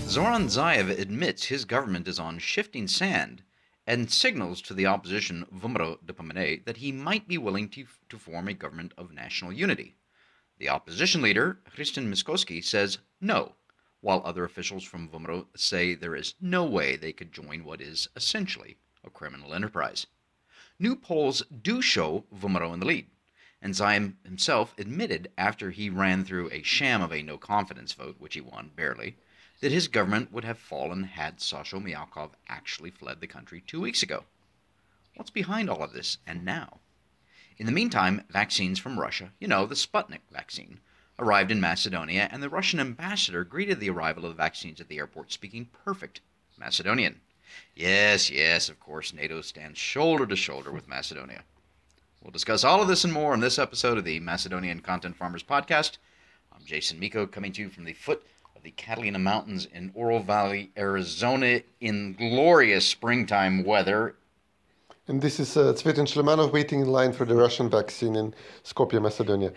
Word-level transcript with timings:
Zoran 0.00 0.46
Zaev 0.48 0.90
admits 0.98 1.44
his 1.44 1.64
government 1.64 2.06
is 2.06 2.18
on 2.18 2.38
shifting 2.38 2.86
sand 2.86 3.42
and 3.86 4.10
signals 4.10 4.60
to 4.62 4.74
the 4.74 4.86
opposition 4.86 5.46
VMRO-DPMNE 5.54 6.64
that 6.64 6.78
he 6.78 6.92
might 6.92 7.28
be 7.28 7.38
willing 7.38 7.68
to, 7.70 7.86
to 8.08 8.18
form 8.18 8.48
a 8.48 8.54
government 8.54 8.92
of 8.98 9.12
national 9.12 9.52
unity. 9.52 9.96
The 10.58 10.68
opposition 10.68 11.22
leader, 11.22 11.60
Hristijan 11.76 12.08
Mickoski, 12.08 12.64
says 12.64 12.98
no, 13.20 13.54
while 14.00 14.22
other 14.24 14.44
officials 14.44 14.84
from 14.84 15.08
VMRO 15.08 15.46
say 15.56 15.94
there 15.94 16.16
is 16.16 16.34
no 16.40 16.64
way 16.64 16.96
they 16.96 17.12
could 17.12 17.32
join 17.32 17.64
what 17.64 17.80
is 17.80 18.08
essentially 18.16 18.76
a 19.04 19.10
criminal 19.10 19.54
enterprise. 19.54 20.06
New 20.78 20.94
polls 20.94 21.42
do 21.62 21.80
show 21.80 22.24
VMRO 22.34 22.74
in 22.74 22.80
the 22.80 22.86
lead, 22.86 23.06
and 23.66 23.74
Zaev 23.74 24.12
himself 24.24 24.76
admitted 24.78 25.28
after 25.36 25.72
he 25.72 25.90
ran 25.90 26.24
through 26.24 26.48
a 26.52 26.62
sham 26.62 27.02
of 27.02 27.12
a 27.12 27.20
no 27.20 27.36
confidence 27.36 27.92
vote, 27.94 28.14
which 28.20 28.34
he 28.34 28.40
won 28.40 28.70
barely, 28.76 29.16
that 29.60 29.72
his 29.72 29.88
government 29.88 30.30
would 30.30 30.44
have 30.44 30.56
fallen 30.56 31.02
had 31.02 31.38
Sasho 31.38 31.82
Mijalkov 31.82 32.30
actually 32.48 32.92
fled 32.92 33.20
the 33.20 33.26
country 33.26 33.60
two 33.60 33.80
weeks 33.80 34.04
ago. 34.04 34.22
What's 35.16 35.32
behind 35.32 35.68
all 35.68 35.82
of 35.82 35.92
this 35.92 36.18
and 36.28 36.44
now? 36.44 36.78
In 37.58 37.66
the 37.66 37.72
meantime, 37.72 38.22
vaccines 38.30 38.78
from 38.78 39.00
Russia, 39.00 39.32
you 39.40 39.48
know, 39.48 39.66
the 39.66 39.74
Sputnik 39.74 40.20
vaccine, 40.30 40.78
arrived 41.18 41.50
in 41.50 41.60
Macedonia, 41.60 42.28
and 42.30 42.40
the 42.40 42.48
Russian 42.48 42.78
ambassador 42.78 43.42
greeted 43.42 43.80
the 43.80 43.90
arrival 43.90 44.26
of 44.26 44.36
the 44.36 44.40
vaccines 44.40 44.80
at 44.80 44.86
the 44.86 44.98
airport 44.98 45.32
speaking 45.32 45.70
perfect 45.84 46.20
Macedonian. 46.56 47.20
Yes, 47.74 48.30
yes, 48.30 48.68
of 48.68 48.78
course, 48.78 49.12
NATO 49.12 49.40
stands 49.40 49.76
shoulder 49.76 50.24
to 50.24 50.36
shoulder 50.36 50.70
with 50.70 50.86
Macedonia. 50.86 51.42
We'll 52.26 52.32
discuss 52.32 52.64
all 52.64 52.82
of 52.82 52.88
this 52.88 53.04
and 53.04 53.12
more 53.12 53.34
in 53.34 53.38
this 53.38 53.56
episode 53.56 53.98
of 53.98 54.04
the 54.04 54.18
Macedonian 54.18 54.80
Content 54.80 55.14
Farmers 55.14 55.44
Podcast. 55.44 55.98
I'm 56.52 56.64
Jason 56.64 56.98
Miko, 56.98 57.24
coming 57.24 57.52
to 57.52 57.62
you 57.62 57.68
from 57.68 57.84
the 57.84 57.92
foot 57.92 58.26
of 58.56 58.64
the 58.64 58.72
Catalina 58.72 59.20
Mountains 59.20 59.68
in 59.72 59.92
Oro 59.94 60.18
Valley, 60.18 60.72
Arizona, 60.76 61.60
in 61.80 62.14
glorious 62.14 62.84
springtime 62.84 63.62
weather. 63.62 64.16
And 65.06 65.22
this 65.22 65.38
is 65.38 65.56
uh, 65.56 65.72
Cvetin 65.74 66.08
Chilimanov 66.08 66.52
waiting 66.52 66.80
in 66.80 66.88
line 66.88 67.12
for 67.12 67.24
the 67.26 67.36
Russian 67.36 67.70
vaccine 67.70 68.16
in 68.16 68.34
Skopje, 68.64 69.00
Macedonia. 69.00 69.52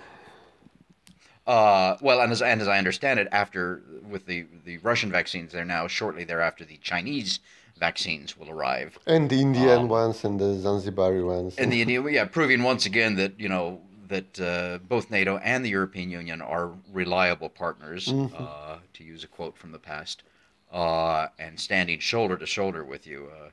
Uh, 1.47 1.97
well, 2.01 2.21
and 2.21 2.31
as, 2.31 2.43
and 2.43 2.61
as 2.61 2.67
I 2.67 2.77
understand 2.77 3.19
it, 3.19 3.27
after 3.31 3.81
with 4.07 4.27
the, 4.27 4.45
the 4.63 4.77
Russian 4.77 5.11
vaccines, 5.11 5.53
they're 5.53 5.65
now 5.65 5.87
shortly 5.87 6.23
thereafter 6.23 6.65
the 6.65 6.77
Chinese 6.77 7.39
vaccines 7.80 8.38
will 8.38 8.49
arrive, 8.49 8.99
and 9.08 9.30
the 9.30 9.41
Indian 9.41 9.80
um, 9.80 9.88
ones 9.88 10.23
and 10.23 10.39
the 10.39 10.55
Zanzibari 10.55 11.25
ones, 11.25 11.55
and 11.58 11.72
the 11.72 11.81
Indian, 11.83 12.08
yeah, 12.11 12.25
proving 12.25 12.63
once 12.63 12.86
again 12.86 13.16
that 13.16 13.39
you 13.39 13.49
know 13.49 13.81
that 14.08 14.39
uh, 14.39 14.80
both 14.88 15.09
NATO 15.09 15.38
and 15.38 15.63
the 15.63 15.69
European 15.69 16.09
Union 16.09 16.41
are 16.41 16.71
reliable 16.91 17.49
partners, 17.49 18.08
mm-hmm. 18.08 18.36
uh, 18.38 18.77
to 18.94 19.03
use 19.03 19.23
a 19.23 19.27
quote 19.27 19.58
from 19.58 19.71
the 19.71 19.80
past, 19.80 20.23
uh, 20.71 21.27
and 21.38 21.59
standing 21.59 21.99
shoulder 21.99 22.38
to 22.38 22.45
shoulder 22.45 22.83
with 22.83 23.08
you. 23.08 23.30
Uh, 23.31 23.49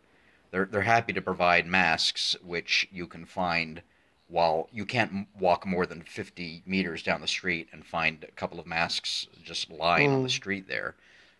they're 0.51 0.67
they're 0.67 0.83
happy 0.83 1.13
to 1.13 1.23
provide 1.23 1.67
masks, 1.67 2.37
which 2.43 2.89
you 2.91 3.07
can 3.07 3.25
find 3.25 3.83
while 4.29 4.69
you 4.73 4.85
can't 4.85 5.29
walk 5.39 5.65
more 5.65 5.87
than 5.87 6.03
50 6.03 6.63
meters 6.67 7.03
down 7.03 7.21
the 7.21 7.29
street 7.29 7.69
and 7.73 7.87
find 7.87 8.25
a 8.25 8.33
couple 8.33 8.59
of 8.59 8.67
masks 8.67 9.29
just 9.43 9.71
lying 9.71 10.11
mm. 10.11 10.15
on 10.15 10.23
the 10.23 10.29
mm. 10.29 10.33
street 10.33 10.67
there. 10.69 10.97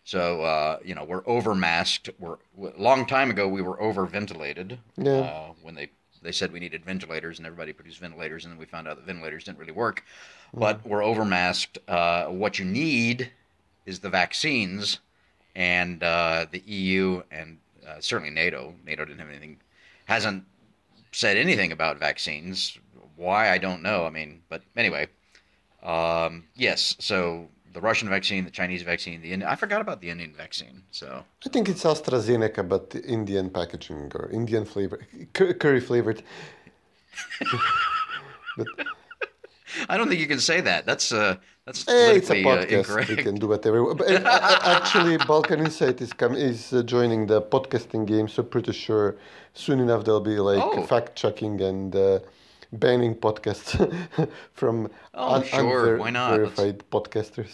So 0.07 0.41
uh, 0.41 0.79
you 0.85 0.95
know 0.95 1.03
we're 1.03 1.27
over 1.27 1.53
masked. 1.53 2.09
We're 2.17 2.37
a 2.57 2.81
long 2.81 3.05
time 3.05 3.29
ago 3.29 3.45
we 3.45 3.61
were 3.61 3.81
over 3.81 4.05
ventilated. 4.05 4.79
Yeah. 4.95 5.11
Uh, 5.11 5.51
when 5.61 5.75
they 5.75 5.89
they 6.21 6.31
said 6.31 6.53
we 6.53 6.61
needed 6.61 6.85
ventilators 6.85 7.39
and 7.39 7.45
everybody 7.45 7.73
produced 7.73 7.99
ventilators 7.99 8.45
and 8.45 8.53
then 8.53 8.57
we 8.57 8.65
found 8.65 8.87
out 8.87 8.95
that 8.95 9.05
ventilators 9.05 9.43
didn't 9.43 9.57
really 9.57 9.73
work. 9.73 10.05
Mm. 10.55 10.61
But 10.61 10.87
we're 10.87 11.03
over 11.03 11.25
masked. 11.25 11.79
Uh, 11.89 12.27
what 12.27 12.57
you 12.57 12.63
need 12.63 13.31
is 13.85 13.99
the 13.99 14.09
vaccines, 14.09 14.99
and 15.57 16.01
uh, 16.01 16.45
the 16.51 16.59
EU 16.59 17.21
and 17.29 17.57
uh, 17.85 17.99
certainly 17.99 18.31
NATO. 18.31 18.75
NATO 18.85 19.03
didn't 19.03 19.19
have 19.19 19.29
anything, 19.29 19.57
hasn't 20.05 20.45
said 21.11 21.35
anything 21.35 21.73
about 21.73 21.99
vaccines. 21.99 22.77
Why 23.17 23.51
I 23.51 23.57
don't 23.57 23.81
know. 23.81 24.05
I 24.05 24.09
mean, 24.11 24.41
but 24.47 24.61
anyway, 24.77 25.07
um, 25.83 26.45
yes. 26.55 26.95
So 26.99 27.49
the 27.77 27.81
Russian 27.81 28.09
vaccine, 28.09 28.43
the 28.43 28.55
Chinese 28.61 28.81
vaccine, 28.81 29.21
the 29.21 29.31
Indian. 29.33 29.51
I 29.53 29.55
forgot 29.63 29.81
about 29.81 30.01
the 30.01 30.09
Indian 30.09 30.33
vaccine. 30.43 30.77
So 30.89 31.07
I 31.45 31.49
think 31.53 31.69
it's 31.69 31.83
AstraZeneca, 31.83 32.67
but 32.73 32.85
Indian 33.17 33.51
packaging 33.51 34.11
or 34.15 34.23
Indian 34.31 34.65
flavor, 34.65 34.99
curry 35.33 35.83
flavored. 35.89 36.23
but, 38.57 38.67
I 39.89 39.93
don't 39.95 40.07
think 40.09 40.19
you 40.19 40.31
can 40.35 40.39
say 40.39 40.59
that. 40.69 40.87
That's 40.89 41.07
uh, 41.11 41.35
that's 41.65 41.85
hey, 41.85 42.17
it's 42.19 42.31
a 42.31 42.41
uh, 42.41 42.47
podcast. 42.47 42.71
Uh, 42.71 42.77
incorrect. 42.77 43.09
We 43.09 43.17
can 43.27 43.35
do 43.35 43.47
whatever. 43.53 43.93
But 43.93 44.07
uh, 44.25 44.59
actually, 44.77 45.17
Balkan 45.29 45.59
Insight 45.59 46.01
is 46.01 46.13
com- 46.13 46.39
is 46.49 46.73
uh, 46.73 46.81
joining 46.81 47.27
the 47.27 47.39
podcasting 47.53 48.07
game, 48.07 48.27
so 48.27 48.41
pretty 48.41 48.73
sure 48.73 49.17
soon 49.53 49.79
enough 49.85 50.01
there'll 50.03 50.29
be 50.35 50.39
like 50.39 50.63
oh. 50.63 50.83
fact 50.93 51.15
checking 51.15 51.61
and 51.61 51.95
uh, 51.95 52.19
banning 52.83 53.13
podcasts 53.13 53.69
from 54.59 54.89
oh, 55.13 55.35
un- 55.35 55.43
sure. 55.43 55.97
Why 55.97 56.09
not? 56.09 56.31
verified 56.31 56.77
podcasters. 56.91 57.53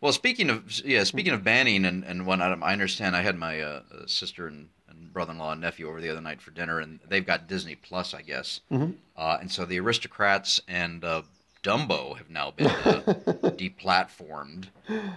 Well, 0.00 0.12
speaking 0.12 0.48
of 0.48 0.80
yeah, 0.84 1.04
speaking 1.04 1.32
of 1.32 1.44
banning 1.44 1.84
and 1.84 2.04
and 2.04 2.26
whatnot, 2.26 2.62
I 2.62 2.72
understand. 2.72 3.14
I 3.14 3.22
had 3.22 3.36
my 3.36 3.60
uh, 3.60 3.82
sister 4.06 4.46
and, 4.46 4.68
and 4.88 5.12
brother-in-law 5.12 5.52
and 5.52 5.60
nephew 5.60 5.88
over 5.88 6.00
the 6.00 6.08
other 6.08 6.22
night 6.22 6.40
for 6.40 6.50
dinner, 6.50 6.80
and 6.80 7.00
they've 7.06 7.26
got 7.26 7.48
Disney 7.48 7.74
Plus, 7.74 8.14
I 8.14 8.22
guess. 8.22 8.60
Mm-hmm. 8.72 8.92
Uh, 9.16 9.38
and 9.40 9.50
so 9.50 9.64
the 9.66 9.78
Aristocrats 9.78 10.60
and 10.66 11.04
uh, 11.04 11.22
Dumbo 11.62 12.16
have 12.16 12.30
now 12.30 12.50
been 12.52 12.68
uh, 12.68 13.02
deplatformed. 13.58 14.68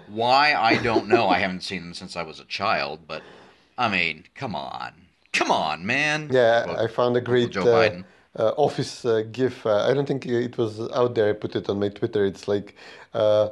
Why 0.07 0.53
I 0.53 0.75
don't 0.81 1.07
know. 1.07 1.29
I 1.29 1.39
haven't 1.39 1.63
seen 1.63 1.83
them 1.83 1.94
since 1.94 2.17
I 2.17 2.23
was 2.23 2.39
a 2.39 2.45
child, 2.45 3.01
but 3.07 3.23
I 3.77 3.88
mean, 3.89 4.25
come 4.35 4.55
on. 4.55 4.94
Come 5.31 5.50
on, 5.50 5.85
man. 5.85 6.29
Yeah, 6.31 6.65
well, 6.65 6.79
I 6.79 6.88
found 6.88 7.15
a 7.15 7.21
great 7.21 7.51
Joe 7.51 7.61
uh, 7.61 7.89
Biden. 7.89 8.03
Uh, 8.38 8.50
office 8.57 9.05
uh, 9.05 9.23
GIF. 9.31 9.65
Uh, 9.65 9.88
I 9.88 9.94
don't 9.94 10.07
think 10.07 10.25
it 10.25 10.57
was 10.57 10.79
out 10.91 11.15
there. 11.15 11.29
I 11.29 11.33
put 11.33 11.55
it 11.55 11.69
on 11.69 11.79
my 11.79 11.89
Twitter. 11.89 12.25
It's 12.25 12.47
like 12.47 12.75
uh, 13.13 13.50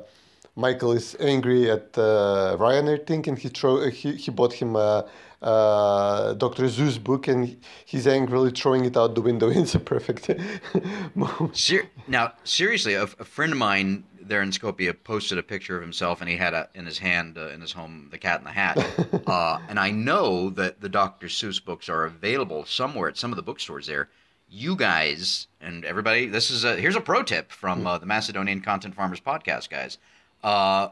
Michael 0.62 0.94
is 0.94 1.16
angry 1.20 1.70
at 1.70 1.98
uh, 1.98 2.56
Ryanair 2.60 3.06
thing, 3.08 3.28
and 3.28 3.38
he 3.38 3.50
throw 3.50 3.90
he, 3.90 4.14
he 4.14 4.30
bought 4.30 4.54
him 4.54 4.76
a, 4.76 5.10
a 5.42 6.36
Dr. 6.38 6.66
Seuss 6.66 7.04
book, 7.04 7.28
and 7.28 7.58
he's 7.86 8.06
angrily 8.06 8.52
throwing 8.52 8.86
it 8.86 8.96
out 8.96 9.16
the 9.16 9.22
window. 9.22 9.50
It's 9.62 9.76
a 9.76 9.80
perfect 9.80 10.30
moment. 11.16 11.58
Ser- 11.58 11.90
now, 12.08 12.34
seriously, 12.44 12.94
a, 12.94 13.04
a 13.04 13.26
friend 13.36 13.52
of 13.52 13.58
mine 13.58 14.04
there 14.22 14.44
in 14.44 14.52
Skopje 14.52 14.96
posted 15.04 15.38
a 15.40 15.44
picture 15.44 15.76
of 15.76 15.82
himself, 15.82 16.22
and 16.22 16.30
he 16.30 16.38
had 16.38 16.54
a, 16.54 16.70
in 16.76 16.86
his 16.86 17.00
hand 17.00 17.38
uh, 17.38 17.50
in 17.50 17.60
his 17.60 17.74
home 17.74 18.08
the 18.12 18.18
Cat 18.20 18.40
in 18.40 18.46
the 18.46 18.52
Hat. 18.52 18.78
uh, 19.28 19.60
and 19.68 19.80
I 19.80 19.90
know 19.90 20.52
that 20.52 20.80
the 20.80 20.90
Dr. 20.90 21.28
Seuss 21.28 21.64
books 21.64 21.90
are 21.90 22.06
available 22.06 22.66
somewhere 22.66 23.10
at 23.10 23.18
some 23.18 23.32
of 23.32 23.36
the 23.36 23.44
bookstores 23.44 23.88
there. 23.88 24.10
You 24.48 24.76
guys 24.76 25.48
and 25.60 25.86
everybody, 25.86 26.28
this 26.28 26.52
is 26.52 26.64
a 26.64 26.76
here's 26.76 26.96
a 26.96 27.02
pro 27.02 27.24
tip 27.24 27.52
from 27.52 27.88
uh, 27.88 27.98
the 27.98 28.06
Macedonian 28.06 28.62
Content 28.62 28.96
Farmers 28.96 29.22
podcast, 29.22 29.70
guys. 29.70 29.98
Uh, 30.44 30.90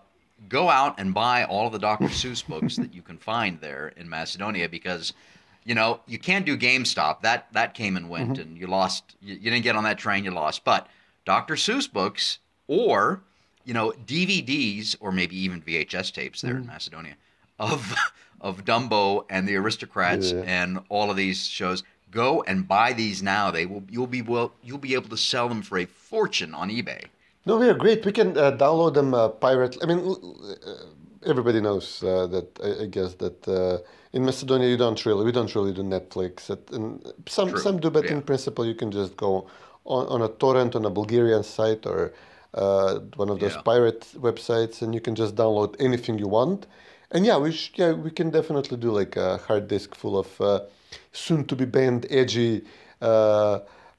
go 0.48 0.70
out 0.70 1.00
and 1.00 1.14
buy 1.14 1.44
all 1.44 1.68
of 1.68 1.74
the 1.74 1.80
Dr. 1.80 2.06
Seuss 2.06 2.46
books 2.46 2.76
that 2.78 2.94
you 2.94 3.02
can 3.02 3.18
find 3.18 3.60
there 3.60 3.92
in 3.98 4.10
Macedonia 4.10 4.70
because 4.70 5.14
you 5.66 5.76
know 5.76 6.00
you 6.08 6.20
can't 6.20 6.46
do 6.46 6.58
GameStop. 6.58 7.22
That 7.22 7.52
that 7.54 7.74
came 7.74 7.98
and 7.98 8.10
went, 8.10 8.34
mm-hmm. 8.34 8.42
and 8.42 8.58
you 8.58 8.68
lost. 8.68 9.16
You, 9.22 9.36
you 9.36 9.52
didn't 9.52 9.64
get 9.64 9.76
on 9.76 9.84
that 9.84 9.98
train. 9.98 10.24
You 10.24 10.32
lost. 10.32 10.64
But 10.64 10.88
Dr. 11.26 11.56
Seuss 11.56 11.92
books 11.92 12.40
or 12.68 13.22
you 13.66 13.74
know 13.74 13.94
DVDs 14.06 14.96
or 15.00 15.12
maybe 15.12 15.38
even 15.38 15.62
VHS 15.62 16.14
tapes 16.14 16.42
there 16.42 16.54
mm. 16.54 16.62
in 16.62 16.68
Macedonia 16.68 17.16
of 17.60 17.96
of 18.42 18.66
Dumbo 18.66 19.26
and 19.30 19.48
the 19.48 19.56
Aristocrats 19.56 20.32
yeah. 20.32 20.42
and 20.46 20.80
all 20.90 21.12
of 21.12 21.18
these 21.18 21.46
shows. 21.46 21.84
Go 22.12 22.42
and 22.44 22.68
buy 22.68 22.94
these 22.94 23.22
now. 23.22 23.52
They 23.52 23.66
will 23.66 23.84
you'll 23.90 24.08
be 24.08 24.22
well 24.22 24.54
you'll 24.64 24.80
be 24.80 24.96
able 24.96 25.10
to 25.10 25.18
sell 25.18 25.48
them 25.48 25.62
for 25.62 25.78
a 25.78 25.86
fortune 25.86 26.56
on 26.56 26.70
eBay. 26.70 27.06
No, 27.46 27.58
we 27.58 27.70
are 27.70 27.74
great. 27.74 28.06
We 28.06 28.12
can 28.12 28.38
uh, 28.38 28.52
download 28.52 28.94
them 28.94 29.14
uh, 29.14 29.30
pirate. 29.30 29.78
I 29.82 29.86
mean, 29.86 30.00
uh, 30.00 30.74
everybody 31.26 31.62
knows 31.62 32.04
uh, 32.04 32.28
that. 32.28 32.60
I, 32.64 32.84
I, 32.84 32.86
guess 32.88 33.14
that 33.16 33.48
uh, 33.48 33.78
in 34.14 34.26
Macedonia 34.26 34.68
you 34.68 34.78
don't 34.78 35.04
really 35.06 35.24
we 35.26 35.32
don't 35.32 35.54
really 35.56 35.74
do 35.74 35.84
Netflix. 35.84 36.50
and 36.74 37.06
some 37.28 37.50
True. 37.50 37.60
some 37.60 37.80
do, 37.80 37.90
but 37.90 38.06
yeah. 38.06 38.14
in 38.14 38.22
principle 38.22 38.66
you 38.66 38.76
can 38.76 38.92
just 38.92 39.16
go 39.16 39.48
on, 39.86 40.08
on 40.08 40.22
a 40.22 40.28
torrent 40.28 40.76
on 40.76 40.86
a 40.86 40.90
Bulgarian 40.90 41.44
site 41.44 41.86
or 41.86 42.14
uh, 42.54 43.00
one 43.16 43.30
of 43.30 43.40
those 43.40 43.56
Yeah. 43.56 43.62
pirate 43.62 44.08
websites, 44.16 44.82
and 44.82 44.94
you 44.94 45.02
can 45.02 45.16
just 45.16 45.36
download 45.36 45.76
anything 45.80 46.20
you 46.20 46.28
want. 46.28 46.68
And 47.12 47.26
yeah, 47.26 47.38
we 47.38 47.52
sh- 47.52 47.72
yeah 47.76 47.94
we 47.94 48.12
can 48.12 48.30
definitely 48.32 48.78
do 48.78 48.92
like 48.92 49.16
a 49.16 49.38
hard 49.38 49.68
disk 49.68 49.96
full 49.96 50.18
of 50.18 50.42
uh, 50.42 50.62
soon 51.14 51.46
to 51.46 51.56
be 51.56 51.66
banned 51.66 52.06
edgy. 52.10 52.64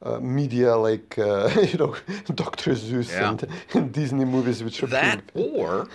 Uh, 0.04 0.14
uh, 0.14 0.20
media 0.20 0.76
like 0.76 1.18
uh, 1.18 1.48
you 1.62 1.78
know 1.78 1.94
Doctor 2.34 2.72
Seuss 2.72 3.10
Yeah. 3.10 3.30
and, 3.30 3.46
and 3.74 3.92
Disney 3.92 4.24
movies, 4.24 4.62
which 4.62 4.82
are 4.82 4.86
That 4.86 5.26
pretty- 5.32 5.50
or, 5.50 5.88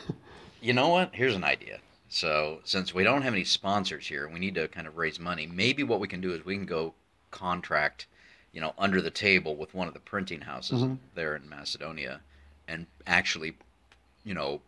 you 0.61 0.73
know 0.73 0.89
what? 0.89 1.09
Here's 1.13 1.35
an 1.35 1.43
idea. 1.43 1.79
So 2.09 2.59
since 2.63 2.93
we 2.93 3.03
don't 3.03 3.23
have 3.23 3.33
any 3.33 3.43
sponsors 3.43 4.07
here, 4.07 4.29
we 4.31 4.39
need 4.39 4.55
to 4.55 4.67
kind 4.67 4.87
of 4.87 4.97
raise 4.97 5.19
money. 5.19 5.47
Maybe 5.47 5.83
what 5.83 5.99
we 5.99 6.07
can 6.07 6.21
do 6.21 6.33
is 6.33 6.45
we 6.45 6.55
can 6.55 6.65
go 6.65 6.93
contract, 7.31 8.05
you 8.53 8.61
know, 8.61 8.73
under 8.77 9.01
the 9.01 9.09
table 9.11 9.55
with 9.55 9.73
one 9.73 9.87
of 9.87 9.93
the 9.93 9.99
printing 9.99 10.41
houses 10.41 10.81
Mm-hmm. 10.81 10.95
there 11.15 11.35
in 11.35 11.49
Macedonia, 11.49 12.21
and 12.67 12.85
actually, 13.07 13.55
you 14.23 14.33
know, 14.33 14.61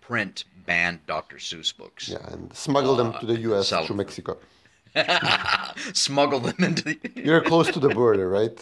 print 0.00 0.44
banned 0.66 1.00
Dr. 1.06 1.36
Seuss 1.36 1.76
books. 1.76 2.08
yeah, 2.08 2.18
and 2.32 2.52
smuggle 2.54 2.96
them 2.96 3.12
to 3.20 3.26
the 3.26 3.38
U.S. 3.40 3.68
through. 3.68 3.96
Mexico. 3.96 4.38
Smuggle 5.94 6.40
them 6.40 6.56
into 6.58 6.82
the. 6.84 6.98
You're 7.16 7.40
close 7.42 7.70
to 7.70 7.78
the 7.80 7.88
border, 7.90 8.28
right? 8.28 8.58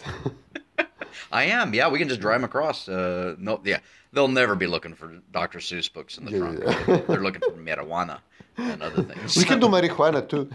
I 1.32 1.44
am. 1.44 1.74
Yeah, 1.74 1.88
we 1.88 1.98
can 1.98 2.08
just 2.08 2.20
drive 2.20 2.40
them 2.40 2.44
across. 2.44 2.88
Uh, 2.88 3.34
no, 3.38 3.60
yeah, 3.64 3.80
they'll 4.12 4.28
never 4.28 4.54
be 4.54 4.66
looking 4.66 4.94
for 4.94 5.12
Dr. 5.32 5.58
Seuss 5.58 5.92
books 5.92 6.18
in 6.18 6.24
the 6.24 6.32
Yeah, 6.32 6.38
trunk. 6.38 6.60
yeah. 6.88 6.96
They're 7.08 7.22
looking 7.22 7.40
for 7.42 7.52
marijuana 7.52 8.18
and 8.56 8.82
other 8.82 9.02
things. 9.02 9.36
we 9.36 9.44
can 9.44 9.58
do 9.60 9.66
marijuana 9.68 10.26
too. 10.28 10.48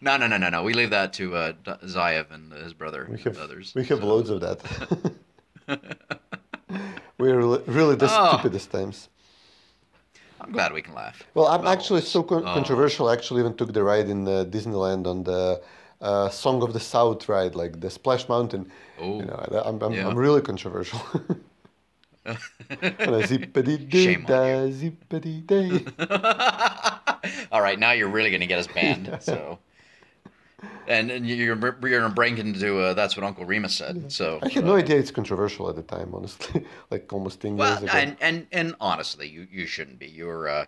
no, 0.00 0.16
no, 0.16 0.26
no, 0.26 0.36
no, 0.36 0.48
no. 0.48 0.62
We 0.64 0.74
leave 0.74 0.90
that 0.90 1.12
to 1.14 1.34
uh, 1.36 1.52
Zaev 1.84 2.30
and 2.32 2.52
his 2.52 2.74
brother 2.74 3.06
We 3.08 3.14
and 3.16 3.24
have 3.24 3.38
others. 3.38 3.72
we 3.74 3.84
have 3.84 4.00
So- 4.00 4.06
loads 4.06 4.30
of 4.30 4.40
that. 4.40 4.60
We're 7.18 7.36
really, 7.38 7.62
really 7.66 7.94
the 7.96 8.08
Oh. 8.10 8.28
stupidest 8.34 8.70
times. 8.70 9.08
I'm 10.40 10.52
glad 10.52 10.72
we 10.72 10.82
can 10.82 10.94
laugh. 10.94 11.22
Well, 11.34 11.46
I'm 11.46 11.66
actually 11.66 12.02
so 12.02 12.22
con- 12.22 12.44
oh. 12.46 12.54
controversial. 12.54 13.08
I 13.08 13.14
actually 13.14 13.40
even 13.40 13.54
took 13.56 13.72
the 13.72 13.82
ride 13.82 14.08
in 14.08 14.26
uh, 14.26 14.44
Disneyland 14.44 15.06
on 15.06 15.24
the 15.24 15.62
uh, 16.00 16.28
Song 16.28 16.62
of 16.62 16.72
the 16.72 16.80
South 16.80 17.28
ride, 17.28 17.54
like 17.54 17.80
the 17.80 17.90
Splash 17.90 18.28
Mountain. 18.28 18.70
Oh, 19.00 19.18
You 19.20 19.26
know, 19.26 19.62
I'm, 19.64 19.82
I'm, 19.82 19.92
yeah. 19.92 20.08
I'm 20.08 20.16
really 20.16 20.42
controversial. 20.42 21.00
And 22.26 22.38
I 22.80 23.22
zippity 23.22 23.88
Shame 24.02 24.26
on 24.28 25.46
day. 25.46 25.84
All 27.52 27.62
right, 27.62 27.78
now 27.78 27.92
you're 27.92 28.08
really 28.08 28.30
going 28.30 28.40
to 28.40 28.46
get 28.46 28.58
us 28.58 28.66
banned. 28.66 29.16
So, 29.20 29.58
and, 30.88 31.10
and 31.10 31.26
you're 31.26 31.56
you're 31.56 32.00
to 32.08 32.14
into 32.38 32.78
uh, 32.80 32.94
that's 32.94 33.16
what 33.16 33.24
Uncle 33.24 33.44
Remus 33.44 33.74
said. 33.74 34.10
So, 34.12 34.38
I 34.42 34.48
had 34.48 34.64
no 34.64 34.76
idea 34.76 34.98
it's 34.98 35.10
controversial 35.10 35.68
at 35.68 35.76
the 35.76 35.82
time, 35.82 36.14
honestly. 36.14 36.64
like 36.90 37.12
almost 37.12 37.40
10 37.40 37.56
well, 37.56 37.70
years 37.70 37.82
ago. 37.82 37.92
and 37.98 38.16
and 38.20 38.46
and 38.52 38.74
honestly, 38.80 39.28
you 39.28 39.46
you 39.50 39.66
shouldn't 39.66 39.98
be. 39.98 40.06
You're 40.06 40.48
uh, 40.48 40.66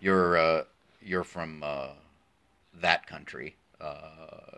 you're 0.00 0.36
uh, 0.36 0.64
you're 1.02 1.24
from 1.24 1.62
uh, 1.62 1.88
that 2.80 3.06
country, 3.06 3.56
uh, 3.80 3.96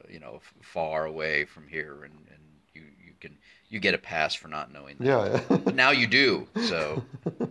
you 0.08 0.20
know, 0.20 0.34
f- 0.37 0.55
far 0.61 1.06
away 1.06 1.44
from 1.44 1.69
here, 1.69 2.05
and, 2.05 2.14
and 2.31 2.43
you 2.75 2.82
you 3.05 3.12
can 3.20 3.37
you 3.69 3.81
get 3.81 3.94
a 3.94 3.99
pass 3.99 4.35
for 4.35 4.49
not 4.49 4.73
knowing 4.73 4.96
that. 4.99 5.06
yeah, 5.06 5.43
yeah. 5.50 5.56
But 5.64 5.75
now 5.75 5.90
you 5.90 6.06
do. 6.06 6.49
So. 6.67 7.02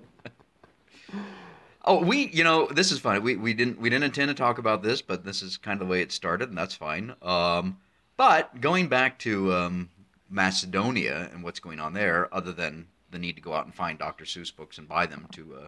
Oh, 1.83 2.03
we, 2.03 2.27
you 2.27 2.43
know, 2.43 2.67
this 2.67 2.91
is 2.91 2.99
funny. 2.99 3.19
We, 3.19 3.35
we 3.35 3.53
didn't 3.53 3.79
we 3.79 3.89
didn't 3.89 4.03
intend 4.03 4.29
to 4.29 4.35
talk 4.35 4.57
about 4.57 4.83
this, 4.83 5.01
but 5.01 5.25
this 5.25 5.41
is 5.41 5.57
kind 5.57 5.81
of 5.81 5.87
the 5.87 5.91
way 5.91 6.01
it 6.01 6.11
started, 6.11 6.49
and 6.49 6.57
that's 6.57 6.75
fine. 6.75 7.15
Um, 7.21 7.77
but 8.17 8.61
going 8.61 8.87
back 8.87 9.17
to 9.19 9.53
um, 9.53 9.89
Macedonia 10.29 11.29
and 11.33 11.43
what's 11.43 11.59
going 11.59 11.79
on 11.79 11.93
there, 11.93 12.33
other 12.33 12.51
than 12.51 12.87
the 13.09 13.19
need 13.19 13.35
to 13.35 13.41
go 13.41 13.53
out 13.53 13.65
and 13.65 13.73
find 13.73 13.97
Dr. 13.97 14.25
Seuss 14.25 14.55
books 14.55 14.77
and 14.77 14.87
buy 14.87 15.05
them 15.05 15.27
to, 15.31 15.55
uh, 15.63 15.67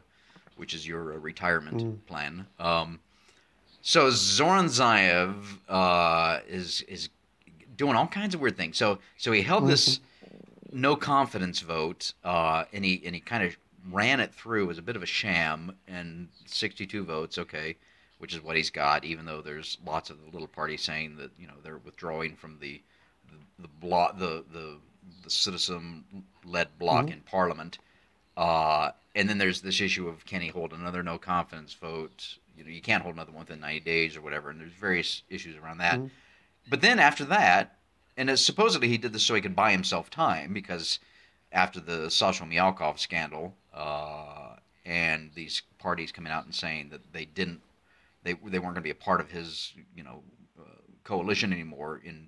which 0.56 0.74
is 0.74 0.88
your 0.88 1.14
uh, 1.14 1.18
retirement 1.18 2.06
plan. 2.08 2.46
Um, 2.60 3.00
so 3.82 4.10
Zoran 4.12 4.68
Zaev 4.68 5.36
uh, 5.68 6.40
is 6.48 6.82
is 6.84 7.10
doing 7.76 7.96
all 7.96 8.08
kinds 8.08 8.36
of 8.36 8.42
weird 8.42 8.56
things. 8.56 8.78
So 8.78 9.00
so 9.18 9.32
he 9.32 9.42
held 9.42 9.68
this 9.68 10.00
no 10.72 10.96
confidence 10.96 11.60
vote, 11.60 12.14
uh, 12.24 12.66
and 12.72 12.86
he 12.86 13.02
and 13.06 13.16
he 13.16 13.22
kind 13.22 13.44
of 13.44 13.58
ran 13.92 14.20
it 14.20 14.34
through 14.34 14.70
as 14.70 14.78
a 14.78 14.82
bit 14.82 14.96
of 14.96 15.04
a 15.04 15.08
sham, 15.08 15.76
and 15.88 16.30
62 16.46 17.04
votes, 17.04 17.38
okay, 17.38 17.76
which 18.18 18.34
is 18.34 18.42
what 18.42 18.56
he's 18.56 18.70
got. 18.70 19.04
Even 19.04 19.26
though 19.26 19.42
there's 19.42 19.78
lots 19.86 20.10
of 20.10 20.20
the 20.24 20.32
little 20.32 20.48
parties 20.48 20.82
saying 20.82 21.18
that 21.18 21.32
you 21.38 21.48
know 21.48 21.56
they're 21.64 21.78
withdrawing 21.78 22.36
from 22.36 22.58
the 22.60 22.82
the 23.30 23.64
the 23.64 23.68
bloc 23.68 24.18
the 24.18 24.44
the, 24.52 24.78
the 25.24 25.30
citizen 25.30 26.04
led 26.46 26.78
bloc 26.80 27.10
in 27.10 27.22
parliament. 27.22 27.78
Uh, 28.36 28.92
and 29.16 29.30
then 29.30 29.38
there's 29.38 29.62
this 29.62 29.80
issue 29.80 30.08
of 30.08 30.26
can 30.26 30.42
he 30.42 30.48
hold 30.48 30.74
another 30.74 31.04
no 31.04 31.18
confidence 31.18 31.74
vote? 31.74 32.38
You 32.58 32.64
know, 32.64 32.70
you 32.72 32.82
can't 32.82 33.04
hold 33.04 33.16
another 33.16 33.32
one 33.32 33.42
within 33.42 33.60
90 33.60 33.82
days 33.82 34.16
or 34.16 34.22
whatever, 34.22 34.50
and 34.50 34.60
there's 34.60 34.72
various 34.72 35.24
issues 35.30 35.56
around 35.56 35.80
that. 35.80 36.00
But 36.70 36.82
then 36.82 37.00
after 37.00 37.26
that, 37.26 37.78
and 38.18 38.30
as 38.30 38.44
supposedly 38.44 38.88
he 38.88 38.98
did 38.98 39.14
this 39.14 39.24
so 39.24 39.36
he 39.36 39.42
could 39.42 39.56
buy 39.56 39.72
himself 39.72 40.10
time 40.10 40.54
because 40.54 41.00
after 41.52 41.80
the 41.80 42.10
Sasha 42.10 42.44
Mialkov 42.44 43.00
scandal 43.00 43.56
uh, 43.74 44.56
and 44.86 45.32
these 45.36 45.62
parties 45.80 46.12
coming 46.12 46.32
out 46.32 46.46
and 46.46 46.54
saying 46.54 46.90
that 46.90 47.14
they 47.14 47.26
didn't, 47.26 47.62
they 48.24 48.34
they 48.34 48.60
weren't 48.60 48.74
going 48.74 48.76
to 48.76 48.82
be 48.82 48.90
a 48.90 48.96
part 48.96 49.22
of 49.22 49.32
his 49.32 49.74
you 49.96 50.04
know 50.04 50.22
uh, 50.60 50.64
coalition 51.04 51.54
anymore 51.54 52.02
in 52.04 52.28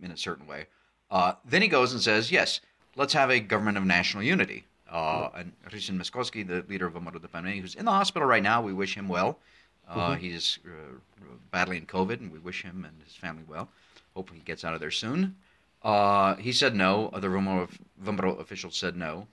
in 0.00 0.10
a 0.10 0.16
certain 0.16 0.46
way. 0.46 0.66
Uh, 1.10 1.34
then 1.44 1.62
he 1.62 1.68
goes 1.68 1.92
and 1.92 2.00
says, 2.02 2.32
yes, 2.32 2.60
let's 2.96 3.12
have 3.12 3.30
a 3.30 3.40
government 3.40 3.78
of 3.78 3.84
national 3.84 4.22
unity. 4.22 4.64
Uh, 4.90 5.28
and 5.36 5.52
Hristijan 5.68 5.98
Mickoski, 5.98 6.46
the 6.46 6.64
leader 6.68 6.86
of 6.86 6.94
VMRO-DPMNE, 6.94 7.60
who's 7.60 7.74
in 7.74 7.84
the 7.84 7.90
hospital 7.90 8.26
right 8.26 8.42
now, 8.42 8.62
we 8.62 8.72
wish 8.72 8.96
him 8.96 9.08
well. 9.08 9.38
Uh, 9.88 10.14
He's 10.16 10.58
uh, 10.66 10.96
battling 11.50 11.86
COVID, 11.86 12.20
and 12.20 12.32
we 12.32 12.38
wish 12.38 12.62
him 12.62 12.84
and 12.84 12.94
his 13.04 13.14
family 13.14 13.44
well. 13.48 13.68
Hope 14.14 14.30
he 14.32 14.40
gets 14.40 14.64
out 14.64 14.74
of 14.74 14.80
there 14.80 14.90
soon. 14.90 15.36
Uh, 15.82 16.34
he 16.36 16.52
said 16.52 16.74
no. 16.74 17.10
Other 17.12 17.30
VMRO, 17.30 17.68
VMRO 18.02 18.40
officials 18.40 18.76
said 18.76 18.96
no. 18.96 19.26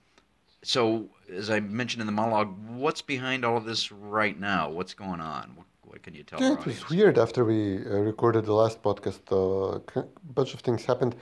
So, 0.63 1.09
as 1.31 1.49
I 1.49 1.59
mentioned 1.59 2.01
in 2.01 2.07
the 2.07 2.13
monologue, 2.13 2.55
what's 2.69 3.01
behind 3.01 3.43
all 3.43 3.57
of 3.57 3.65
this 3.65 3.91
right 3.91 4.39
now? 4.39 4.69
What's 4.69 4.93
going 4.93 5.19
on? 5.19 5.51
What, 5.55 5.67
what 5.83 6.03
can 6.03 6.15
you 6.15 6.23
tell 6.23 6.41
Yeah, 6.41 6.53
it 6.53 6.65
was 6.65 6.89
weird 6.89 7.17
after 7.17 7.43
we 7.43 7.85
uh, 7.85 7.97
recorded 8.11 8.45
the 8.45 8.53
last 8.53 8.81
podcast. 8.81 9.21
A 9.31 9.99
uh, 9.99 10.03
bunch 10.33 10.53
of 10.53 10.61
things 10.61 10.85
happened. 10.85 11.15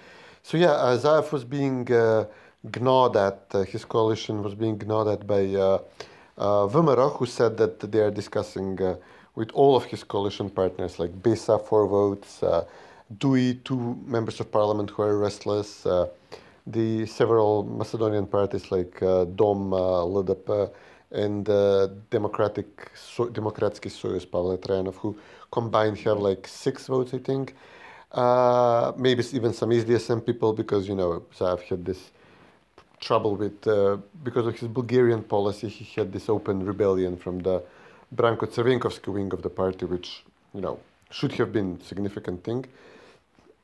So 0.44 0.58
yeah, 0.58 0.72
uh, 0.72 0.98
Zaev 0.98 1.32
was 1.32 1.44
being 1.44 1.92
uh, 1.92 2.26
gnawed 2.80 3.18
at. 3.18 3.46
Uh, 3.52 3.64
his 3.64 3.84
coalition 3.84 4.44
was 4.44 4.54
being 4.54 4.78
gnawed 4.86 5.08
at 5.08 5.26
by 5.26 5.44
uh, 5.56 5.80
uh, 6.38 6.68
VMRO, 6.68 7.18
who 7.18 7.26
said 7.26 7.58
that 7.58 7.80
they 7.92 8.00
are 8.00 8.12
discussing 8.12 8.82
uh, 8.82 8.96
with 9.36 9.50
all 9.54 9.76
of 9.76 9.86
his 9.86 10.04
coalition 10.04 10.50
partners, 10.50 11.00
like 11.00 11.12
Besa, 11.24 11.58
four 11.60 11.88
votes, 11.88 12.44
uh, 12.44 12.66
DUI, 13.18 13.64
two 13.64 14.00
members 14.06 14.40
of 14.40 14.52
parliament 14.52 14.90
who 14.92 15.02
are 15.04 15.18
restless, 15.18 15.86
uh, 15.86 16.08
the 16.68 17.06
several 17.06 17.64
Macedonian 17.64 18.28
parties 18.28 18.72
like 18.72 19.02
uh, 19.02 19.26
Dom, 19.26 19.74
uh, 19.74 19.78
LDP, 20.06 20.72
and 21.12 21.50
uh, 21.50 21.88
Democratic 22.10 22.92
so- 22.96 23.28
Democratsky 23.28 23.90
Soyuz 23.90 24.26
Pavel 24.30 24.58
Trajanov, 24.58 24.96
who 24.96 25.18
combined 25.52 25.98
have 26.00 26.20
like 26.20 26.48
six 26.48 26.88
votes, 26.88 27.14
I 27.14 27.18
think. 27.20 27.56
Uh, 28.12 28.92
maybe 28.98 29.24
even 29.34 29.54
some 29.54 29.70
SDSM 29.70 30.26
people 30.26 30.54
because 30.54 30.88
you 30.88 30.96
know 30.96 31.24
Zaev 31.38 31.62
had 31.62 31.86
this 31.86 32.12
trouble 33.00 33.36
with 33.36 33.66
uh, 33.68 33.98
because 34.24 34.46
of 34.48 34.58
his 34.60 34.68
Bulgarian 34.68 35.24
policy. 35.24 35.70
He 35.70 35.86
had 36.00 36.12
this 36.12 36.30
open 36.30 36.66
rebellion 36.66 37.18
from 37.18 37.40
the 37.40 37.64
Branko 38.16 38.46
Crvenkovski 38.54 39.14
wing 39.14 39.32
of 39.34 39.42
the 39.42 39.50
party, 39.50 39.86
which 39.86 40.24
you 40.54 40.62
know 40.62 40.80
should 41.10 41.32
have 41.34 41.52
been 41.54 41.80
significant 41.82 42.44
thing 42.44 42.66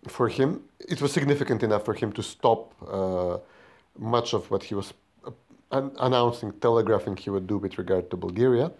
for 0.07 0.27
him. 0.29 0.61
It 0.79 1.01
was 1.01 1.11
significant 1.11 1.63
enough 1.63 1.85
for 1.85 1.93
him 1.93 2.11
to 2.13 2.23
stop 2.23 2.73
uh, 2.87 3.37
much 3.97 4.33
of 4.33 4.49
what 4.51 4.63
he 4.63 4.75
was 4.75 4.93
uh, 5.25 5.31
an- 5.71 5.91
announcing, 5.99 6.51
telegraphing 6.61 7.17
he 7.17 7.29
would 7.29 7.47
do 7.47 7.57
with 7.57 7.77
regard 7.77 8.09
to 8.11 8.17
Bulgaria. 8.17 8.71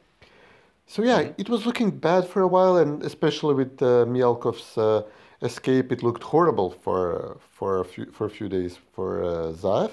So 0.88 1.04
yeah, 1.04 1.32
it 1.38 1.50
was 1.50 1.66
looking 1.66 1.92
bad 1.92 2.28
for 2.28 2.42
a 2.42 2.48
while, 2.48 2.78
and 2.78 3.04
especially 3.04 3.54
with 3.54 3.82
uh, 3.82 4.06
Mialkov's 4.06 4.78
uh, 4.78 5.04
escape, 5.42 5.92
it 5.92 6.02
looked 6.02 6.24
horrible 6.24 6.72
for 6.72 7.38
for 7.58 7.82
a 7.82 7.86
few 7.86 8.06
for 8.12 8.26
a 8.26 8.30
few 8.30 8.48
days 8.48 8.80
for 8.94 9.24
uh, 9.24 9.30
Zaev. 9.64 9.92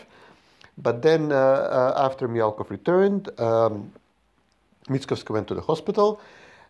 But 0.78 1.02
then 1.02 1.32
uh, 1.32 1.36
uh, 1.36 2.06
after 2.06 2.28
Mialkov 2.28 2.70
returned, 2.70 3.28
um, 3.40 3.92
Mitskovsky 4.88 5.30
went 5.30 5.48
to 5.48 5.54
the 5.54 5.60
hospital. 5.60 6.20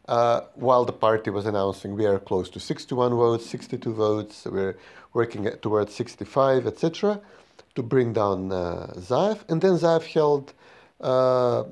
Uh, 0.07 0.43
while 0.55 0.85
the 0.85 0.93
party 0.93 1.31
was 1.31 1.47
announcing 1.47 1.95
we 1.97 2.05
are 2.05 2.19
close 2.19 2.51
to 2.51 2.61
61 2.61 3.13
votes, 3.15 3.47
62 3.47 3.95
votes, 3.95 4.45
we're 4.51 4.77
working 5.15 5.45
towards 5.63 5.95
65, 5.95 6.67
etc., 6.67 7.21
to 7.75 7.83
bring 7.83 8.13
down 8.13 8.53
uh, 8.53 8.93
Zaev. 8.97 9.39
And 9.49 9.61
then 9.63 9.73
Zaev 9.79 10.05
held 10.05 10.53
uh, 11.01 11.65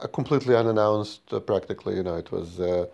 a 0.00 0.08
completely 0.08 0.54
unannounced, 0.54 1.32
uh, 1.32 1.40
practically, 1.40 1.96
you 1.96 2.02
know, 2.02 2.16
it 2.16 2.30
was. 2.30 2.60
Uh, 2.60 2.86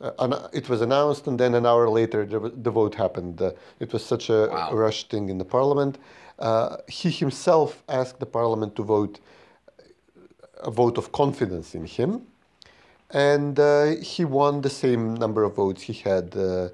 uh, 0.00 0.12
an- 0.20 0.48
it 0.52 0.68
was 0.68 0.80
announced, 0.80 1.26
and 1.26 1.40
then 1.40 1.54
an 1.56 1.66
hour 1.66 1.88
later, 1.88 2.24
the, 2.24 2.38
the 2.38 2.70
vote 2.70 2.94
happened. 2.94 3.42
Uh, 3.42 3.50
it 3.80 3.92
was 3.92 4.04
such 4.04 4.30
a 4.30 4.48
Wow. 4.48 4.72
rush 4.72 5.08
thing 5.08 5.28
in 5.28 5.38
the 5.38 5.44
parliament. 5.44 5.98
Uh, 6.38 6.76
he 6.88 7.10
himself 7.10 7.82
asked 7.88 8.20
the 8.20 8.26
parliament 8.26 8.76
to 8.76 8.84
vote 8.84 9.18
a 10.60 10.70
vote 10.70 10.98
of 10.98 11.10
confidence 11.10 11.74
in 11.74 11.84
him, 11.84 12.26
and 13.10 13.58
uh, 13.58 13.96
he 13.96 14.24
won 14.24 14.60
the 14.60 14.70
same 14.70 15.14
number 15.14 15.42
of 15.44 15.56
votes 15.56 15.82
he 15.82 15.92
had 15.92 16.36
uh, 16.36 16.68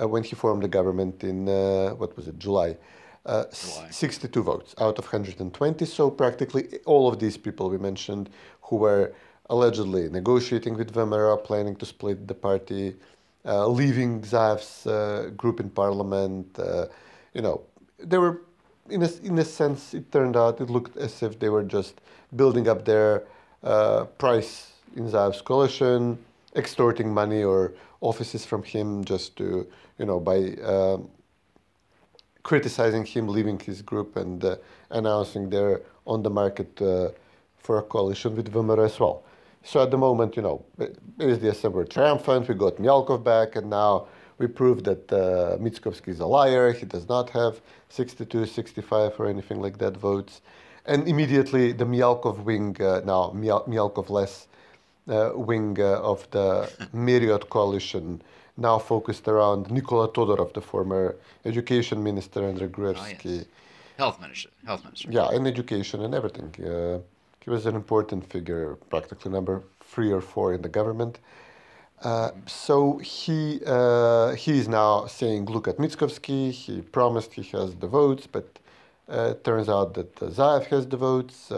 uh 0.00 0.08
when 0.08 0.22
he 0.22 0.34
formed 0.34 0.62
the 0.62 0.68
government 0.68 1.24
in 1.24 1.48
uh, 1.48 1.90
what 1.90 2.16
was 2.16 2.28
it, 2.28 2.38
July. 2.38 2.76
Uh, 3.24 3.44
July. 3.52 3.88
62 3.90 4.42
votes 4.42 4.74
out 4.78 4.98
of 4.98 5.04
120. 5.04 5.84
So 5.84 6.10
practically 6.10 6.80
all 6.86 7.08
of 7.08 7.18
these 7.18 7.36
people 7.36 7.70
we 7.70 7.78
mentioned 7.78 8.30
who 8.62 8.76
were 8.76 9.12
allegedly 9.50 10.08
negotiating 10.08 10.76
with 10.76 10.92
VMRO, 10.92 11.42
planning 11.44 11.76
to 11.76 11.86
split 11.86 12.26
the 12.26 12.34
party, 12.34 12.96
uh, 13.44 13.66
leaving 13.66 14.22
Zaev's 14.22 14.86
uh, 14.86 15.30
group 15.36 15.60
in 15.60 15.70
parliament. 15.70 16.58
Uh, 16.58 16.86
you 17.34 17.42
know, 17.42 17.60
they 17.98 18.18
were, 18.18 18.42
in 18.88 19.02
a, 19.02 19.10
in 19.22 19.38
a 19.38 19.44
sense, 19.44 19.94
it 19.94 20.10
turned 20.10 20.36
out, 20.36 20.60
it 20.60 20.70
looked 20.70 20.96
as 20.96 21.22
if 21.22 21.38
they 21.38 21.48
were 21.48 21.62
just 21.62 22.00
building 22.34 22.66
up 22.66 22.84
their 22.84 23.24
uh, 23.62 24.04
price 24.18 24.71
in 24.96 25.08
Zaev's 25.08 25.40
coalition, 25.42 26.18
extorting 26.56 27.12
money 27.12 27.42
or 27.42 27.72
offices 28.00 28.44
from 28.44 28.62
him 28.62 29.04
just 29.04 29.36
to, 29.36 29.66
you 29.98 30.04
know, 30.04 30.20
by 30.20 30.54
um, 30.64 31.08
criticizing 32.42 33.04
him 33.04 33.28
leaving 33.28 33.58
his 33.58 33.82
group 33.82 34.16
and 34.16 34.44
uh, 34.44 34.56
announcing 34.90 35.48
they're 35.48 35.80
on 36.06 36.22
the 36.22 36.30
market 36.30 36.80
uh, 36.82 37.08
for 37.56 37.78
a 37.78 37.82
coalition 37.82 38.34
with 38.36 38.52
VMRO 38.52 38.84
as 38.84 38.98
well. 38.98 39.22
So 39.64 39.80
at 39.82 39.92
the 39.92 39.98
moment, 39.98 40.34
you 40.36 40.42
know, 40.42 40.64
SDSM 41.18 41.72
were 41.72 41.84
triumphant. 41.84 42.48
We 42.48 42.54
got 42.54 42.76
Myalkov 42.76 43.22
back, 43.22 43.54
and 43.54 43.70
now 43.70 44.08
we 44.38 44.48
proved 44.48 44.84
that 44.86 45.12
uh, 45.12 45.56
Mickovsky 45.58 46.08
is 46.08 46.18
a 46.18 46.26
liar. 46.26 46.72
He 46.72 46.84
does 46.84 47.08
not 47.08 47.30
have 47.30 47.60
62, 47.88 48.46
65, 48.46 49.20
or 49.20 49.26
anything 49.28 49.60
like 49.60 49.78
that 49.78 49.96
votes. 49.96 50.40
And 50.84 51.06
immediately, 51.06 51.70
the 51.70 51.84
Myalkov 51.84 52.42
wing, 52.42 52.76
uh, 52.80 53.02
now 53.04 53.30
Myalkov 53.36 54.10
less 54.10 54.48
uh, 55.08 55.30
wing 55.34 55.78
uh, 55.80 56.00
of 56.00 56.28
the 56.30 56.70
Myriad 56.92 57.48
coalition, 57.50 58.22
now 58.56 58.78
focused 58.78 59.28
around 59.28 59.70
Nikola 59.70 60.08
Todorov, 60.08 60.52
the 60.52 60.60
former 60.60 61.16
education 61.44 62.02
minister, 62.02 62.46
Andrei 62.46 62.68
Gruevsky. 62.68 63.26
Oh, 63.26 63.32
yes. 63.32 63.44
Health 63.98 64.20
minister. 64.20 64.50
Health 64.66 64.84
minister. 64.84 65.08
Yeah, 65.10 65.28
and 65.30 65.46
education 65.46 66.02
and 66.02 66.14
everything. 66.14 66.54
Uh, 66.64 66.98
he 67.44 67.50
was 67.50 67.66
an 67.66 67.74
important 67.74 68.30
figure, 68.30 68.76
practically 68.90 69.32
number 69.32 69.62
three 69.80 70.12
or 70.12 70.20
four 70.20 70.54
in 70.54 70.62
the 70.62 70.68
government. 70.68 71.18
Uh, 72.02 72.30
so 72.46 72.98
he 72.98 73.60
uh, 73.66 74.32
he 74.34 74.58
is 74.58 74.66
now 74.68 75.06
saying, 75.06 75.46
look 75.46 75.68
at 75.68 75.76
Mickovsky. 75.78 76.50
He 76.50 76.80
promised 76.80 77.32
he 77.34 77.42
has 77.56 77.74
the 77.76 77.86
votes, 77.86 78.26
but 78.26 78.46
uh, 79.08 79.34
turns 79.44 79.68
out 79.68 79.94
that 79.94 80.22
uh, 80.22 80.26
Zaev 80.26 80.66
has 80.66 80.86
the 80.86 80.96
votes. 80.96 81.52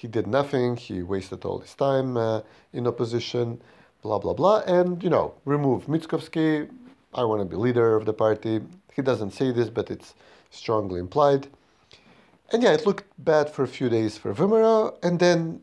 He 0.00 0.06
did 0.08 0.26
nothing. 0.26 0.76
He 0.76 1.02
wasted 1.02 1.46
all 1.46 1.60
his 1.60 1.74
time 1.74 2.18
uh, 2.18 2.42
in 2.74 2.86
opposition. 2.86 3.62
Blah 4.02 4.18
blah 4.18 4.34
blah. 4.34 4.58
And 4.66 5.02
you 5.02 5.08
know, 5.08 5.32
remove 5.46 5.86
Mickovsky. 5.86 6.68
I 7.14 7.24
want 7.24 7.40
to 7.40 7.46
be 7.46 7.56
leader 7.56 7.96
of 7.96 8.04
the 8.04 8.12
party. 8.12 8.60
He 8.94 9.00
doesn't 9.00 9.32
say 9.32 9.52
this, 9.52 9.70
but 9.70 9.90
it's 9.90 10.14
strongly 10.50 11.00
implied. 11.00 11.48
And 12.52 12.62
yeah, 12.62 12.72
it 12.72 12.84
looked 12.86 13.04
bad 13.18 13.48
for 13.48 13.62
a 13.62 13.68
few 13.68 13.88
days 13.88 14.18
for 14.18 14.34
VMRO, 14.34 14.96
and 15.02 15.18
then 15.18 15.62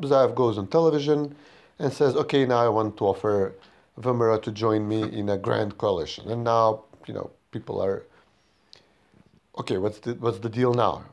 Zaev 0.00 0.34
goes 0.34 0.58
on 0.58 0.66
television 0.68 1.34
and 1.78 1.92
says, 1.92 2.14
okay, 2.14 2.44
now 2.44 2.58
I 2.58 2.68
want 2.68 2.98
to 2.98 3.06
offer 3.06 3.54
VMRO 3.98 4.40
to 4.42 4.52
join 4.52 4.86
me 4.86 5.02
in 5.02 5.30
a 5.30 5.38
grand 5.38 5.78
coalition. 5.78 6.28
And 6.28 6.44
now, 6.44 6.84
you 7.06 7.14
know, 7.14 7.30
people 7.50 7.82
are, 7.82 8.04
okay, 9.58 9.78
what's 9.78 9.98
the, 10.00 10.12
what's 10.14 10.38
the 10.38 10.50
deal 10.50 10.74
now? 10.74 11.04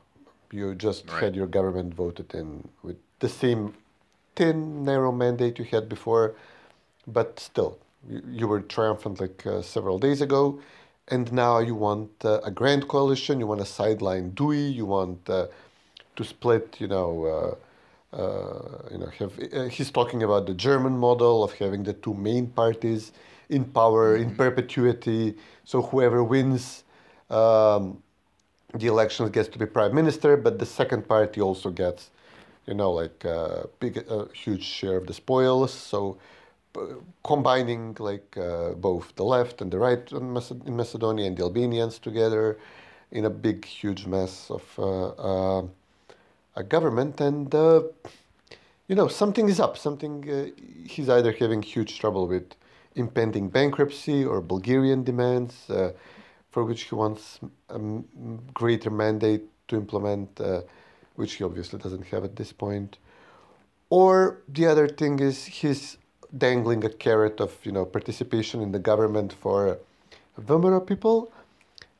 You 0.53 0.75
just 0.75 1.09
right. 1.09 1.23
had 1.23 1.35
your 1.35 1.47
government 1.47 1.93
voted 1.93 2.33
in 2.33 2.67
with 2.83 2.97
the 3.19 3.29
same 3.29 3.73
thin, 4.35 4.83
narrow 4.83 5.11
mandate 5.11 5.59
you 5.59 5.65
had 5.65 5.89
before, 5.89 6.35
but 7.07 7.39
still, 7.39 7.79
you, 8.07 8.21
you 8.27 8.47
were 8.47 8.61
triumphant 8.61 9.19
like 9.19 9.45
uh, 9.45 9.61
several 9.61 9.99
days 9.99 10.21
ago 10.21 10.59
and 11.07 11.31
now 11.31 11.59
you 11.59 11.75
want 11.75 12.11
uh, 12.23 12.39
a 12.43 12.51
grand 12.51 12.87
coalition, 12.87 13.39
you 13.39 13.47
want 13.47 13.59
to 13.59 13.65
sideline 13.65 14.31
DUI, 14.31 14.73
you 14.73 14.85
want 14.85 15.29
uh, 15.29 15.47
to 16.15 16.23
split, 16.23 16.77
you 16.79 16.87
know, 16.87 17.25
uh, 17.25 18.15
uh 18.15 18.89
you 18.91 18.97
know, 18.99 19.09
have, 19.19 19.33
uh, 19.53 19.63
he's 19.63 19.91
talking 19.91 20.23
about 20.23 20.45
the 20.45 20.53
German 20.53 20.97
model 20.97 21.43
of 21.43 21.53
having 21.53 21.83
the 21.83 21.93
two 21.93 22.13
main 22.13 22.47
parties 22.47 23.11
in 23.49 23.65
power 23.65 24.17
mm-hmm. 24.17 24.29
in 24.29 24.35
perpetuity. 24.35 25.35
So 25.65 25.81
whoever 25.81 26.23
wins 26.23 26.83
um, 27.29 28.01
the 28.73 28.87
elections 28.87 29.29
gets 29.29 29.49
to 29.49 29.59
be 29.59 29.65
prime 29.65 29.93
minister, 29.93 30.37
but 30.37 30.59
the 30.59 30.65
second 30.65 31.07
party 31.07 31.41
also 31.41 31.69
gets, 31.69 32.09
you 32.65 32.73
know, 32.73 32.91
like 32.91 33.23
a 33.25 33.39
uh, 33.39 33.65
big, 33.79 33.97
a 34.09 34.27
huge 34.33 34.63
share 34.63 34.97
of 34.97 35.07
the 35.07 35.13
spoils. 35.13 35.73
So 35.73 36.17
combining 37.23 37.95
like 37.99 38.35
uh, 38.37 38.69
both 38.71 39.15
the 39.15 39.23
left 39.23 39.61
and 39.61 39.71
the 39.71 39.77
right 39.77 40.11
in 40.11 40.33
Macedonia 40.75 41.27
and 41.27 41.37
the 41.37 41.43
Albanians 41.43 41.99
together 41.99 42.57
in 43.11 43.25
a 43.25 43.29
big, 43.29 43.65
huge 43.65 44.05
mess 44.07 44.49
of 44.49 44.63
uh, 44.77 45.59
uh, 45.59 45.67
a 46.55 46.63
government. 46.63 47.21
And, 47.21 47.53
uh, 47.53 47.83
you 48.87 48.95
know, 48.95 49.07
something 49.07 49.49
is 49.49 49.59
up. 49.59 49.77
Something, 49.77 50.29
uh, 50.29 50.87
he's 50.87 51.09
either 51.09 51.31
having 51.31 51.61
huge 51.61 51.99
trouble 51.99 52.27
with 52.27 52.55
impending 52.95 53.49
bankruptcy 53.49 54.25
or 54.25 54.41
Bulgarian 54.41 55.03
demands 55.03 55.69
uh, 55.69 55.91
for 56.53 56.63
which 56.63 56.83
he 56.83 56.95
wants 56.95 57.39
a 57.69 57.79
greater 58.53 58.91
mandate 58.91 59.43
to 59.67 59.75
implement, 59.75 60.39
which 61.15 61.33
he 61.33 61.43
obviously 61.43 61.79
doesn't 61.79 62.05
have 62.07 62.23
at 62.23 62.35
this 62.35 62.51
point. 62.53 62.97
Or 63.89 64.41
the 64.47 64.65
other 64.67 64.87
thing 64.87 65.19
is 65.19 65.45
he's 65.45 65.97
dangling 66.45 66.83
a 66.83 66.89
carrot 66.89 67.39
of 67.39 67.51
you 67.63 67.71
know 67.71 67.85
participation 67.85 68.61
in 68.61 68.71
the 68.71 68.79
government 68.79 69.33
for 69.33 69.77
VMRO 70.41 70.85
people. 70.85 71.31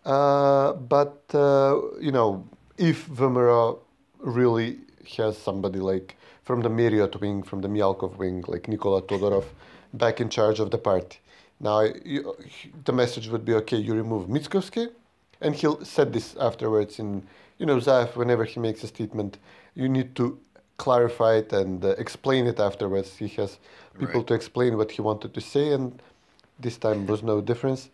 Uh, 0.06 0.74
but 0.74 1.22
uh, 1.34 1.80
you 2.00 2.12
know, 2.12 2.48
if 2.78 3.08
VMRO 3.08 3.80
really 4.20 4.80
has 5.18 5.38
somebody 5.38 5.80
like 5.80 6.18
from 6.44 6.62
the 6.62 6.70
Myriad 6.70 7.16
wing, 7.22 7.44
from 7.44 7.62
the 7.62 7.68
Myalkov 7.68 8.18
wing, 8.18 8.44
like 8.48 8.68
Nikola 8.68 9.02
Todorov, 9.02 9.46
back 9.94 10.20
in 10.20 10.30
charge 10.30 10.60
of 10.60 10.72
the 10.72 10.78
party. 10.78 11.20
Now, 11.64 11.80
you, 12.04 12.36
the 12.84 12.92
message 12.92 13.30
would 13.30 13.46
be 13.46 13.54
okay, 13.54 13.78
you 13.78 13.94
remove 13.94 14.28
Mickovsky, 14.28 14.90
and 15.40 15.56
he'll 15.56 15.84
said 15.86 16.12
this 16.12 16.36
afterwards 16.36 17.00
in, 17.00 17.24
you 17.58 17.66
know, 17.66 17.78
Zaev, 17.78 18.18
whenever 18.18 18.44
he 18.44 18.60
makes 18.60 18.84
a 18.84 18.88
statement, 18.88 19.38
you 19.74 19.88
need 19.88 20.14
to 20.18 20.38
clarify 20.78 21.36
it 21.36 21.54
and 21.54 21.86
uh, 21.86 21.90
explain 21.92 22.48
it 22.48 22.60
afterwards. 22.60 23.16
He 23.16 23.30
has 23.40 23.60
people 23.98 24.20
right. 24.20 24.28
to 24.28 24.34
explain 24.34 24.76
what 24.76 24.92
he 24.92 25.02
wanted 25.02 25.34
to 25.34 25.40
say, 25.40 25.72
and 25.72 26.02
this 26.60 26.78
time 26.78 27.08
was 27.08 27.24
no 27.24 27.40
difference. 27.40 27.90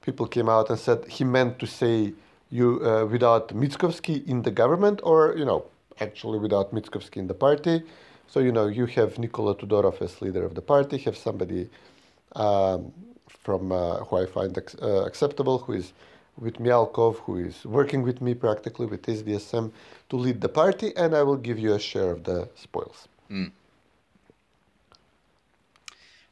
People 0.00 0.26
came 0.26 0.48
out 0.48 0.68
and 0.68 0.78
said 0.78 1.06
he 1.06 1.22
meant 1.22 1.60
to 1.60 1.66
say 1.66 2.12
you 2.50 2.84
uh, 2.84 3.06
without 3.06 3.50
Mickovsky 3.50 4.26
in 4.26 4.42
the 4.42 4.50
government, 4.50 4.98
or 5.04 5.36
you 5.38 5.44
know, 5.44 5.64
actually 6.00 6.40
without 6.40 6.74
Mickovsky 6.74 7.18
in 7.18 7.28
the 7.28 7.34
party. 7.34 7.84
So 8.26 8.40
you 8.40 8.50
know, 8.50 8.66
you 8.66 8.86
have 8.86 9.16
Nikola 9.16 9.54
Todorov 9.54 10.02
as 10.02 10.20
leader 10.20 10.44
of 10.44 10.56
the 10.56 10.62
party, 10.62 10.98
have 10.98 11.16
somebody 11.16 11.70
um, 12.34 12.92
from 13.28 13.72
uh, 13.72 13.96
who 14.04 14.16
I 14.16 14.26
find 14.26 14.56
uh, 14.58 15.04
acceptable, 15.04 15.58
who 15.58 15.72
is 15.74 15.92
with 16.38 16.54
Myalkov, 16.54 17.16
who 17.16 17.36
is 17.36 17.64
working 17.64 18.02
with 18.02 18.20
me 18.20 18.34
practically 18.34 18.86
with 18.86 19.02
SDSM 19.02 19.70
to 20.08 20.16
lead 20.16 20.40
the 20.40 20.48
party, 20.48 20.96
and 20.96 21.14
I 21.14 21.22
will 21.22 21.36
give 21.36 21.58
you 21.58 21.74
a 21.74 21.78
share 21.78 22.10
of 22.10 22.24
the 22.24 22.48
spoils. 22.54 23.08
Mm. 23.30 23.52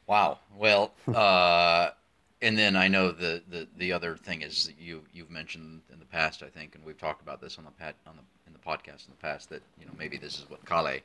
Wow. 0.07 0.39
Well, 0.57 0.91
uh, 1.07 1.91
and 2.41 2.57
then 2.57 2.75
I 2.75 2.87
know 2.87 3.11
the, 3.11 3.41
the, 3.49 3.67
the 3.77 3.93
other 3.93 4.17
thing 4.17 4.41
is 4.41 4.65
that 4.65 4.79
you 4.79 5.03
you've 5.13 5.29
mentioned 5.29 5.81
in 5.91 5.99
the 5.99 6.05
past, 6.05 6.43
I 6.43 6.47
think, 6.47 6.75
and 6.75 6.83
we've 6.83 6.97
talked 6.97 7.21
about 7.21 7.39
this 7.39 7.57
on 7.57 7.65
the 7.65 7.71
pat 7.71 7.95
on 8.07 8.15
the 8.15 8.23
in 8.47 8.53
the 8.53 8.59
podcast 8.59 9.07
in 9.07 9.11
the 9.11 9.21
past 9.21 9.49
that 9.49 9.61
you 9.79 9.85
know 9.85 9.93
maybe 9.97 10.17
this 10.17 10.39
is 10.39 10.49
what 10.49 10.65
Kale 10.65 10.99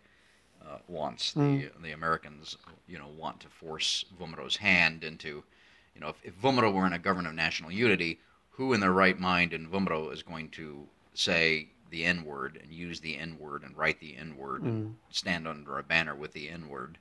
uh, 0.62 0.78
wants. 0.88 1.34
Mm. 1.34 1.70
The 1.74 1.82
the 1.82 1.92
Americans 1.92 2.56
you 2.88 2.98
know 2.98 3.08
want 3.18 3.40
to 3.40 3.48
force 3.48 4.06
VMRO's 4.18 4.56
hand 4.56 5.04
into 5.04 5.44
you 5.96 6.00
know 6.00 6.08
if, 6.08 6.16
if 6.22 6.42
were 6.42 6.86
in 6.86 6.92
a 6.92 6.98
government 6.98 7.28
of 7.28 7.34
national 7.34 7.72
unity, 7.72 8.20
who 8.50 8.72
in 8.72 8.80
their 8.80 8.92
right 8.92 9.18
mind 9.18 9.52
in 9.52 9.68
VMRO 9.68 10.12
is 10.12 10.22
going 10.22 10.50
to 10.50 10.86
say 11.14 11.68
the 11.90 12.04
N 12.04 12.24
word 12.24 12.60
and 12.62 12.72
use 12.72 13.00
the 13.00 13.16
N 13.16 13.36
word 13.38 13.62
and 13.62 13.76
write 13.76 13.98
the 14.00 14.16
N 14.16 14.36
word 14.36 14.62
mm. 14.62 14.68
and 14.68 14.96
stand 15.10 15.48
under 15.48 15.78
a 15.78 15.82
banner 15.82 16.14
with 16.14 16.32
the 16.32 16.48
N 16.48 16.68
word? 16.68 16.98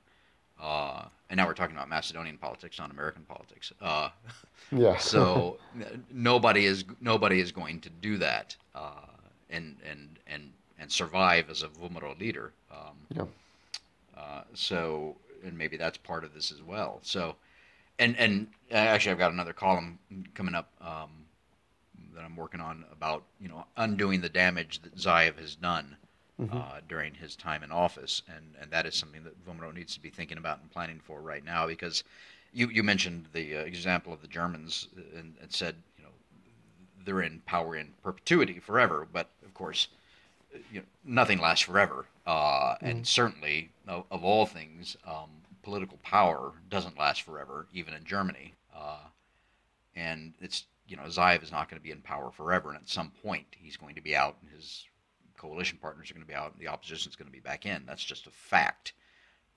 Uh, 0.60 1.04
and 1.28 1.36
now 1.36 1.46
we're 1.46 1.54
talking 1.54 1.76
about 1.76 1.88
Macedonian 1.88 2.38
politics, 2.38 2.78
not 2.78 2.90
American 2.90 3.22
politics. 3.24 3.72
Uh, 3.80 4.08
yeah. 4.72 4.96
so 4.96 5.58
nobody 6.10 6.64
is 6.64 6.84
nobody 7.00 7.40
is 7.40 7.52
going 7.52 7.80
to 7.80 7.90
do 7.90 8.16
that 8.16 8.56
uh, 8.74 9.06
and 9.50 9.76
and 9.88 10.18
and 10.26 10.50
and 10.78 10.90
survive 10.90 11.50
as 11.50 11.62
a 11.62 11.68
VMRO 11.68 12.18
leader. 12.18 12.52
Um, 12.70 12.96
yeah. 13.14 13.24
Uh, 14.16 14.42
so 14.54 15.16
and 15.44 15.56
maybe 15.56 15.76
that's 15.76 15.98
part 15.98 16.24
of 16.24 16.34
this 16.34 16.50
as 16.50 16.62
well. 16.62 16.98
So, 17.02 17.36
and 17.98 18.16
and 18.18 18.46
actually, 18.70 19.12
I've 19.12 19.18
got 19.18 19.32
another 19.32 19.52
column 19.52 19.98
coming 20.34 20.54
up 20.54 20.70
um, 20.80 21.10
that 22.14 22.24
I'm 22.24 22.36
working 22.36 22.60
on 22.60 22.84
about 22.92 23.22
you 23.40 23.48
know 23.48 23.66
undoing 23.76 24.20
the 24.20 24.28
damage 24.28 24.80
that 24.82 24.96
Zaev 24.96 25.38
has 25.38 25.54
done 25.56 25.96
uh, 26.52 26.80
during 26.88 27.14
his 27.14 27.36
time 27.36 27.62
in 27.62 27.72
office, 27.72 28.22
and 28.28 28.54
and 28.60 28.70
that 28.70 28.86
is 28.86 28.94
something 28.94 29.24
that 29.24 29.46
VMRO 29.46 29.74
needs 29.74 29.94
to 29.94 30.00
be 30.00 30.10
thinking 30.10 30.38
about 30.38 30.60
and 30.60 30.70
planning 30.70 31.00
for 31.04 31.20
right 31.20 31.44
now 31.44 31.66
because 31.66 32.04
you 32.52 32.68
you 32.68 32.82
mentioned 32.82 33.26
the 33.32 33.56
uh, 33.56 33.60
example 33.60 34.12
of 34.12 34.20
the 34.20 34.28
Germans 34.28 34.88
and, 35.16 35.34
and 35.40 35.52
said 35.52 35.76
you 35.98 36.04
know 36.04 36.10
they're 37.04 37.22
in 37.22 37.40
power 37.46 37.76
in 37.76 37.92
perpetuity 38.02 38.58
forever, 38.58 39.06
but 39.10 39.30
of 39.44 39.54
course 39.54 39.88
you 40.72 40.80
know, 40.80 40.86
nothing 41.04 41.38
lasts 41.38 41.64
forever, 41.64 42.06
uh, 42.26 42.76
and 42.80 43.06
certainly 43.06 43.70
of, 43.86 44.04
of 44.10 44.24
all 44.24 44.46
things, 44.46 44.96
um, 45.06 45.30
political 45.66 45.98
power 46.04 46.52
doesn't 46.68 46.96
last 46.96 47.22
forever, 47.22 47.66
even 47.72 47.92
in 47.92 48.04
Germany. 48.04 48.54
Uh, 48.72 49.00
and 49.96 50.32
it's 50.40 50.66
you 50.86 50.96
know 50.96 51.02
Zaev 51.02 51.42
is 51.42 51.50
not 51.50 51.68
going 51.68 51.80
to 51.80 51.82
be 51.82 51.90
in 51.90 52.00
power 52.02 52.30
forever, 52.30 52.68
and 52.68 52.78
at 52.78 52.88
some 52.88 53.10
point 53.24 53.46
he's 53.50 53.76
going 53.76 53.96
to 53.96 54.00
be 54.00 54.14
out, 54.14 54.36
and 54.40 54.50
his 54.52 54.84
coalition 55.36 55.76
partners 55.82 56.08
are 56.08 56.14
going 56.14 56.24
to 56.24 56.28
be 56.28 56.36
out, 56.36 56.52
and 56.52 56.60
the 56.60 56.68
opposition 56.68 57.10
is 57.10 57.16
going 57.16 57.26
to 57.26 57.32
be 57.32 57.40
back 57.40 57.66
in. 57.66 57.82
That's 57.84 58.04
just 58.04 58.28
a 58.28 58.30
fact. 58.30 58.92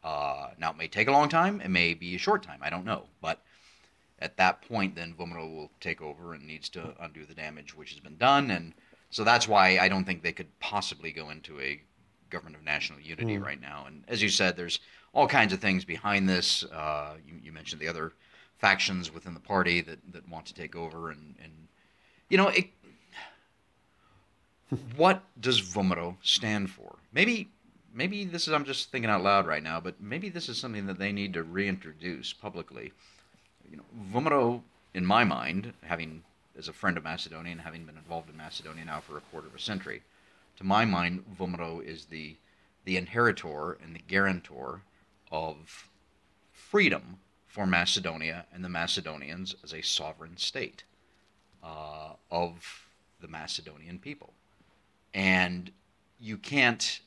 Uh, 0.03 0.49
now 0.57 0.71
it 0.71 0.77
may 0.77 0.87
take 0.87 1.07
a 1.07 1.11
long 1.11 1.29
time, 1.29 1.61
it 1.61 1.69
may 1.69 1.93
be 1.93 2.15
a 2.15 2.17
short 2.17 2.41
time, 2.41 2.59
I 2.63 2.71
don't 2.71 2.85
know, 2.85 3.03
but 3.21 3.43
at 4.17 4.37
that 4.37 4.63
point, 4.63 4.95
then 4.95 5.13
VMRO 5.13 5.53
will 5.53 5.71
take 5.79 6.01
over 6.01 6.33
and 6.33 6.47
needs 6.47 6.69
to 6.69 6.95
undo 6.99 7.25
the 7.25 7.35
damage 7.35 7.77
which 7.77 7.91
has 7.91 7.99
been 7.99 8.17
done, 8.17 8.49
and 8.49 8.73
so 9.11 9.23
that's 9.23 9.47
why 9.47 9.77
I 9.77 9.89
don't 9.89 10.05
think 10.05 10.23
they 10.23 10.31
could 10.31 10.57
possibly 10.59 11.11
go 11.11 11.29
into 11.29 11.59
a 11.59 11.81
government 12.31 12.55
of 12.55 12.63
national 12.63 12.99
unity 12.99 13.37
right 13.37 13.61
now. 13.61 13.83
And 13.87 14.03
as 14.07 14.23
you 14.23 14.29
said, 14.29 14.55
there's 14.55 14.79
all 15.13 15.27
kinds 15.27 15.53
of 15.53 15.59
things 15.59 15.85
behind 15.85 16.27
this. 16.27 16.63
Uh, 16.65 17.15
you, 17.27 17.35
you 17.43 17.51
mentioned 17.51 17.81
the 17.81 17.87
other 17.87 18.13
factions 18.57 19.13
within 19.13 19.33
the 19.33 19.39
party 19.39 19.81
that, 19.81 19.99
that 20.11 20.27
want 20.29 20.45
to 20.45 20.53
take 20.53 20.75
over, 20.75 21.11
and, 21.11 21.35
and 21.41 21.51
you 22.29 22.37
know, 22.37 22.49
it, 22.49 22.67
what 24.95 25.23
does 25.39 25.61
VMRO 25.61 26.15
stand 26.21 26.69
for? 26.69 26.95
Maybe, 27.13 27.49
maybe 27.93 28.25
this 28.25 28.47
is 28.47 28.53
I'm 28.53 28.65
just 28.65 28.91
thinking 28.91 29.09
out 29.09 29.23
loud 29.23 29.47
right 29.47 29.63
now, 29.63 29.79
but 29.79 29.99
maybe 30.01 30.29
this 30.29 30.49
is 30.49 30.57
something 30.57 30.85
that 30.87 30.99
they 30.99 31.11
need 31.11 31.33
to 31.33 31.43
reintroduce 31.43 32.33
publicly. 32.33 32.91
You 33.71 33.77
know, 33.77 33.83
VMRO, 34.13 34.61
in 34.93 35.05
my 35.05 35.23
mind, 35.23 35.73
having 35.83 36.23
as 36.57 36.67
a 36.67 36.73
friend 36.73 36.97
of 36.97 37.03
Macedonia 37.03 37.53
and 37.53 37.61
having 37.61 37.85
been 37.85 37.97
involved 37.97 38.29
in 38.29 38.35
Macedonia 38.35 38.83
now 38.83 38.99
for 38.99 39.17
a 39.17 39.21
quarter 39.21 39.47
of 39.47 39.55
a 39.55 39.59
century, 39.59 40.01
to 40.57 40.63
my 40.65 40.83
mind, 40.83 41.23
VMRO 41.39 41.83
is 41.83 42.05
the 42.05 42.35
the 42.85 42.97
inheritor 42.97 43.73
and 43.83 43.93
the 43.93 44.01
guarantor 44.07 44.81
of 45.31 45.89
freedom 46.51 47.17
for 47.47 47.65
Macedonia 47.65 48.45
and 48.53 48.63
the 48.63 48.69
Macedonians 48.69 49.55
as 49.63 49.73
a 49.73 49.81
sovereign 49.81 50.37
state 50.37 50.83
uh, 51.63 52.13
of 52.31 52.87
the 53.21 53.27
Macedonian 53.27 53.99
people. 53.99 54.33
And 55.13 55.71
you 56.19 56.37
can't 56.37 56.99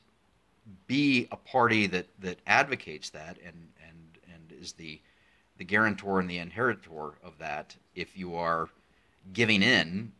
be 0.87 1.27
a 1.31 1.37
party 1.37 1.87
that, 1.87 2.07
that 2.19 2.39
advocates 2.45 3.09
that 3.11 3.37
and, 3.45 3.69
and, 3.87 4.17
and 4.33 4.61
is 4.61 4.73
the, 4.73 4.99
the 5.57 5.63
guarantor 5.63 6.19
and 6.19 6.29
the 6.29 6.37
inheritor 6.37 7.13
of 7.23 7.37
that 7.39 7.75
if 7.95 8.17
you 8.17 8.35
are 8.35 8.69
giving 9.31 9.61
in 9.61 10.11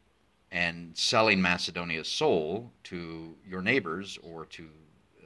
and 0.52 0.96
selling 0.96 1.42
Macedonia's 1.42 2.08
soul 2.08 2.72
to 2.84 3.36
your 3.48 3.62
neighbors 3.62 4.18
or 4.22 4.46
to 4.46 4.70
uh, 5.22 5.26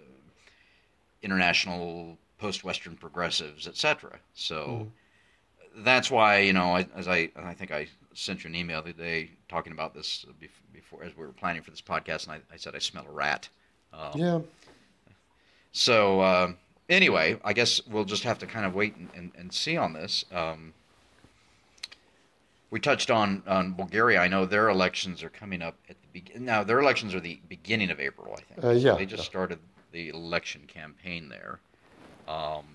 international 1.21 2.17
post-Western 2.37 2.95
progressives, 2.95 3.67
etc. 3.67 4.19
So 4.33 4.87
that's 5.77 6.09
why 6.09 6.39
you 6.39 6.53
know, 6.53 6.75
I, 6.75 6.87
as 6.95 7.07
I 7.07 7.29
I 7.35 7.53
think 7.53 7.71
I 7.71 7.87
sent 8.13 8.43
you 8.43 8.49
an 8.49 8.55
email 8.55 8.81
the 8.81 8.91
other 8.91 9.03
day 9.03 9.31
talking 9.47 9.73
about 9.73 9.93
this 9.93 10.25
before 10.73 11.03
as 11.03 11.15
we 11.15 11.25
were 11.25 11.33
planning 11.33 11.61
for 11.61 11.71
this 11.71 11.81
podcast, 11.81 12.27
and 12.27 12.33
I, 12.33 12.53
I 12.53 12.57
said 12.57 12.75
I 12.75 12.79
smell 12.79 13.05
a 13.07 13.11
rat. 13.11 13.49
Um, 13.93 14.11
Yeah. 14.15 14.39
So 15.71 16.21
uh, 16.21 16.53
anyway, 16.89 17.39
I 17.43 17.53
guess 17.53 17.85
we'll 17.87 18.05
just 18.05 18.23
have 18.23 18.39
to 18.39 18.47
kind 18.47 18.65
of 18.65 18.73
wait 18.73 18.95
and, 18.95 19.09
and, 19.15 19.31
and 19.37 19.53
see 19.53 19.77
on 19.77 19.93
this. 19.93 20.25
Um, 20.31 20.73
we 22.69 22.79
touched 22.79 23.11
on, 23.11 23.43
on 23.47 23.73
Bulgaria. 23.73 24.19
I 24.19 24.27
know 24.27 24.45
their 24.45 24.69
elections 24.69 25.23
are 25.23 25.29
coming 25.29 25.61
up 25.61 25.75
at 25.89 25.95
the 26.01 26.07
begin. 26.19 26.45
Now 26.45 26.63
their 26.63 26.79
elections 26.79 27.15
are 27.15 27.19
the 27.19 27.39
beginning 27.47 27.91
of 27.91 27.99
April, 27.99 28.35
I 28.37 28.41
think. 28.41 28.63
Uh, 28.63 28.71
yeah, 28.71 28.95
they 28.95 29.05
just 29.05 29.23
yeah. 29.23 29.29
started 29.29 29.59
the 29.91 30.09
election 30.09 30.63
campaign 30.67 31.29
there, 31.29 31.59
um, 32.27 32.65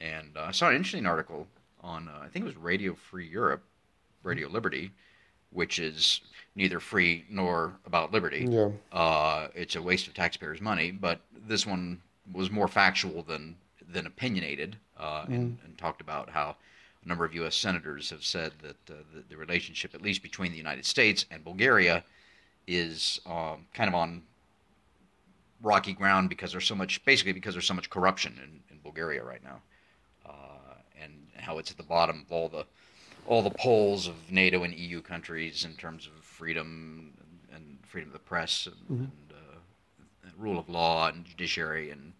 and 0.00 0.36
uh, 0.36 0.44
I 0.48 0.52
saw 0.52 0.68
an 0.68 0.76
interesting 0.76 1.06
article 1.06 1.46
on 1.82 2.08
uh, 2.08 2.20
I 2.22 2.28
think 2.28 2.44
it 2.44 2.46
was 2.46 2.56
Radio 2.56 2.94
Free 2.94 3.26
Europe, 3.26 3.62
Radio 4.22 4.48
Liberty, 4.48 4.92
which 5.50 5.78
is 5.78 6.20
neither 6.54 6.80
free 6.80 7.24
nor 7.28 7.74
about 7.86 8.12
liberty. 8.12 8.46
Yeah. 8.48 8.70
Uh, 8.92 9.48
it's 9.54 9.76
a 9.76 9.82
waste 9.82 10.06
of 10.06 10.14
taxpayers' 10.14 10.60
money, 10.60 10.90
but 10.90 11.20
this 11.46 11.66
one 11.66 12.00
was 12.32 12.50
more 12.50 12.68
factual 12.68 13.22
than 13.22 13.56
than 13.92 14.06
opinionated, 14.06 14.76
uh, 14.98 15.24
and, 15.26 15.58
and 15.64 15.76
talked 15.76 16.00
about 16.00 16.30
how 16.30 16.54
a 17.04 17.08
number 17.08 17.24
of 17.24 17.34
U.S. 17.34 17.56
senators 17.56 18.10
have 18.10 18.24
said 18.24 18.52
that 18.62 18.90
uh, 18.90 19.02
the, 19.12 19.24
the 19.30 19.36
relationship, 19.36 19.94
at 19.94 20.02
least 20.02 20.22
between 20.22 20.52
the 20.52 20.58
United 20.58 20.86
States 20.86 21.26
and 21.30 21.42
Bulgaria, 21.42 22.04
is 22.66 23.20
um, 23.26 23.66
kind 23.74 23.88
of 23.88 23.94
on 23.94 24.22
rocky 25.62 25.92
ground 25.92 26.28
because 26.28 26.52
there's 26.52 26.66
so 26.66 26.74
much, 26.74 27.04
basically 27.04 27.32
because 27.32 27.54
there's 27.54 27.66
so 27.66 27.74
much 27.74 27.90
corruption 27.90 28.38
in, 28.42 28.60
in 28.74 28.80
Bulgaria 28.82 29.22
right 29.22 29.42
now, 29.42 29.60
uh, 30.26 30.74
and 31.00 31.12
how 31.36 31.58
it's 31.58 31.70
at 31.70 31.76
the 31.76 31.82
bottom 31.82 32.24
of 32.26 32.32
all 32.32 32.48
the 32.48 32.64
all 33.26 33.42
the 33.42 33.50
polls 33.50 34.08
of 34.08 34.14
NATO 34.30 34.64
and 34.64 34.74
EU 34.74 35.00
countries 35.02 35.64
in 35.64 35.74
terms 35.74 36.06
of 36.06 36.12
freedom 36.24 37.12
and, 37.54 37.78
freedom 37.86 38.08
of 38.08 38.12
the 38.12 38.18
press 38.18 38.66
and, 38.66 39.00
and, 39.00 39.32
uh, 39.32 39.58
and 40.24 40.32
rule 40.38 40.58
of 40.58 40.68
law 40.68 41.08
and 41.08 41.24
judiciary 41.24 41.90
and 41.90 42.12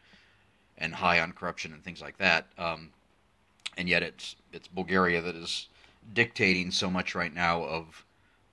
and 0.78 0.94
high 0.94 1.20
on 1.20 1.32
corruption 1.32 1.72
and 1.72 1.84
things 1.84 2.00
like 2.00 2.18
that. 2.18 2.46
Um, 2.58 2.90
and 3.76 3.88
yet 3.88 4.02
it's 4.02 4.36
it's 4.52 4.68
Bulgaria 4.68 5.22
that 5.22 5.36
is 5.36 5.68
dictating 6.12 6.70
so 6.70 6.90
much 6.90 7.14
right 7.14 7.32
now 7.32 7.62
of 7.64 8.04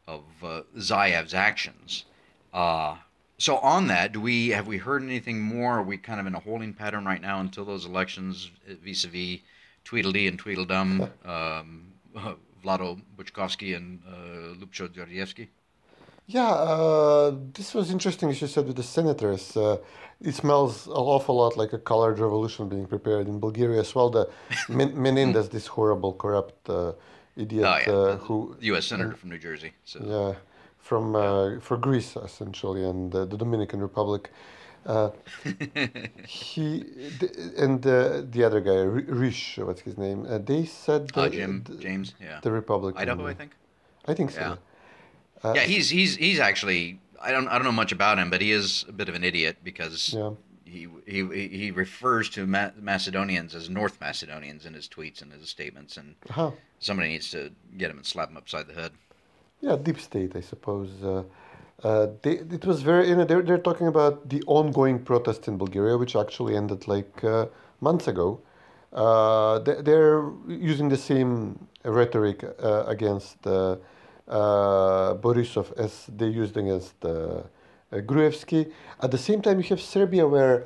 of 0.08 0.23
uh, 0.43 0.62
Zaev's 0.80 1.34
actions. 1.34 2.06
Uh, 2.54 2.95
so 3.38 3.58
on 3.58 3.88
that, 3.88 4.12
do 4.12 4.19
we 4.21 4.50
have 4.50 4.67
we 4.67 4.78
heard 4.78 5.04
anything 5.04 5.41
more? 5.41 5.80
Are 5.80 5.84
we 5.84 5.97
kind 5.97 6.19
of 6.19 6.26
in 6.26 6.36
a 6.36 6.39
holding 6.39 6.73
pattern 6.73 7.06
right 7.06 7.21
now 7.21 7.39
until 7.39 7.65
those 7.65 7.86
elections, 7.86 8.50
vis-a-vis 8.67 9.39
Tweedledee 9.84 10.28
and 10.28 10.39
Tweedledum, 10.39 11.10
um, 11.26 11.93
Vlado 12.63 13.00
Buchkovsky 13.15 13.76
and 13.76 14.02
uh, 14.08 14.65
Georgievsky? 14.71 15.47
Yeah, 16.30 16.50
uh, 16.50 17.36
this 17.54 17.73
was 17.73 17.89
interesting, 17.89 18.30
as 18.30 18.41
you 18.41 18.47
said, 18.47 18.65
with 18.67 18.76
the 18.76 18.84
senators. 18.84 19.56
Uh, 19.56 19.78
it 20.19 20.36
smells 20.36 20.88
an 20.88 20.93
awful 20.93 21.36
lot 21.36 21.56
like 21.56 21.71
a 21.71 21.78
colored 21.78 22.19
revolution 22.19 22.67
being 22.67 22.86
prepared 22.86 23.28
in 23.28 23.39
Bulgaria 23.39 23.80
as 23.80 23.95
well. 23.95 24.10
The 24.10 24.30
Men- 24.69 25.02
Menendez, 25.02 25.47
this 25.50 25.67
horrible, 25.67 26.13
corrupt 26.13 26.69
uh, 26.69 26.93
idiot 27.38 27.65
Oh 27.65 27.78
yeah, 27.78 27.93
uh, 27.93 28.06
the 28.06 28.17
who, 28.17 28.58
U.S. 28.60 28.88
senator 28.88 29.15
from 29.15 29.30
New 29.30 29.38
Jersey. 29.38 29.71
So 29.86 30.00
yeah, 30.04 30.34
from 30.79 31.15
uh, 31.15 31.59
for 31.59 31.77
Greece 31.77 32.15
essentially 32.15 32.83
and 32.83 33.13
uh, 33.13 33.25
the 33.25 33.37
Dominican 33.37 33.79
Republic. 33.81 34.29
Uh, 34.85 35.09
he 36.27 36.83
th- 37.19 37.31
and 37.57 37.85
uh, 37.85 38.21
the 38.29 38.43
other 38.43 38.61
guy, 38.61 38.77
R- 38.77 39.01
Risch, 39.01 39.57
what's 39.65 39.81
his 39.81 39.97
name? 39.97 40.25
Uh, 40.29 40.37
they 40.37 40.65
said 40.65 41.09
the, 41.09 41.29
Jim 41.29 41.63
the, 41.67 41.75
James, 41.75 42.13
yeah, 42.21 42.39
the 42.41 42.51
Republican. 42.51 43.01
Idaho, 43.01 43.27
I 43.27 43.33
think. 43.33 43.51
I 44.07 44.13
think 44.13 44.31
so. 44.31 44.39
Yeah. 44.39 44.55
Uh, 45.49 45.53
yeah, 45.55 45.61
he's 45.63 45.89
he's 45.89 46.15
he's 46.15 46.39
actually 46.39 46.99
I 47.21 47.31
don't 47.31 47.47
I 47.49 47.53
don't 47.55 47.65
know 47.65 47.71
much 47.71 47.91
about 47.91 48.17
him, 48.17 48.29
but 48.29 48.41
he 48.41 48.51
is 48.51 48.85
a 48.87 48.91
bit 48.93 49.09
of 49.09 49.15
an 49.15 49.23
idiot 49.23 49.57
because 49.63 50.13
Yeah. 50.13 50.31
he 50.63 50.87
he 51.05 51.47
he 51.49 51.71
refers 51.71 52.29
to 52.31 52.47
Ma- 52.47 52.71
Macedonians 52.79 53.53
as 53.55 53.69
North 53.69 53.99
Macedonians 53.99 54.65
in 54.65 54.73
his 54.73 54.87
tweets 54.87 55.21
and 55.21 55.33
his 55.33 55.49
statements, 55.49 55.97
and 55.97 56.15
Huh. 56.29 56.51
somebody 56.79 57.09
needs 57.09 57.29
to 57.31 57.51
get 57.77 57.91
him 57.91 57.97
and 57.97 58.05
slap 58.05 58.29
him 58.29 58.37
upside 58.37 58.67
the 58.67 58.73
head. 58.73 58.91
Yeah, 59.62 59.76
deep 59.76 60.00
state, 60.00 60.36
I 60.36 60.41
suppose. 60.41 60.89
Uh, 61.04 61.24
uh, 61.84 62.08
they, 62.22 62.34
it 62.34 62.65
was 62.65 62.82
very, 62.82 63.10
you 63.10 63.15
know, 63.15 63.26
they're, 63.26 63.41
they're 63.41 63.58
talking 63.58 63.88
about 63.88 64.30
the 64.30 64.43
ongoing 64.48 65.00
protest 65.00 65.48
in 65.48 65.58
Bulgaria, 65.58 65.98
which 65.98 66.15
actually 66.15 66.56
ended 66.56 66.88
like 66.88 67.24
uh, 67.24 67.48
months 67.82 68.08
ago. 68.08 68.39
Uh, 68.93 69.60
they, 69.60 69.82
they're 69.82 70.32
using 70.48 70.89
the 70.89 70.98
same 70.98 71.67
rhetoric 71.84 72.43
uh, 72.43 72.84
against 72.88 73.46
uh, 73.48 73.78
Borisov 74.28 75.78
as 75.78 76.06
they 76.15 76.28
used 76.28 76.58
against 76.58 77.00
Gruevski. 77.91 78.72
At 79.02 79.12
the 79.12 79.17
same 79.17 79.41
time, 79.41 79.58
you 79.60 79.63
have 79.70 79.82
Serbia, 79.82 80.28
where 80.28 80.65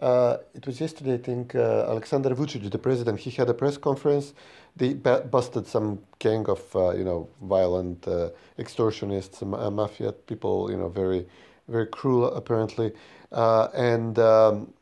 uh, 0.00 0.38
it 0.54 0.66
was 0.66 0.80
yesterday, 0.80 1.14
I 1.14 1.18
think, 1.18 1.54
uh, 1.54 1.86
Alexander 1.88 2.30
Vucic, 2.30 2.70
the 2.70 2.78
president, 2.78 3.18
he 3.18 3.30
had 3.30 3.48
a 3.48 3.54
press 3.54 3.76
conference. 3.76 4.34
They 4.76 4.94
ba- 4.94 5.26
busted 5.30 5.66
some 5.66 6.00
gang 6.18 6.48
of, 6.48 6.62
uh, 6.76 6.90
you 6.90 7.04
know, 7.04 7.28
violent 7.42 8.06
uh, 8.06 8.30
extortionists, 8.58 9.42
ma- 9.42 9.70
mafia 9.70 10.12
people, 10.12 10.70
you 10.70 10.76
know, 10.76 10.88
very, 10.88 11.26
very 11.68 11.86
cruel, 11.86 12.32
apparently. 12.34 12.92
Uh, 13.32 13.68
and 13.74 14.18
um, 14.18 14.72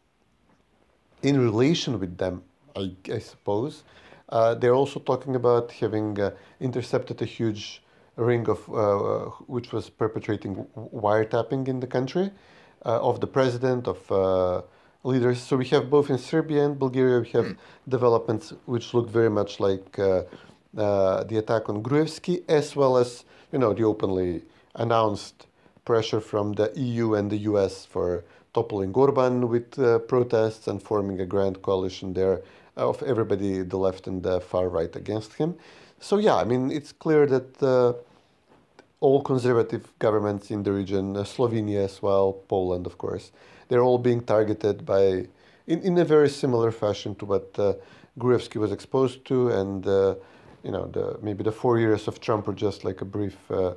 in 1.22 1.40
relation 1.40 1.98
with 1.98 2.18
them, 2.18 2.42
I, 2.76 2.92
I 3.10 3.18
suppose, 3.18 3.84
uh, 4.28 4.54
they're 4.54 4.74
also 4.74 5.00
talking 5.00 5.34
about 5.36 5.72
having 5.72 6.20
uh, 6.20 6.32
intercepted 6.60 7.22
a 7.22 7.24
huge 7.24 7.82
ring 8.16 8.48
of 8.48 8.68
uh, 8.68 9.30
which 9.46 9.72
was 9.72 9.90
perpetrating 9.90 10.66
wiretapping 10.76 11.68
in 11.68 11.80
the 11.80 11.86
country 11.86 12.30
uh, 12.84 13.00
of 13.00 13.20
the 13.20 13.26
president 13.26 13.86
of 13.86 14.10
uh, 14.10 14.62
leaders. 15.06 15.40
So 15.40 15.56
we 15.56 15.66
have 15.66 15.88
both 15.88 16.10
in 16.10 16.18
Serbia 16.18 16.64
and 16.66 16.78
Bulgaria 16.78 17.20
we 17.20 17.30
have 17.38 17.46
mm. 17.46 17.56
developments 17.88 18.52
which 18.66 18.92
look 18.92 19.08
very 19.08 19.30
much 19.30 19.60
like 19.60 19.98
uh, 19.98 20.22
uh, 20.76 21.24
the 21.24 21.38
attack 21.38 21.68
on 21.68 21.82
Gruevski, 21.82 22.42
as 22.48 22.76
well 22.76 22.96
as 22.96 23.24
you 23.52 23.58
know 23.58 23.72
the 23.72 23.84
openly 23.84 24.42
announced 24.74 25.46
pressure 25.84 26.20
from 26.20 26.52
the 26.54 26.72
EU 26.74 27.14
and 27.14 27.30
the 27.30 27.40
US 27.50 27.86
for 27.86 28.24
toppling 28.52 28.92
Orban 28.92 29.48
with 29.48 29.78
uh, 29.78 30.00
protests 30.00 30.66
and 30.66 30.82
forming 30.82 31.20
a 31.20 31.26
grand 31.26 31.62
coalition 31.62 32.12
there 32.12 32.42
of 32.76 33.02
everybody, 33.02 33.62
the 33.62 33.76
left 33.76 34.06
and 34.06 34.22
the 34.22 34.40
far 34.40 34.68
right, 34.68 34.94
against 34.96 35.34
him. 35.34 35.54
So 36.00 36.18
yeah, 36.18 36.36
I 36.36 36.44
mean 36.44 36.70
it's 36.70 36.92
clear 36.92 37.26
that 37.26 37.62
uh, 37.62 37.92
all 39.00 39.22
conservative 39.22 39.92
governments 39.98 40.50
in 40.50 40.62
the 40.62 40.72
region, 40.72 41.16
uh, 41.16 41.22
Slovenia 41.22 41.84
as 41.84 42.02
well, 42.02 42.32
Poland, 42.48 42.86
of 42.86 42.98
course, 42.98 43.30
they're 43.68 43.82
all 43.82 43.98
being 43.98 44.20
targeted 44.20 44.84
by 44.84 45.26
in, 45.66 45.80
in 45.82 45.98
a 45.98 46.04
very 46.04 46.28
similar 46.28 46.70
fashion 46.70 47.14
to 47.16 47.24
what 47.24 47.58
uh, 47.58 47.74
Gruevski 48.18 48.56
was 48.56 48.72
exposed 48.72 49.24
to, 49.26 49.48
and 49.48 49.86
uh, 49.86 50.14
you 50.62 50.70
know 50.70 50.86
the 50.86 51.18
maybe 51.22 51.42
the 51.44 51.52
four 51.52 51.78
years 51.78 52.08
of 52.08 52.20
Trump 52.20 52.46
were 52.46 52.54
just 52.54 52.84
like 52.84 53.00
a 53.00 53.04
brief 53.04 53.36
uh, 53.50 53.74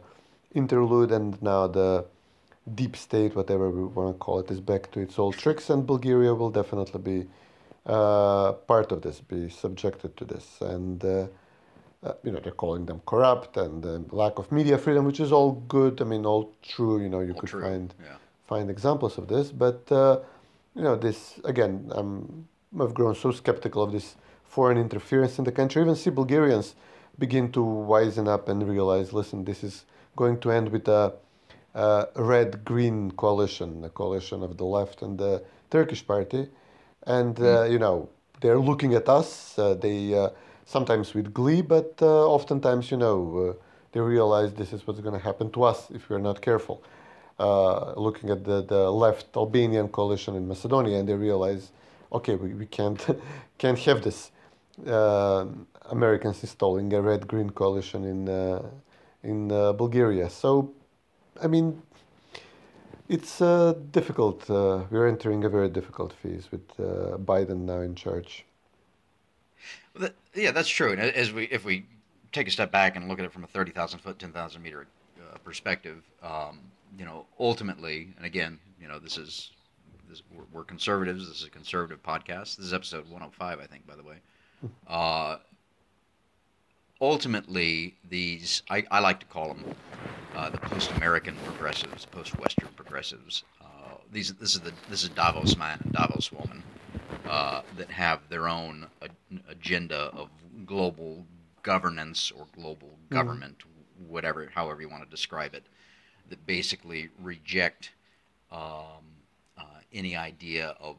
interlude, 0.53 1.11
and 1.11 1.41
now 1.41 1.67
the 1.67 2.05
deep 2.75 2.95
state, 2.95 3.35
whatever 3.35 3.69
we 3.69 3.83
want 3.83 4.15
to 4.15 4.19
call 4.19 4.39
it, 4.39 4.51
is 4.51 4.59
back 4.59 4.91
to 4.91 4.99
its 4.99 5.17
old 5.19 5.35
tricks, 5.37 5.69
and 5.69 5.85
Bulgaria 5.85 6.33
will 6.33 6.51
definitely 6.51 7.01
be 7.01 7.27
uh, 7.85 8.53
part 8.53 8.91
of 8.91 9.01
this, 9.01 9.19
be 9.19 9.49
subjected 9.49 10.15
to 10.17 10.25
this, 10.25 10.61
and 10.61 11.03
uh, 11.03 11.27
uh, 12.03 12.13
you 12.23 12.31
know 12.31 12.39
they're 12.39 12.51
calling 12.51 12.85
them 12.85 13.01
corrupt 13.05 13.57
and 13.57 13.85
uh, 13.85 13.99
lack 14.11 14.37
of 14.37 14.51
media 14.51 14.77
freedom, 14.77 15.05
which 15.05 15.19
is 15.19 15.31
all 15.31 15.51
good. 15.67 16.01
I 16.01 16.05
mean, 16.05 16.25
all 16.25 16.53
true. 16.61 17.01
You 17.01 17.09
know, 17.09 17.19
you 17.19 17.33
all 17.33 17.39
could 17.39 17.49
true. 17.49 17.61
find 17.61 17.93
yeah. 17.99 18.15
Find 18.51 18.69
examples 18.69 19.17
of 19.19 19.25
this, 19.33 19.51
but 19.51 19.79
uh, 19.91 20.19
you 20.75 20.83
know, 20.87 20.95
this 21.05 21.39
again, 21.53 21.73
um, 21.97 22.47
I've 22.81 22.95
grown 22.99 23.15
so 23.15 23.31
skeptical 23.31 23.81
of 23.83 23.91
this 23.91 24.07
foreign 24.55 24.77
interference 24.85 25.33
in 25.39 25.45
the 25.49 25.55
country. 25.59 25.81
Even 25.81 25.95
see 25.95 26.09
Bulgarians 26.21 26.67
begin 27.23 27.45
to 27.57 27.61
wisen 27.91 28.27
up 28.35 28.49
and 28.49 28.57
realize, 28.75 29.07
listen, 29.13 29.45
this 29.45 29.63
is 29.63 29.85
going 30.15 30.39
to 30.43 30.51
end 30.57 30.67
with 30.75 30.87
a, 30.87 31.13
a 31.75 32.07
red-green 32.15 33.11
coalition, 33.23 33.69
a 33.89 33.89
coalition 33.89 34.39
of 34.47 34.51
the 34.57 34.67
left 34.77 34.97
and 35.05 35.13
the 35.23 35.33
Turkish 35.69 36.03
party, 36.13 36.47
and 37.17 37.35
mm. 37.35 37.71
you 37.73 37.79
know, 37.85 38.09
they're 38.41 38.63
looking 38.71 38.91
at 38.99 39.07
us. 39.19 39.59
Uh, 39.59 39.73
they 39.85 40.01
sometimes 40.65 41.13
with 41.15 41.33
glee, 41.33 41.63
but 41.75 41.91
uh, 42.01 42.35
oftentimes, 42.37 42.91
you 42.91 42.97
know, 43.05 43.17
uh, 43.37 43.53
they 43.91 43.99
realize 43.99 44.53
this 44.53 44.71
is 44.71 44.85
what's 44.85 44.99
going 44.99 45.17
to 45.19 45.25
happen 45.29 45.49
to 45.51 45.63
us 45.63 45.79
if 45.97 46.09
we're 46.09 46.25
not 46.29 46.41
careful. 46.41 46.83
Uh, 47.39 47.93
looking 47.95 48.29
at 48.29 48.43
the, 48.43 48.61
the 48.63 48.91
left 48.91 49.37
Albanian 49.37 49.87
coalition 49.87 50.35
in 50.35 50.45
Macedonia, 50.47 50.99
and 50.99 51.07
they 51.07 51.13
realize, 51.13 51.71
okay, 52.11 52.35
we, 52.35 52.53
we 52.53 52.65
can't 52.65 53.01
can't 53.57 53.79
have 53.79 54.01
this. 54.01 54.31
Uh, 54.85 55.45
Americans 55.89 56.43
installing 56.43 56.93
a 56.93 57.01
red-green 57.01 57.49
coalition 57.49 58.03
in 58.03 58.29
uh, 58.29 58.61
in 59.23 59.51
uh, 59.51 59.73
Bulgaria. 59.73 60.29
So, 60.29 60.71
I 61.41 61.47
mean, 61.47 61.81
it's 63.07 63.39
difficult. 63.91 64.47
we're 64.49 65.07
entering 65.07 65.43
a 65.45 65.49
very 65.49 65.69
difficult 65.69 66.13
phase 66.13 66.49
with 66.51 66.67
Biden 67.25 67.59
now 67.65 67.81
in 67.81 67.95
charge. 67.95 68.45
Yeah, 70.33 70.51
that's 70.51 70.69
true. 70.69 70.91
And 70.91 71.01
as 71.01 71.33
we, 71.33 71.45
if 71.45 71.65
we 71.65 71.85
take 72.31 72.47
a 72.47 72.51
step 72.51 72.71
back 72.71 72.95
and 72.95 73.07
look 73.07 73.19
at 73.19 73.25
it 73.25 73.31
from 73.31 73.43
a 73.43 73.47
thirty 73.47 73.71
thousand 73.71 73.99
foot, 73.99 74.19
ten 74.19 74.31
thousand 74.31 74.61
meter 74.61 74.87
uh, 75.19 75.37
perspective, 75.43 76.03
um, 76.23 76.59
you 76.97 77.05
know, 77.05 77.25
ultimately, 77.39 78.13
and 78.17 78.25
again, 78.25 78.59
you 78.81 78.87
know, 78.87 78.99
this 78.99 79.17
is, 79.17 79.51
this, 80.09 80.23
we're, 80.33 80.43
we're, 80.51 80.63
conservatives. 80.63 81.27
This 81.27 81.41
is 81.41 81.47
a 81.47 81.49
conservative 81.49 82.01
podcast. 82.03 82.57
This 82.57 82.65
is 82.65 82.73
episode 82.73 83.03
105, 83.05 83.59
I 83.59 83.65
think, 83.65 83.85
by 83.85 83.95
the 83.95 84.03
way. 84.03 84.17
Uh, 84.87 85.37
ultimately, 86.99 87.95
these 88.09 88.63
I, 88.69 88.83
I, 88.91 88.99
like 88.99 89.19
to 89.21 89.25
call 89.25 89.49
them 89.49 89.63
uh, 90.35 90.49
the 90.49 90.57
post-American 90.57 91.35
progressives, 91.45 92.05
post-Western 92.05 92.69
progressives. 92.75 93.43
Uh, 93.61 93.95
these 94.11 94.33
this 94.33 94.55
is 94.55 94.61
the 94.61 94.73
this 94.89 95.03
is 95.03 95.09
Davos 95.09 95.55
man 95.55 95.79
and 95.83 95.93
Davos 95.93 96.31
woman 96.31 96.61
uh, 97.29 97.61
that 97.77 97.89
have 97.89 98.27
their 98.29 98.49
own 98.49 98.87
agenda 99.47 100.11
of 100.13 100.29
global 100.65 101.25
governance 101.63 102.31
or 102.31 102.47
global 102.55 102.97
government, 103.09 103.59
mm-hmm. 103.59 104.11
whatever, 104.11 104.49
however 104.53 104.81
you 104.81 104.89
want 104.89 105.03
to 105.03 105.09
describe 105.09 105.53
it, 105.53 105.63
that 106.29 106.45
basically 106.45 107.09
reject 107.21 107.91
um, 108.51 109.03
uh, 109.57 109.63
any 109.93 110.15
idea 110.15 110.75
of 110.79 110.95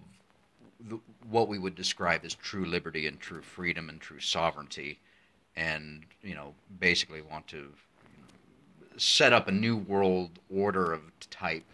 the, 0.88 0.99
what 1.29 1.49
we 1.49 1.59
would 1.59 1.75
describe 1.75 2.25
as 2.25 2.35
true 2.35 2.64
liberty 2.64 3.07
and 3.07 3.21
true 3.21 3.43
freedom 3.43 3.88
and 3.88 4.01
true 4.01 4.21
sovereignty, 4.21 4.99
and 5.57 6.05
you 6.23 6.35
know, 6.35 6.55
basically 6.79 7.21
want 7.21 7.47
to 7.49 7.69
set 8.97 9.33
up 9.33 9.49
a 9.49 9.53
new 9.53 9.77
world 9.77 10.31
order 10.55 10.93
of 10.93 11.01
type 11.31 11.64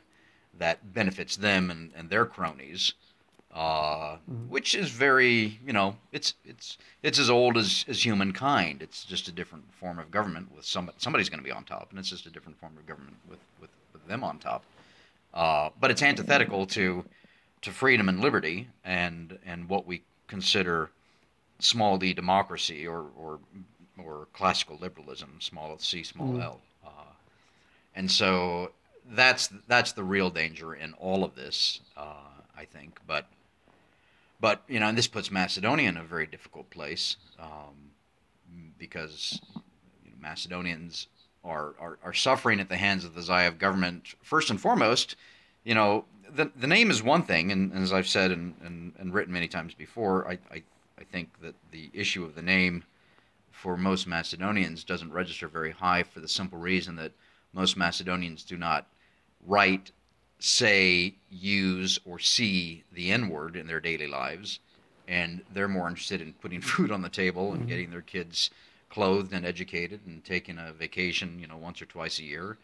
that 0.59 0.95
benefits 0.95 1.37
them 1.37 1.71
and, 1.71 1.91
and 1.97 2.09
their 2.09 2.25
cronies 2.25 2.95
uh, 3.57 4.19
mm-hmm. 4.31 4.51
which 4.51 4.75
is 4.75 4.91
very, 4.91 5.59
you 5.67 5.73
know, 5.73 5.97
it's 6.13 6.35
it's 6.45 6.77
it's 7.03 7.19
as 7.19 7.31
old 7.31 7.57
as, 7.57 7.87
as 7.89 8.05
humankind. 8.05 8.83
It's 8.83 9.03
just 9.03 9.29
a 9.29 9.33
different 9.33 9.65
form 9.81 9.99
of 9.99 10.11
government 10.11 10.55
with 10.55 10.67
some 10.67 10.91
somebody's 10.99 11.31
going 11.31 11.41
to 11.41 11.45
be 11.45 11.51
on 11.51 11.65
top, 11.65 11.89
and 11.89 11.99
it's 11.99 12.11
just 12.11 12.27
a 12.27 12.31
different 12.31 12.61
form 12.61 12.77
of 12.77 12.87
government 12.87 13.17
with 13.31 13.39
with, 13.59 13.71
with 13.95 14.07
them 14.07 14.23
on 14.23 14.39
top. 14.39 14.63
Uh, 15.33 15.71
but 15.81 15.91
it's 15.91 16.03
antithetical 16.03 16.67
to 16.67 17.03
to 17.63 17.71
freedom 17.71 18.11
and 18.11 18.21
liberty 18.21 18.69
and 18.85 19.39
and 19.47 19.71
what 19.71 19.87
we 19.87 20.03
consider 20.29 20.91
small 21.59 21.97
d 21.97 22.13
democracy 22.13 22.87
or 22.87 23.07
or 23.17 23.39
or 24.05 24.29
classical 24.35 24.77
liberalism, 24.77 25.31
small 25.41 25.79
c, 25.79 26.03
small 26.03 26.35
mm. 26.35 26.43
l. 26.43 26.61
Uh, 26.85 26.91
and 27.95 28.11
so 28.11 28.73
that's 29.13 29.49
that's 29.67 29.93
the 29.93 30.05
real 30.05 30.29
danger 30.29 30.75
in 30.75 30.93
all 30.95 31.25
of 31.25 31.35
this, 31.35 31.81
uh, 31.97 32.35
I 32.55 32.67
think. 32.67 33.01
But 33.07 33.27
but 34.41 34.63
you 34.69 34.81
know, 34.81 34.89
and 34.89 34.99
this 34.99 35.07
puts 35.07 35.31
Macedonia 35.31 35.89
in 35.89 35.97
a 35.97 36.03
very 36.03 36.27
difficult 36.27 36.71
place 36.71 37.17
um, 37.39 37.91
because 38.79 39.41
you 40.05 40.11
know, 40.11 40.17
Macedonians 40.21 41.09
are, 41.45 41.75
are 41.81 41.99
are 42.03 42.13
suffering 42.13 42.61
at 42.61 42.69
the 42.69 42.77
hands 42.77 43.05
of 43.05 43.15
the 43.15 43.21
Zaev 43.21 43.59
government. 43.59 44.15
First 44.23 44.51
and 44.51 44.61
foremost, 44.61 45.17
you 45.65 45.75
know, 45.75 46.05
the 46.35 46.51
the 46.57 46.67
name 46.67 46.91
is 46.91 47.03
one 47.03 47.23
thing, 47.23 47.53
and, 47.53 47.73
and 47.73 47.83
as 47.83 47.93
I've 47.93 48.09
said 48.09 48.31
and, 48.31 48.55
and, 48.63 48.93
and 48.99 49.15
written 49.15 49.33
many 49.33 49.49
times 49.49 49.75
before, 49.75 50.29
I, 50.29 50.39
I 50.51 50.63
I 50.99 51.05
think 51.05 51.41
that 51.43 51.55
the 51.71 51.91
issue 51.93 52.25
of 52.25 52.35
the 52.35 52.43
name 52.43 52.85
for 53.51 53.77
most 53.77 54.07
Macedonians 54.07 54.85
doesn't 54.85 55.13
register 55.13 55.49
very 55.49 55.71
high 55.71 56.03
for 56.03 56.21
the 56.21 56.29
simple 56.29 56.59
reason 56.59 56.97
that 56.97 57.13
most 57.53 57.77
Macedonians 57.77 58.45
do 58.45 58.57
not 58.57 58.87
write 59.47 59.93
say, 60.39 61.15
use, 61.31 61.99
or 62.05 62.19
see 62.19 62.85
the 62.93 63.11
N 63.11 63.29
word 63.29 63.57
in 63.57 63.67
their 63.67 63.81
daily 63.81 64.07
lives, 64.07 64.61
and 65.09 65.43
they're 65.53 65.69
more 65.69 65.89
interested 65.89 66.21
in 66.21 66.33
putting 66.35 66.61
food 66.73 66.91
on 66.91 67.03
the 67.03 67.09
table 67.09 67.53
and 67.53 67.61
mm-hmm. 67.61 67.69
getting 67.69 67.91
their 67.91 68.03
kids 68.03 68.51
clothed 68.89 69.33
and 69.33 69.45
educated 69.45 70.01
and 70.07 70.25
taking 70.25 70.59
a 70.59 70.73
vacation, 70.73 71.39
you 71.39 71.47
know, 71.47 71.57
once 71.57 71.83
or 71.83 71.87
twice 71.87 72.19
a 72.19 72.25
year. 72.25 72.57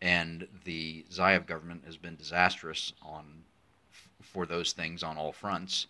And 0.00 0.48
the 0.64 1.04
Zaev 1.10 1.46
government 1.46 1.82
has 1.86 1.96
been 1.96 2.16
disastrous 2.16 2.92
on 3.02 3.44
for 4.20 4.46
those 4.46 4.72
things 4.72 5.02
on 5.02 5.16
all 5.16 5.32
fronts, 5.32 5.86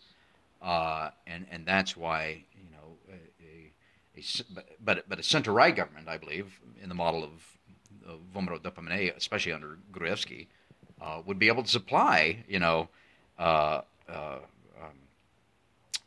uh, 0.61 1.11
and 1.27 1.47
and 1.51 1.65
that's 1.65 1.97
why 1.97 2.45
you 2.55 2.71
know 2.73 2.97
a, 3.09 4.19
a, 4.19 4.21
a 4.21 4.65
but 4.85 5.09
but 5.09 5.19
a 5.19 5.23
center 5.23 5.53
right 5.53 5.75
government, 5.75 6.09
I 6.09 6.19
believe, 6.19 6.61
in 6.83 6.89
the 6.89 6.95
model 6.95 7.25
of, 7.25 7.31
of 8.07 8.21
VMRO-DPMNE, 8.35 9.17
especially 9.17 9.53
under 9.53 9.79
Gruevski, 9.93 10.47
uh, 11.03 11.21
would 11.27 11.39
be 11.39 11.49
able 11.49 11.63
to 11.63 11.69
supply, 11.69 12.45
you 12.49 12.59
know, 12.59 12.89
uh, 13.39 13.81
uh, 14.09 14.39
um, 14.81 14.97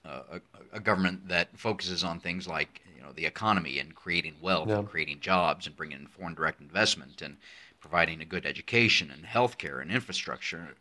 a, 0.06 0.42
a, 0.74 0.80
government 0.80 1.28
that 1.28 1.50
focuses 1.58 2.04
on 2.04 2.20
things 2.20 2.48
like, 2.48 2.82
you 2.96 3.02
know, 3.02 3.12
the 3.12 3.26
economy 3.26 3.80
and 3.80 3.94
creating 3.94 4.36
wealth 4.42 4.70
yeah. 4.70 4.78
and 4.78 4.88
creating 4.88 5.20
jobs 5.20 5.68
and 5.68 5.76
bringing 5.76 6.00
in 6.00 6.08
foreign 6.08 6.34
direct 6.34 6.62
investment 6.62 7.22
and 7.22 7.36
providing 7.82 8.22
a 8.22 8.26
good 8.26 8.46
education 8.46 9.12
and 9.12 9.26
healthcare 9.26 9.82
and 9.82 9.92
infrastructure. 9.92 10.76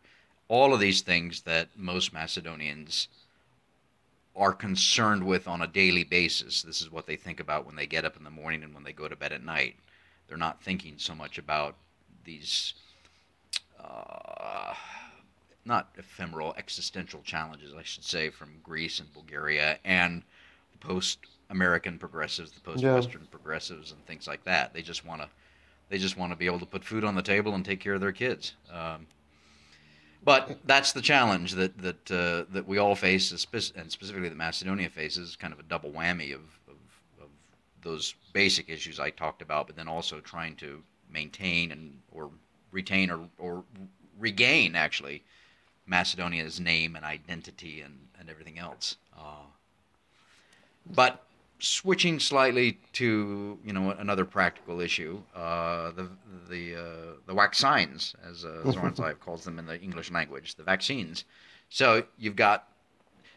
All 0.47 0.73
of 0.73 0.79
these 0.79 1.01
things 1.01 1.41
that 1.41 1.69
most 1.75 2.13
Macedonians 2.13 3.09
are 4.35 4.53
concerned 4.53 5.25
with 5.25 5.47
on 5.47 5.61
a 5.61 5.67
daily 5.67 6.03
basis. 6.03 6.61
This 6.61 6.81
is 6.81 6.91
what 6.91 7.05
they 7.05 7.15
think 7.15 7.39
about 7.39 7.65
when 7.65 7.75
they 7.75 7.85
get 7.85 8.05
up 8.05 8.15
in 8.15 8.23
the 8.23 8.29
morning 8.29 8.63
and 8.63 8.73
when 8.73 8.83
they 8.83 8.93
go 8.93 9.07
to 9.07 9.15
bed 9.15 9.33
at 9.33 9.43
night. 9.43 9.75
They're 10.27 10.37
not 10.37 10.61
thinking 10.61 10.95
so 10.97 11.15
much 11.15 11.37
about 11.37 11.75
these 12.23 12.73
uh, 13.83 14.73
not 15.65 15.89
ephemeral 15.97 16.53
existential 16.57 17.21
challenges, 17.23 17.73
I 17.73 17.83
should 17.83 18.03
say, 18.03 18.29
from 18.29 18.59
Greece 18.63 18.99
and 18.99 19.11
Bulgaria 19.13 19.79
and 19.83 20.23
the 20.71 20.77
post 20.87 21.19
American 21.49 21.97
progressives, 21.97 22.51
the 22.51 22.59
post 22.59 22.83
Western 22.83 23.21
yeah. 23.21 23.27
progressives, 23.31 23.91
and 23.91 24.05
things 24.05 24.27
like 24.27 24.43
that. 24.45 24.73
They 24.73 24.81
just 24.81 25.05
want 25.05 25.21
to 25.21 25.29
They 25.89 25.97
just 25.97 26.17
want 26.17 26.31
to 26.31 26.35
be 26.35 26.45
able 26.47 26.59
to 26.59 26.65
put 26.65 26.83
food 26.83 27.03
on 27.03 27.15
the 27.15 27.21
table 27.21 27.53
and 27.53 27.63
take 27.63 27.79
care 27.79 27.93
of 27.93 28.01
their 28.01 28.11
kids. 28.11 28.53
Um, 28.71 29.07
but 30.23 30.57
that's 30.65 30.91
the 30.91 31.01
challenge 31.01 31.53
that 31.53 31.77
that 31.77 32.11
uh, 32.11 32.51
that 32.51 32.67
we 32.67 32.79
all 32.79 32.95
face, 32.95 33.31
and 33.31 33.91
specifically 33.91 34.29
that 34.29 34.37
Macedonia 34.37 34.89
faces, 34.89 35.35
kind 35.35 35.53
of 35.53 35.59
a 35.59 35.63
double 35.63 35.91
whammy 35.91 36.33
of, 36.33 36.41
of, 36.67 36.79
of 37.21 37.29
those 37.83 38.15
basic 38.33 38.67
issues 38.69 38.99
I 38.99 39.11
talked 39.11 39.43
about, 39.43 39.67
but 39.67 39.75
then 39.75 39.87
also 39.87 40.19
trying 40.19 40.55
to 40.57 40.81
maintain 41.11 41.71
and 41.71 41.99
or 42.11 42.31
retain 42.75 43.09
or, 43.09 43.21
or 43.39 43.63
regain 44.19 44.75
actually 44.75 45.23
Macedonia's 45.87 46.59
name 46.59 46.95
and 46.95 47.05
identity 47.05 47.81
and, 47.81 47.97
and 48.19 48.29
everything 48.29 48.59
else. 48.59 48.97
Uh, 49.17 49.45
but 50.93 51.23
switching 51.59 52.19
slightly 52.19 52.77
to 52.93 53.57
you 53.63 53.73
know 53.73 53.91
another 53.91 54.25
practical 54.25 54.81
issue, 54.81 55.21
uh, 55.35 55.91
the 55.91 56.09
the 56.49 56.75
uh, 56.75 57.13
the 57.25 57.33
vaccines, 57.33 58.15
as 58.29 58.45
uh, 58.45 58.61
Zoran 58.71 58.93
Zaev 58.93 59.19
calls 59.19 59.43
them 59.45 59.57
in 59.57 59.65
the 59.65 59.79
English 59.79 60.11
language, 60.11 60.55
the 60.55 60.63
vaccines. 60.63 61.23
So 61.69 62.03
you've 62.17 62.35
got 62.35 62.67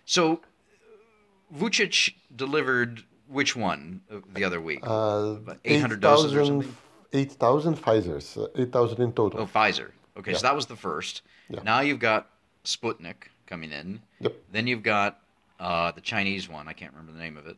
so 0.05 0.41
Vucic 1.57 2.15
delivered 2.35 3.05
which 3.29 3.55
one 3.57 4.01
the 4.35 4.45
other 4.45 4.61
week? 4.61 4.81
Uh, 4.83 5.37
eight 5.65 5.81
hundred 5.81 6.01
doses 6.01 6.35
or 6.35 6.45
something. 6.45 6.77
Eight 7.13 7.33
thousand 7.33 7.77
Pfizer's, 7.77 8.37
uh, 8.37 8.49
eight 8.57 8.73
thousand 8.73 9.01
in 9.01 9.13
total. 9.13 9.41
Oh, 9.41 9.47
Pfizer. 9.47 9.91
Okay, 10.19 10.33
yeah. 10.33 10.39
so 10.39 10.47
that 10.47 10.55
was 10.55 10.67
the 10.67 10.77
first. 10.77 11.23
Yeah. 11.49 11.61
Now 11.63 11.81
you've 11.81 12.01
got 12.01 12.29
Sputnik 12.65 13.29
coming 13.47 13.73
in. 13.73 14.01
Yep. 14.21 14.35
Then 14.53 14.67
you've 14.67 14.83
got 14.83 15.21
uh, 15.59 15.93
the 15.93 16.01
Chinese 16.01 16.49
one. 16.49 16.69
I 16.69 16.73
can't 16.73 16.93
remember 16.93 17.13
the 17.13 17.19
name 17.19 17.37
of 17.37 17.47
it. 17.47 17.57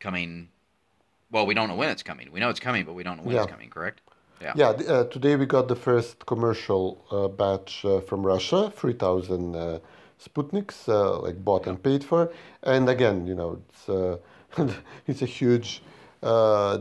Coming. 0.00 0.48
Well, 1.30 1.46
we 1.46 1.54
don't 1.54 1.68
know 1.68 1.76
when 1.76 1.90
it's 1.90 2.02
coming. 2.02 2.30
We 2.32 2.40
know 2.40 2.50
it's 2.50 2.60
coming, 2.60 2.84
but 2.84 2.94
we 2.94 3.02
don't 3.02 3.16
know 3.16 3.22
when 3.22 3.34
yeah. 3.36 3.42
it's 3.42 3.50
coming. 3.50 3.70
Correct? 3.70 4.00
Yeah. 4.40 4.52
Yeah. 4.56 4.68
Uh, 4.68 5.04
today 5.04 5.36
we 5.36 5.46
got 5.46 5.68
the 5.68 5.76
first 5.76 6.26
commercial 6.26 7.04
uh, 7.10 7.28
batch 7.28 7.84
uh, 7.84 8.00
from 8.00 8.26
Russia, 8.26 8.72
three 8.74 8.92
thousand 8.92 9.54
uh, 9.54 9.78
Sputniks, 10.22 10.88
uh, 10.88 11.20
like 11.20 11.44
bought 11.44 11.66
and 11.66 11.82
paid 11.82 12.02
for. 12.02 12.32
And 12.62 12.88
again, 12.88 13.26
you 13.26 13.34
know, 13.34 13.62
it's 13.68 14.74
it's 15.06 15.22
a 15.22 15.26
huge 15.26 15.82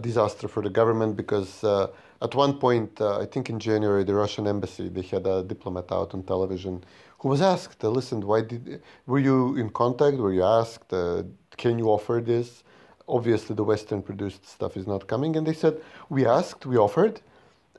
disaster 0.02 0.48
for 0.48 0.62
the 0.64 0.70
government 0.70 1.16
because 1.18 1.64
at 1.64 2.36
one 2.36 2.54
point, 2.58 3.02
I 3.02 3.26
think 3.26 3.50
in 3.50 3.60
January, 3.60 4.04
the 4.06 4.16
Russian 4.16 4.48
embassy 4.48 4.88
they 4.90 5.02
had 5.02 5.28
a 5.28 5.44
diplomat 5.44 5.92
out 5.92 6.14
on 6.14 6.24
television 6.24 6.84
who 7.24 7.30
was 7.30 7.42
asked, 7.42 7.82
uh, 7.86 7.90
"Listen, 7.90 8.20
why 8.28 8.42
did 8.42 8.82
were 9.08 9.24
you 9.30 9.56
in 9.56 9.70
contact? 9.70 10.18
Were 10.18 10.34
you 10.34 10.44
asked? 10.44 10.92
Uh, 10.94 11.24
can 11.56 11.80
you 11.80 11.88
offer 11.90 12.22
this?" 12.34 12.64
Obviously, 13.08 13.56
the 13.56 13.64
Western-produced 13.64 14.46
stuff 14.46 14.76
is 14.76 14.86
not 14.88 15.08
coming, 15.08 15.38
and 15.38 15.48
they 15.48 15.54
said, 15.64 15.76
"We 16.10 16.26
asked, 16.26 16.66
we 16.66 16.78
offered, 16.78 17.22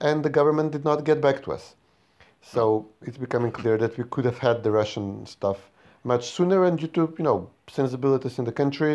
and 0.00 0.24
the 0.24 0.30
government 0.38 0.72
did 0.72 0.84
not 0.84 1.04
get 1.04 1.20
back 1.20 1.42
to 1.44 1.52
us." 1.52 1.74
So 2.40 2.86
it's 3.02 3.18
becoming 3.18 3.52
clear 3.52 3.76
that 3.78 3.98
we 3.98 4.04
could 4.04 4.24
have 4.24 4.38
had 4.38 4.62
the 4.62 4.70
Russian 4.70 5.26
stuff 5.26 5.58
much 6.04 6.24
sooner, 6.36 6.64
and 6.64 6.78
due 6.78 6.92
to 6.96 7.02
you 7.18 7.24
know 7.28 7.50
sensibilities 7.68 8.38
in 8.38 8.46
the 8.46 8.56
country, 8.62 8.94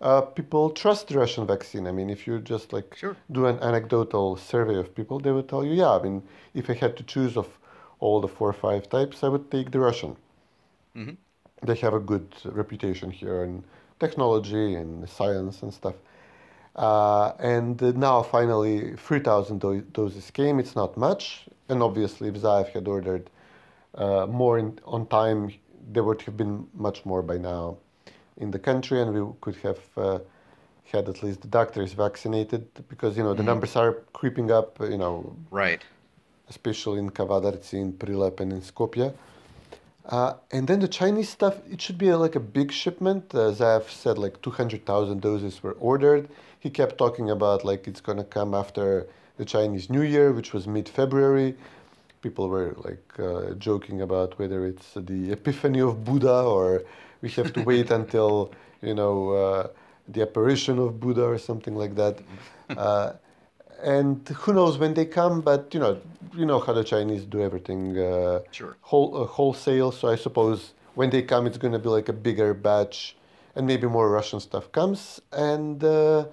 uh, 0.00 0.20
people 0.20 0.70
trust 0.70 1.08
the 1.08 1.18
Russian 1.18 1.46
vaccine. 1.46 1.86
I 1.86 1.92
mean, 1.92 2.10
if 2.10 2.26
you 2.26 2.38
just 2.40 2.72
like 2.72 2.94
sure. 2.96 3.16
do 3.32 3.46
an 3.46 3.58
anecdotal 3.60 4.36
survey 4.36 4.76
of 4.76 4.94
people, 4.94 5.18
they 5.18 5.32
would 5.32 5.48
tell 5.48 5.64
you, 5.64 5.72
yeah. 5.72 5.90
I 5.90 6.02
mean, 6.02 6.22
if 6.54 6.68
I 6.68 6.74
had 6.74 6.96
to 6.98 7.02
choose 7.02 7.36
of 7.36 7.58
all 7.98 8.20
the 8.20 8.28
four 8.28 8.48
or 8.48 8.52
five 8.52 8.88
types, 8.88 9.24
I 9.24 9.28
would 9.28 9.50
take 9.50 9.70
the 9.70 9.80
Russian. 9.80 10.16
Mm-hmm. 10.94 11.14
They 11.66 11.74
have 11.76 11.94
a 11.94 12.00
good 12.00 12.28
reputation 12.44 13.10
here 13.10 13.42
in 13.44 13.64
technology 13.98 14.74
and 14.74 15.08
science 15.08 15.62
and 15.62 15.72
stuff. 15.72 15.94
Uh, 16.74 17.32
and 17.38 17.80
now 17.96 18.22
finally 18.22 18.94
3,000 18.96 19.58
do- 19.60 19.80
doses 19.80 20.30
came. 20.30 20.60
It's 20.60 20.76
not 20.76 20.96
much. 20.98 21.46
And 21.70 21.82
obviously, 21.82 22.28
if 22.28 22.34
Zaev 22.34 22.68
had 22.68 22.86
ordered 22.86 23.30
uh, 23.94 24.26
more 24.26 24.58
in, 24.58 24.78
on 24.84 25.06
time, 25.06 25.54
there 25.90 26.04
would 26.04 26.20
have 26.22 26.36
been 26.36 26.66
much 26.74 27.06
more 27.06 27.22
by 27.22 27.38
now 27.38 27.78
in 28.36 28.50
the 28.50 28.58
country, 28.58 29.00
and 29.00 29.12
we 29.14 29.32
could 29.40 29.56
have 29.56 29.80
uh, 29.96 30.18
had 30.92 31.08
at 31.08 31.22
least 31.22 31.40
the 31.40 31.48
doctors 31.48 31.92
vaccinated 31.92 32.66
because 32.88 33.16
you 33.16 33.22
know 33.22 33.34
the 33.34 33.38
mm-hmm. 33.38 33.46
numbers 33.46 33.76
are 33.76 33.92
creeping 34.12 34.50
up. 34.50 34.78
You 34.80 34.98
know, 34.98 35.36
right 35.50 35.82
especially 36.48 36.98
in 36.98 37.10
Kavadarci, 37.10 37.74
in 37.74 37.92
Prilep, 37.92 38.40
and 38.40 38.52
in 38.52 38.60
Skopje. 38.60 39.12
Uh, 40.06 40.34
and 40.52 40.68
then 40.68 40.78
the 40.78 40.88
Chinese 40.88 41.28
stuff, 41.28 41.56
it 41.70 41.80
should 41.80 41.98
be 41.98 42.08
a, 42.08 42.16
like 42.16 42.36
a 42.36 42.40
big 42.40 42.70
shipment. 42.70 43.34
As 43.34 43.60
I've 43.60 43.90
said, 43.90 44.18
like 44.18 44.40
200,000 44.42 45.20
doses 45.20 45.62
were 45.62 45.72
ordered. 45.80 46.28
He 46.60 46.70
kept 46.70 46.96
talking 46.96 47.30
about 47.30 47.64
like 47.64 47.88
it's 47.88 48.00
going 48.00 48.18
to 48.18 48.24
come 48.24 48.54
after 48.54 49.06
the 49.36 49.44
Chinese 49.44 49.90
New 49.90 50.02
Year, 50.02 50.32
which 50.32 50.52
was 50.52 50.66
mid 50.66 50.88
February. 50.88 51.56
People 52.22 52.48
were 52.48 52.74
like 52.78 53.18
uh, 53.18 53.54
joking 53.54 54.00
about 54.00 54.38
whether 54.38 54.64
it's 54.64 54.94
the 54.94 55.32
epiphany 55.32 55.80
of 55.80 56.04
Buddha 56.04 56.42
or 56.42 56.82
we 57.22 57.28
have 57.30 57.52
to 57.52 57.62
wait 57.62 57.90
until, 57.90 58.52
you 58.82 58.94
know, 58.94 59.30
uh, 59.30 59.68
the 60.08 60.22
apparition 60.22 60.78
of 60.78 61.00
Buddha 61.00 61.24
or 61.24 61.38
something 61.38 61.74
like 61.74 61.94
that. 61.96 62.18
Uh, 62.76 63.12
and 63.82 64.28
who 64.28 64.52
knows 64.52 64.78
when 64.78 64.94
they 64.94 65.04
come 65.04 65.40
but 65.40 65.72
you 65.74 65.80
know 65.80 66.00
you 66.34 66.46
know 66.46 66.58
how 66.58 66.72
the 66.72 66.84
chinese 66.84 67.24
do 67.24 67.42
everything 67.42 67.98
uh, 67.98 68.40
sure. 68.50 68.76
whole, 68.80 69.22
uh, 69.22 69.26
wholesale 69.26 69.92
so 69.92 70.08
i 70.08 70.16
suppose 70.16 70.72
when 70.94 71.10
they 71.10 71.22
come 71.22 71.46
it's 71.46 71.58
going 71.58 71.72
to 71.72 71.78
be 71.78 71.88
like 71.88 72.08
a 72.08 72.12
bigger 72.12 72.54
batch 72.54 73.16
and 73.54 73.66
maybe 73.66 73.86
more 73.86 74.08
russian 74.10 74.40
stuff 74.40 74.72
comes 74.72 75.20
and 75.32 75.84
uh, 75.84 76.24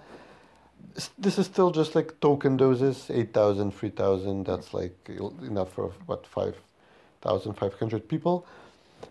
this 1.18 1.38
is 1.38 1.46
still 1.46 1.72
just 1.72 1.96
like 1.96 2.20
token 2.22 2.56
doses 2.56 3.10
8000 3.10 3.72
3000 3.72 4.46
that's 4.46 4.74
like 4.74 4.96
enough 5.42 5.72
for 5.74 5.92
what 6.06 6.26
5500 6.28 8.08
people 8.08 8.46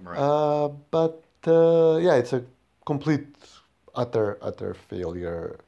right. 0.02 0.18
Uh, 0.18 0.68
but 0.90 1.22
uh, 1.46 1.98
yeah 2.00 2.14
it's 2.14 2.32
a 2.32 2.42
complete 2.84 3.26
utter 3.94 4.38
utter 4.42 4.74
failure 4.74 5.58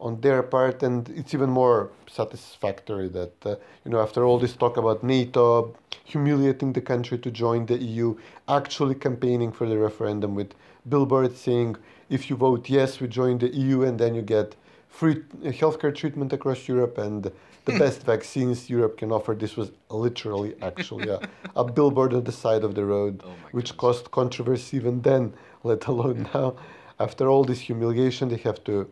on 0.00 0.20
their 0.22 0.42
part, 0.42 0.82
and 0.82 1.08
it's 1.10 1.34
even 1.34 1.50
more 1.50 1.90
satisfactory 2.10 3.08
that 3.08 3.34
uh, 3.44 3.56
you 3.84 3.90
know 3.90 4.00
after 4.00 4.24
all 4.24 4.38
this 4.38 4.54
talk 4.56 4.76
about 4.76 5.04
NATO 5.04 5.74
humiliating 6.04 6.72
the 6.72 6.80
country 6.80 7.18
to 7.18 7.30
join 7.30 7.66
the 7.66 7.76
EU, 7.76 8.16
actually 8.48 8.94
campaigning 8.94 9.52
for 9.52 9.68
the 9.68 9.78
referendum 9.78 10.34
with 10.34 10.54
billboards 10.88 11.38
saying 11.38 11.76
if 12.08 12.28
you 12.28 12.36
vote 12.36 12.68
yes, 12.68 12.98
we 13.00 13.06
join 13.06 13.38
the 13.38 13.54
EU, 13.54 13.82
and 13.82 13.98
then 13.98 14.14
you 14.14 14.22
get 14.22 14.56
free 14.88 15.16
healthcare 15.44 15.94
treatment 15.94 16.32
across 16.32 16.66
Europe 16.66 16.98
and 16.98 17.30
the 17.70 17.78
best 17.78 18.02
vaccines 18.04 18.70
Europe 18.70 18.98
can 18.98 19.12
offer. 19.12 19.34
This 19.34 19.56
was 19.56 19.72
literally 19.88 20.54
actually 20.62 21.08
a, 21.08 21.20
a 21.56 21.64
billboard 21.76 22.12
on 22.14 22.24
the 22.24 22.32
side 22.32 22.64
of 22.64 22.74
the 22.74 22.84
road, 22.84 23.22
oh 23.24 23.34
which 23.52 23.76
caused 23.76 24.10
controversy 24.10 24.76
even 24.76 25.02
then, 25.02 25.34
let 25.64 25.86
alone 25.86 26.28
now. 26.34 26.54
After 26.98 27.28
all 27.28 27.44
this 27.44 27.60
humiliation, 27.60 28.28
they 28.28 28.36
have 28.38 28.62
to 28.64 28.90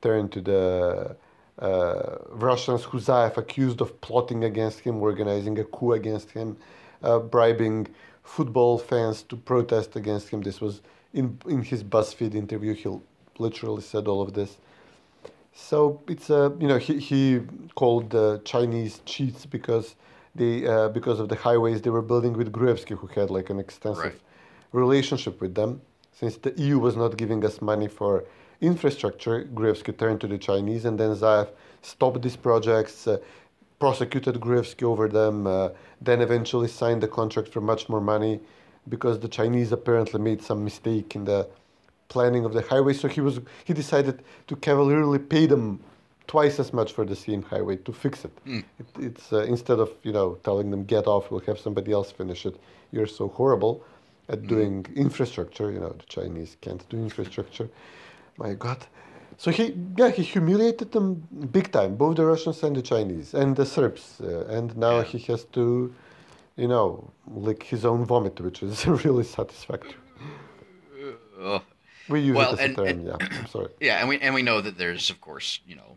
turn 0.00 0.28
to 0.30 0.40
the 0.40 1.16
uh, 1.58 2.16
Russians 2.30 2.84
who 2.84 2.98
Zaev 2.98 3.36
accused 3.36 3.80
of 3.80 4.00
plotting 4.00 4.44
against 4.44 4.80
him, 4.80 5.02
organizing 5.02 5.58
a 5.58 5.64
coup 5.64 5.92
against 5.92 6.30
him, 6.30 6.56
uh, 7.02 7.18
bribing 7.18 7.88
football 8.22 8.78
fans 8.78 9.22
to 9.24 9.36
protest 9.36 9.94
against 9.96 10.28
him. 10.28 10.40
This 10.42 10.60
was 10.60 10.80
in 11.12 11.38
in 11.46 11.62
his 11.62 11.84
BuzzFeed 11.84 12.34
interview. 12.34 12.74
He 12.74 12.88
literally 13.38 13.82
said 13.82 14.08
all 14.08 14.22
of 14.22 14.32
this. 14.32 14.56
So 15.54 16.02
it's 16.08 16.30
a 16.30 16.52
you 16.58 16.66
know 16.66 16.78
he 16.78 16.98
he 16.98 17.40
called 17.76 18.10
the 18.10 18.40
Chinese 18.44 19.00
cheats 19.06 19.46
because 19.46 19.94
they 20.34 20.66
uh, 20.66 20.88
because 20.88 21.20
of 21.20 21.28
the 21.28 21.36
highways 21.36 21.80
they 21.80 21.90
were 21.90 22.02
building 22.02 22.32
with 22.32 22.52
Gruevski, 22.52 22.98
who 22.98 23.06
had 23.06 23.30
like 23.30 23.50
an 23.50 23.60
extensive 23.60 24.04
right. 24.04 24.20
relationship 24.72 25.40
with 25.40 25.54
them. 25.54 25.80
Since 26.12 26.36
the 26.38 26.52
EU 26.60 26.78
was 26.78 26.96
not 26.96 27.16
giving 27.16 27.44
us 27.44 27.62
money 27.62 27.88
for 27.88 28.24
infrastructure, 28.60 29.44
Gruevski 29.44 29.96
turned 29.96 30.20
to 30.22 30.26
the 30.26 30.38
Chinese, 30.38 30.84
and 30.84 30.98
then 30.98 31.10
Zaev 31.14 31.48
stopped 31.82 32.22
these 32.22 32.36
projects, 32.36 33.06
uh, 33.06 33.18
prosecuted 33.78 34.36
Gruevski 34.36 34.82
over 34.82 35.08
them, 35.08 35.46
uh, 35.46 35.68
then 36.00 36.20
eventually 36.20 36.68
signed 36.68 37.02
the 37.02 37.08
contract 37.08 37.48
for 37.48 37.60
much 37.60 37.88
more 37.88 38.00
money 38.00 38.40
because 38.88 39.18
the 39.20 39.28
Chinese 39.28 39.72
apparently 39.72 40.20
made 40.20 40.42
some 40.42 40.64
mistake 40.64 41.14
in 41.14 41.24
the 41.24 41.48
planning 42.08 42.44
of 42.44 42.52
the 42.52 42.62
highway. 42.62 42.92
So 42.92 43.08
he 43.08 43.20
was 43.20 43.40
he 43.64 43.72
decided 43.72 44.22
to 44.46 44.56
cavalierly 44.56 45.18
pay 45.18 45.46
them 45.46 45.80
twice 46.26 46.58
as 46.58 46.72
much 46.72 46.92
for 46.92 47.04
the 47.04 47.16
same 47.16 47.42
highway 47.42 47.76
to 47.76 47.92
fix 47.92 48.24
it. 48.24 48.44
Mm. 48.44 48.64
it 48.78 48.86
it's 48.98 49.32
uh, 49.32 49.44
instead 49.44 49.78
of 49.78 49.90
you 50.02 50.12
know 50.12 50.38
telling 50.44 50.70
them 50.70 50.84
get 50.84 51.06
off, 51.06 51.30
we'll 51.30 51.40
have 51.40 51.58
somebody 51.58 51.92
else 51.92 52.10
finish 52.12 52.46
it. 52.46 52.56
You're 52.92 53.06
so 53.06 53.28
horrible 53.28 53.84
at 54.28 54.42
mm. 54.42 54.48
doing 54.48 54.86
infrastructure. 54.96 55.70
You 55.70 55.80
know 55.80 55.90
the 55.90 56.06
Chinese 56.06 56.56
can't 56.60 56.88
do 56.88 56.96
infrastructure 56.96 57.68
my 58.36 58.54
God. 58.54 58.86
So 59.36 59.50
he, 59.50 59.74
yeah, 59.96 60.10
he 60.10 60.22
humiliated 60.22 60.92
them 60.92 61.26
big 61.50 61.72
time, 61.72 61.96
both 61.96 62.16
the 62.16 62.24
Russians 62.24 62.62
and 62.62 62.76
the 62.76 62.82
Chinese 62.82 63.34
and 63.34 63.56
the 63.56 63.66
Serbs. 63.66 64.20
Uh, 64.20 64.46
and 64.46 64.76
now 64.76 65.02
he 65.02 65.18
has 65.30 65.44
to, 65.46 65.92
you 66.56 66.68
know, 66.68 67.10
lick 67.26 67.64
his 67.64 67.84
own 67.84 68.04
vomit, 68.04 68.40
which 68.40 68.62
is 68.62 68.86
really 69.04 69.24
satisfactory. 69.24 69.94
Uh, 71.40 71.58
we 72.08 72.20
use 72.20 72.36
well, 72.36 72.54
it 72.54 72.60
as 72.60 72.60
and, 72.60 72.72
a 72.72 72.76
term, 72.76 72.86
and, 72.86 73.06
yeah. 73.06 73.16
I'm 73.20 73.46
sorry. 73.48 73.68
Yeah, 73.80 73.98
and 73.98 74.08
we 74.08 74.18
and 74.20 74.34
we 74.34 74.42
know 74.42 74.60
that 74.60 74.78
there's, 74.78 75.10
of 75.10 75.20
course, 75.20 75.60
you 75.66 75.76
know, 75.76 75.96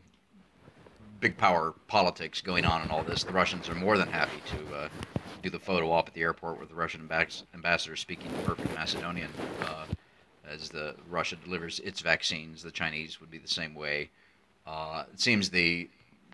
big 1.19 1.37
power 1.37 1.73
politics 1.87 2.41
going 2.41 2.65
on 2.65 2.81
in 2.83 2.91
all 2.91 3.03
this. 3.03 3.23
The 3.23 3.33
Russians 3.33 3.69
are 3.69 3.75
more 3.75 3.97
than 3.97 4.07
happy 4.07 4.41
to 4.51 4.75
uh, 4.75 4.89
do 5.41 5.49
the 5.49 5.59
photo 5.59 5.91
op 5.91 6.07
at 6.07 6.13
the 6.13 6.21
airport 6.21 6.59
with 6.59 6.69
the 6.69 6.75
Russian 6.75 7.01
ambassador 7.53 7.95
speaking 7.95 8.31
perfect 8.45 8.73
Macedonian 8.75 9.31
uh, 9.61 9.85
as 10.47 10.69
the 10.69 10.95
Russia 11.09 11.35
delivers 11.43 11.79
its 11.79 12.01
vaccines. 12.01 12.63
The 12.63 12.71
Chinese 12.71 13.19
would 13.19 13.31
be 13.31 13.37
the 13.37 13.47
same 13.47 13.73
way. 13.73 14.09
Uh, 14.65 15.03
it 15.11 15.19
seems 15.19 15.49
the 15.49 15.89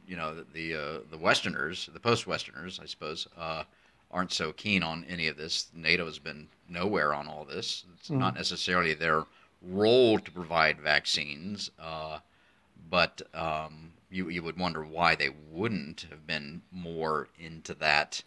you 0.08 0.16
know 0.16 0.36
the 0.36 0.46
the, 0.54 0.76
uh, 0.76 1.00
the 1.12 1.18
Westerners, 1.18 1.90
the 1.94 2.00
post-Westerners, 2.00 2.80
I 2.82 2.86
suppose, 2.86 3.28
uh, 3.38 3.64
aren't 4.12 4.32
so 4.32 4.52
keen 4.54 4.84
on 4.84 5.06
any 5.10 5.28
of 5.28 5.38
this. 5.38 5.68
NATO 5.74 6.06
has 6.06 6.20
been 6.20 6.48
nowhere 6.70 7.14
on 7.14 7.28
all 7.28 7.46
this. 7.46 7.86
It's 7.98 8.10
mm. 8.10 8.18
not 8.18 8.36
necessarily 8.36 8.94
their 8.94 9.24
role 9.64 10.20
to 10.20 10.32
provide 10.32 10.80
vaccines, 10.80 11.72
uh, 11.80 12.20
but 12.90 13.22
um, 13.34 13.92
you 14.10 14.30
you 14.30 14.44
would 14.44 14.58
wonder 14.58 14.84
why 14.84 15.16
they 15.16 15.30
wouldn't 15.52 16.06
have 16.10 16.28
been 16.28 16.62
more 16.72 17.30
into 17.40 17.74
that. 17.76 18.24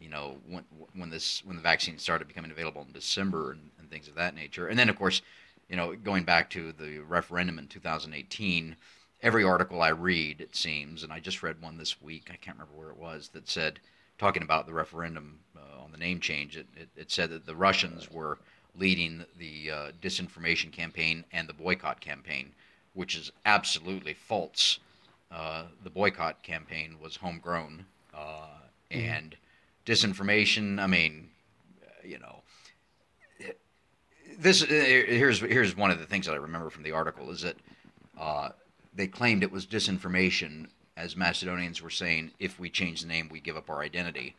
You 0.00 0.08
know, 0.08 0.38
when 0.48 0.64
when 0.94 1.10
this 1.10 1.44
when 1.44 1.56
the 1.56 1.62
vaccine 1.62 1.98
started 1.98 2.28
becoming 2.28 2.50
available 2.50 2.82
in 2.82 2.92
December 2.92 3.52
and, 3.52 3.70
and 3.78 3.90
things 3.90 4.08
of 4.08 4.14
that 4.14 4.34
nature, 4.34 4.68
and 4.68 4.78
then 4.78 4.88
of 4.88 4.96
course, 4.96 5.22
you 5.68 5.76
know, 5.76 5.94
going 5.94 6.24
back 6.24 6.50
to 6.50 6.72
the 6.72 7.00
referendum 7.00 7.58
in 7.58 7.66
2018 7.66 8.76
every 9.22 9.44
article 9.44 9.82
I 9.82 9.88
read, 9.88 10.40
it 10.40 10.54
seems, 10.54 11.02
and 11.02 11.12
I 11.12 11.20
just 11.20 11.42
read 11.42 11.60
one 11.60 11.76
this 11.76 12.00
week, 12.00 12.28
I 12.30 12.36
can't 12.36 12.56
remember 12.56 12.78
where 12.78 12.90
it 12.90 12.96
was, 12.96 13.28
that 13.30 13.48
said, 13.48 13.80
talking 14.18 14.42
about 14.42 14.66
the 14.66 14.72
referendum 14.72 15.40
uh, 15.56 15.82
on 15.82 15.92
the 15.92 15.98
name 15.98 16.20
change, 16.20 16.56
it, 16.56 16.66
it, 16.76 16.88
it, 16.96 17.10
said 17.10 17.30
that 17.30 17.46
the 17.46 17.54
Russians 17.54 18.10
were 18.10 18.38
leading 18.78 19.24
the 19.38 19.70
uh, 19.70 19.90
disinformation 20.00 20.72
campaign 20.72 21.24
and 21.32 21.48
the 21.48 21.52
boycott 21.52 22.00
campaign, 22.00 22.52
which 22.94 23.16
is 23.16 23.32
absolutely 23.44 24.14
false. 24.14 24.78
Uh, 25.30 25.64
the 25.84 25.90
boycott 25.90 26.42
campaign 26.42 26.96
was 27.02 27.16
homegrown, 27.16 27.84
uh, 28.14 28.18
mm-hmm. 28.90 28.98
and 28.98 29.36
disinformation, 29.84 30.78
I 30.78 30.86
mean, 30.86 31.28
you 32.04 32.18
know, 32.18 32.42
this 34.38 34.62
here's 34.62 35.40
here's 35.40 35.76
one 35.76 35.90
of 35.90 35.98
the 35.98 36.06
things 36.06 36.26
that 36.26 36.32
I 36.32 36.36
remember 36.36 36.70
from 36.70 36.84
the 36.84 36.92
article 36.92 37.30
is 37.30 37.42
that 37.42 37.56
uh, 38.18 38.50
they 38.94 39.06
claimed 39.06 39.42
it 39.42 39.52
was 39.52 39.66
disinformation, 39.66 40.66
as 40.96 41.16
Macedonians 41.16 41.82
were 41.82 41.90
saying, 41.90 42.32
if 42.38 42.58
we 42.58 42.70
change 42.70 43.02
the 43.02 43.08
name, 43.08 43.28
we 43.30 43.40
give 43.40 43.56
up 43.56 43.68
our 43.68 43.80
identity. 43.80 44.36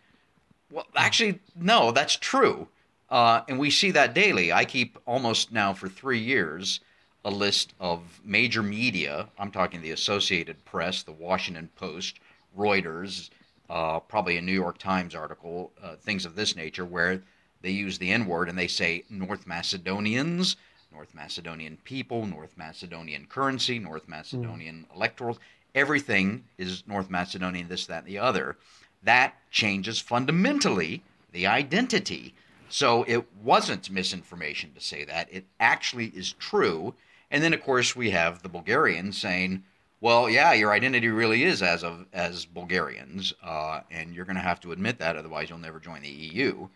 Well, 0.71 0.86
actually, 0.95 1.39
no, 1.56 1.91
that's 1.91 2.15
true. 2.15 2.67
Uh, 3.10 3.41
and 3.48 3.58
we 3.58 3.72
see 3.72 3.91
that 3.91 4.13
daily. 4.13 4.52
I 4.52 4.65
keep 4.65 4.98
almost 5.06 5.52
now 5.52 5.74
for 5.74 5.89
three 5.89 6.19
years 6.19 6.80
a 7.26 7.30
list 7.30 7.74
of 7.80 8.22
major 8.24 8.63
media. 8.63 9.28
I'm 9.38 9.52
talking 9.52 9.82
the 9.82 9.91
Associated 9.91 10.63
Press, 10.63 11.04
the 11.04 11.12
Washington 11.12 11.69
Post, 11.76 12.19
Reuters, 12.58 13.30
uh, 13.69 14.00
probably 14.00 14.38
a 14.38 14.41
New 14.41 14.54
York 14.54 14.78
Times 14.78 15.15
article, 15.15 15.72
uh, 15.84 15.95
things 15.95 16.26
of 16.26 16.36
this 16.36 16.56
nature, 16.56 16.86
where 16.86 17.22
they 17.62 17.72
use 17.72 17.98
the 17.98 18.12
N 18.12 18.26
word 18.26 18.48
and 18.48 18.58
they 18.58 18.67
say 18.67 19.04
North 19.10 19.45
Macedonians 19.45 20.56
North 20.91 21.13
Macedonian 21.13 21.78
people, 21.84 22.26
North 22.26 22.58
Macedonian 22.58 23.26
currency, 23.26 23.80
North 23.80 24.08
Macedonian 24.08 24.86
mm. 24.91 24.98
electorals. 24.98 25.38
Everything 25.76 26.43
is 26.58 26.84
North 26.88 27.10
Macedonian, 27.10 27.67
this, 27.67 27.86
that, 27.86 28.00
and 28.00 28.08
the 28.08 28.17
other. 28.17 28.58
That 29.04 29.36
changes 29.52 30.00
fundamentally 30.00 31.04
the 31.32 31.45
identity. 31.48 32.34
So 32.69 33.03
it 33.08 33.25
wasn't 33.43 33.89
misinformation 33.89 34.73
to 34.73 34.82
say 34.82 35.03
that. 35.05 35.27
It 35.32 35.45
actually 35.60 36.08
is 36.08 36.34
true. 36.34 36.93
And 37.32 37.43
then, 37.43 37.53
of 37.53 37.62
course, 37.63 37.95
we 37.95 38.12
have 38.12 38.41
the 38.41 38.49
Bulgarians 38.49 39.17
saying, 39.17 39.63
well, 40.01 40.29
yeah, 40.29 40.53
your 40.53 40.71
identity 40.71 41.10
really 41.10 41.43
is 41.43 41.62
as 41.62 41.84
of 41.84 42.05
as 42.13 42.45
Bulgarians, 42.45 43.34
uh, 43.43 43.82
and 43.91 44.15
you're 44.15 44.25
going 44.25 44.38
to 44.38 44.41
have 44.41 44.60
to 44.62 44.71
admit 44.71 44.99
that, 44.99 45.17
otherwise 45.17 45.49
you'll 45.49 45.60
never 45.60 45.79
join 45.79 46.01
the 46.01 46.10
EU. 46.10 46.69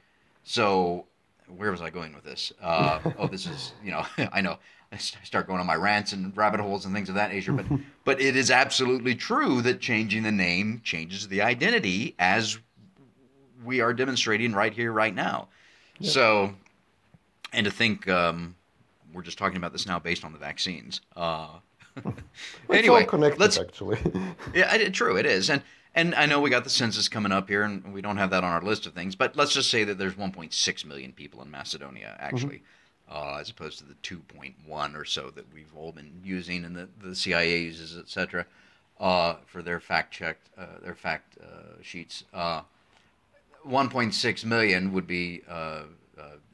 So 0.43 1.05
where 1.47 1.71
was 1.71 1.81
I 1.81 1.89
going 1.89 2.13
with 2.13 2.23
this? 2.23 2.51
Uh, 2.61 2.99
oh, 3.17 3.27
this 3.27 3.45
is 3.45 3.73
you 3.83 3.91
know 3.91 4.05
I 4.33 4.41
know 4.41 4.57
I 4.91 4.97
start 4.97 5.47
going 5.47 5.59
on 5.59 5.65
my 5.65 5.75
rants 5.75 6.11
and 6.13 6.35
rabbit 6.35 6.59
holes 6.59 6.85
and 6.85 6.93
things 6.93 7.09
of 7.09 7.15
that 7.15 7.31
nature, 7.31 7.53
but 7.53 7.65
but 8.03 8.21
it 8.21 8.35
is 8.35 8.51
absolutely 8.51 9.15
true 9.15 9.61
that 9.61 9.79
changing 9.79 10.23
the 10.23 10.31
name 10.31 10.81
changes 10.83 11.27
the 11.27 11.41
identity 11.41 12.15
as 12.19 12.59
we 13.63 13.79
are 13.79 13.93
demonstrating 13.93 14.51
right 14.53 14.73
here, 14.73 14.91
right 14.91 15.15
now. 15.15 15.47
So, 16.01 16.55
and 17.51 17.65
to 17.65 17.71
think 17.71 18.09
um, 18.09 18.55
we're 19.13 19.21
just 19.21 19.37
talking 19.37 19.57
about 19.57 19.71
this 19.71 19.85
now 19.85 19.99
based 19.99 20.25
on 20.25 20.33
the 20.33 20.39
vaccines. 20.39 21.01
Uh, 21.15 21.59
anyway, 22.69 23.05
let's 23.37 23.59
actually. 23.59 23.99
yeah, 24.53 24.73
it, 24.75 24.93
true, 24.93 25.17
it 25.17 25.25
is, 25.25 25.49
and 25.49 25.61
and 25.95 26.15
I 26.15 26.25
know 26.25 26.39
we 26.39 26.49
got 26.49 26.63
the 26.63 26.69
census 26.69 27.07
coming 27.07 27.31
up 27.31 27.47
here, 27.47 27.63
and 27.63 27.93
we 27.93 28.01
don't 28.01 28.17
have 28.17 28.31
that 28.31 28.43
on 28.43 28.51
our 28.51 28.61
list 28.61 28.87
of 28.87 28.93
things. 28.93 29.15
But 29.15 29.35
let's 29.35 29.53
just 29.53 29.69
say 29.69 29.83
that 29.83 29.97
there's 29.97 30.15
1.6 30.15 30.85
million 30.85 31.11
people 31.11 31.41
in 31.43 31.51
Macedonia, 31.51 32.17
actually, 32.19 32.63
mm-hmm. 33.11 33.35
uh, 33.35 33.39
as 33.39 33.51
opposed 33.51 33.77
to 33.79 33.85
the 33.85 33.93
2.1 33.95 34.95
or 34.95 35.05
so 35.05 35.29
that 35.29 35.45
we've 35.53 35.73
all 35.75 35.91
been 35.91 36.21
using, 36.23 36.65
and 36.65 36.75
the, 36.75 36.89
the 36.99 37.15
CIA 37.15 37.61
uses, 37.61 37.95
etc., 37.95 38.47
uh, 38.99 39.35
for 39.45 39.61
their 39.61 39.79
fact 39.79 40.13
check, 40.13 40.37
uh, 40.57 40.79
their 40.81 40.95
fact 40.95 41.37
uh, 41.43 41.81
sheets. 41.81 42.23
Uh, 43.65 43.69
1.6 43.69 44.45
million 44.45 44.93
would 44.93 45.07
be 45.07 45.41
uh, 45.49 45.83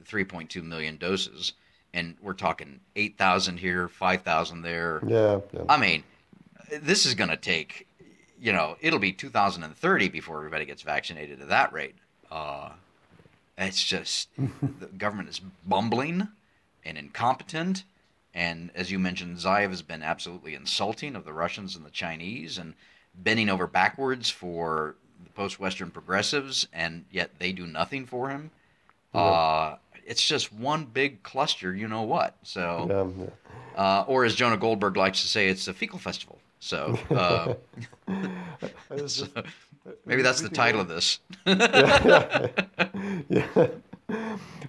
3.2 0.05 0.63
million 0.63 0.97
doses, 0.97 1.53
and 1.93 2.15
we're 2.21 2.33
talking 2.33 2.79
8,000 2.95 3.57
here, 3.57 3.87
5,000 3.87 4.61
there. 4.61 5.01
Yeah, 5.07 5.39
yeah. 5.53 5.61
I 5.69 5.77
mean, 5.77 6.03
this 6.81 7.05
is 7.05 7.13
going 7.13 7.29
to 7.29 7.37
take 7.37 7.87
you 8.41 8.53
know, 8.53 8.77
it'll 8.81 8.99
be 8.99 9.11
2030 9.11 10.09
before 10.09 10.37
everybody 10.37 10.65
gets 10.65 10.81
vaccinated 10.81 11.41
at 11.41 11.49
that 11.49 11.73
rate. 11.73 11.95
Uh, 12.31 12.69
it's 13.57 13.83
just 13.83 14.29
the 14.37 14.87
government 14.97 15.29
is 15.29 15.41
bumbling 15.65 16.29
and 16.85 16.97
incompetent. 16.97 17.83
And 18.33 18.71
as 18.75 18.91
you 18.91 18.99
mentioned, 18.99 19.37
Zaev 19.37 19.69
has 19.69 19.81
been 19.81 20.03
absolutely 20.03 20.55
insulting 20.55 21.15
of 21.15 21.25
the 21.25 21.33
Russians 21.33 21.75
and 21.75 21.85
the 21.85 21.89
Chinese 21.89 22.57
and 22.57 22.75
bending 23.13 23.49
over 23.49 23.67
backwards 23.67 24.29
for 24.29 24.95
the 25.23 25.29
post 25.31 25.59
Western 25.59 25.91
progressives, 25.91 26.67
and 26.73 27.05
yet 27.11 27.31
they 27.39 27.51
do 27.51 27.65
nothing 27.65 28.05
for 28.05 28.29
him. 28.29 28.51
Uh, 29.13 29.75
it's 30.05 30.25
just 30.25 30.53
one 30.53 30.85
big 30.85 31.23
cluster, 31.23 31.73
you 31.73 31.87
know 31.87 32.03
what? 32.03 32.35
So, 32.43 32.87
yeah, 32.89 33.25
yeah. 33.25 33.81
Uh, 33.81 34.05
or 34.07 34.25
as 34.25 34.35
Jonah 34.35 34.57
Goldberg 34.57 34.97
likes 34.97 35.21
to 35.21 35.27
say, 35.27 35.49
it's 35.49 35.67
a 35.67 35.73
fecal 35.73 35.99
festival. 35.99 36.39
So, 36.59 36.97
uh, 37.11 37.53
so 39.07 39.27
maybe 40.05 40.21
that's 40.21 40.41
the 40.41 40.49
title 40.49 40.81
of 40.81 40.87
this. 40.87 41.19
yeah, 41.45 42.47
yeah, 43.29 43.47
yeah. 43.55 43.67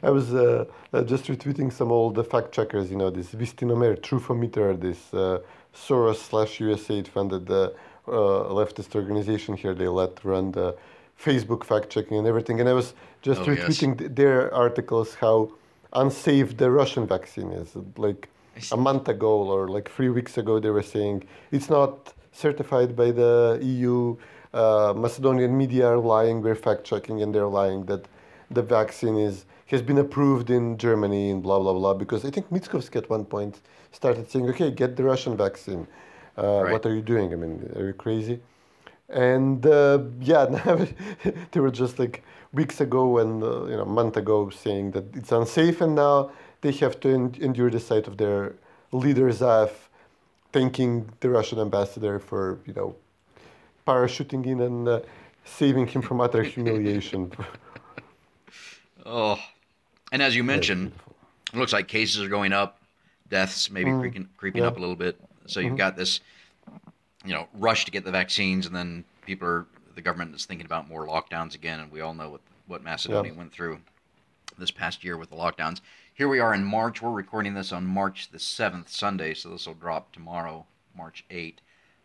I 0.02 0.10
was 0.10 0.32
uh, 0.32 0.66
uh, 0.92 1.02
just 1.02 1.24
retweeting 1.24 1.72
some 1.72 1.90
old 1.90 2.24
fact 2.30 2.52
checkers, 2.52 2.90
you 2.90 2.96
know, 2.96 3.10
this 3.10 3.32
Vistinomer, 3.32 3.98
Trufometer, 3.98 4.78
this 4.80 5.12
uh, 5.12 5.40
Soros 5.74 6.16
slash 6.16 6.58
USAID 6.58 7.08
funded 7.08 7.50
uh, 7.50 7.70
leftist 8.10 8.94
organization 8.94 9.56
here. 9.56 9.74
They 9.74 9.88
let 9.88 10.24
run 10.24 10.52
the 10.52 10.76
Facebook 11.18 11.64
fact 11.64 11.90
checking 11.90 12.16
and 12.16 12.26
everything. 12.26 12.60
And 12.60 12.68
I 12.68 12.72
was 12.72 12.94
just 13.22 13.42
oh, 13.42 13.46
retweeting 13.46 14.00
yes. 14.00 14.10
their 14.14 14.52
articles 14.54 15.14
how 15.14 15.52
unsafe 15.92 16.56
the 16.56 16.70
Russian 16.70 17.06
vaccine 17.06 17.50
is. 17.52 17.76
Like, 17.96 18.28
a 18.72 18.76
month 18.76 19.08
ago 19.08 19.42
or 19.42 19.68
like 19.68 19.90
three 19.90 20.08
weeks 20.08 20.38
ago, 20.38 20.58
they 20.58 20.70
were 20.70 20.82
saying 20.82 21.24
it's 21.50 21.70
not 21.70 22.12
certified 22.32 22.96
by 22.96 23.10
the 23.10 23.58
EU. 23.62 24.16
Uh, 24.52 24.92
Macedonian 24.96 25.56
media 25.56 25.86
are 25.86 25.98
lying. 25.98 26.42
We're 26.42 26.54
fact 26.54 26.84
checking, 26.84 27.22
and 27.22 27.34
they're 27.34 27.46
lying 27.46 27.86
that 27.86 28.06
the 28.50 28.62
vaccine 28.62 29.16
is 29.16 29.44
has 29.66 29.82
been 29.82 29.98
approved 29.98 30.50
in 30.50 30.76
Germany 30.76 31.30
and 31.30 31.42
blah 31.42 31.58
blah 31.58 31.72
blah. 31.72 31.94
Because 31.94 32.24
I 32.24 32.30
think 32.30 32.50
Mickoski 32.50 32.96
at 32.96 33.08
one 33.08 33.24
point 33.24 33.60
started 33.92 34.30
saying, 34.30 34.48
"Okay, 34.50 34.70
get 34.70 34.96
the 34.96 35.04
Russian 35.04 35.36
vaccine. 35.36 35.86
Uh, 36.42 36.62
right. 36.62 36.72
What 36.72 36.86
are 36.86 36.94
you 36.94 37.02
doing? 37.02 37.32
I 37.32 37.36
mean, 37.36 37.70
are 37.76 37.86
you 37.86 37.92
crazy?" 37.92 38.40
And 39.08 39.64
uh, 39.66 39.98
yeah, 40.20 40.46
they 41.52 41.60
were 41.60 41.70
just 41.70 41.98
like 41.98 42.22
weeks 42.52 42.80
ago 42.80 43.18
and 43.18 43.42
uh, 43.42 43.66
you 43.66 43.76
know 43.76 43.82
a 43.82 43.94
month 44.00 44.16
ago 44.16 44.50
saying 44.50 44.92
that 44.92 45.04
it's 45.14 45.32
unsafe, 45.32 45.80
and 45.80 45.94
now 45.94 46.30
they 46.60 46.72
have 46.72 47.00
to 47.00 47.08
endure 47.08 47.70
the 47.70 47.80
sight 47.80 48.06
of 48.06 48.16
their 48.16 48.54
leaders 48.92 49.42
of 49.42 49.90
thanking 50.52 51.08
the 51.20 51.30
Russian 51.30 51.58
ambassador 51.58 52.18
for, 52.18 52.58
you 52.66 52.74
know, 52.74 52.96
parachuting 53.86 54.46
in 54.46 54.60
and 54.60 54.88
uh, 54.88 55.00
saving 55.44 55.86
him 55.86 56.02
from 56.02 56.20
utter 56.20 56.42
humiliation. 56.42 57.32
oh, 59.06 59.38
and 60.12 60.22
as 60.22 60.34
you 60.34 60.44
mentioned, 60.44 60.92
it 61.52 61.58
looks 61.58 61.72
like 61.72 61.88
cases 61.88 62.22
are 62.22 62.28
going 62.28 62.52
up, 62.52 62.80
deaths 63.28 63.70
maybe 63.70 63.90
mm, 63.90 64.00
creeping, 64.00 64.28
creeping 64.36 64.62
yeah. 64.62 64.68
up 64.68 64.76
a 64.76 64.80
little 64.80 64.96
bit. 64.96 65.18
So 65.46 65.60
you've 65.60 65.70
mm-hmm. 65.70 65.76
got 65.76 65.96
this, 65.96 66.20
you 67.24 67.32
know, 67.32 67.48
rush 67.54 67.84
to 67.84 67.90
get 67.90 68.04
the 68.04 68.10
vaccines, 68.10 68.66
and 68.66 68.74
then 68.74 69.04
people 69.26 69.48
are 69.48 69.66
the 69.94 70.02
government 70.02 70.34
is 70.34 70.46
thinking 70.46 70.66
about 70.66 70.88
more 70.88 71.06
lockdowns 71.06 71.54
again, 71.54 71.80
and 71.80 71.92
we 71.92 72.00
all 72.00 72.14
know 72.14 72.30
what 72.30 72.40
what 72.66 72.82
Macedonia 72.82 73.32
yeah. 73.32 73.38
went 73.38 73.52
through 73.52 73.80
this 74.58 74.70
past 74.70 75.02
year 75.04 75.16
with 75.16 75.30
the 75.30 75.36
lockdowns. 75.36 75.80
Here 76.14 76.28
we 76.28 76.38
are 76.38 76.54
in 76.54 76.64
March. 76.64 77.02
We're 77.02 77.10
recording 77.10 77.54
this 77.54 77.72
on 77.72 77.86
March 77.86 78.30
the 78.30 78.38
7th, 78.38 78.90
Sunday, 78.90 79.34
so 79.34 79.48
this 79.48 79.66
will 79.66 79.74
drop 79.74 80.12
tomorrow, 80.12 80.66
March 80.94 81.24
8th. 81.30 81.56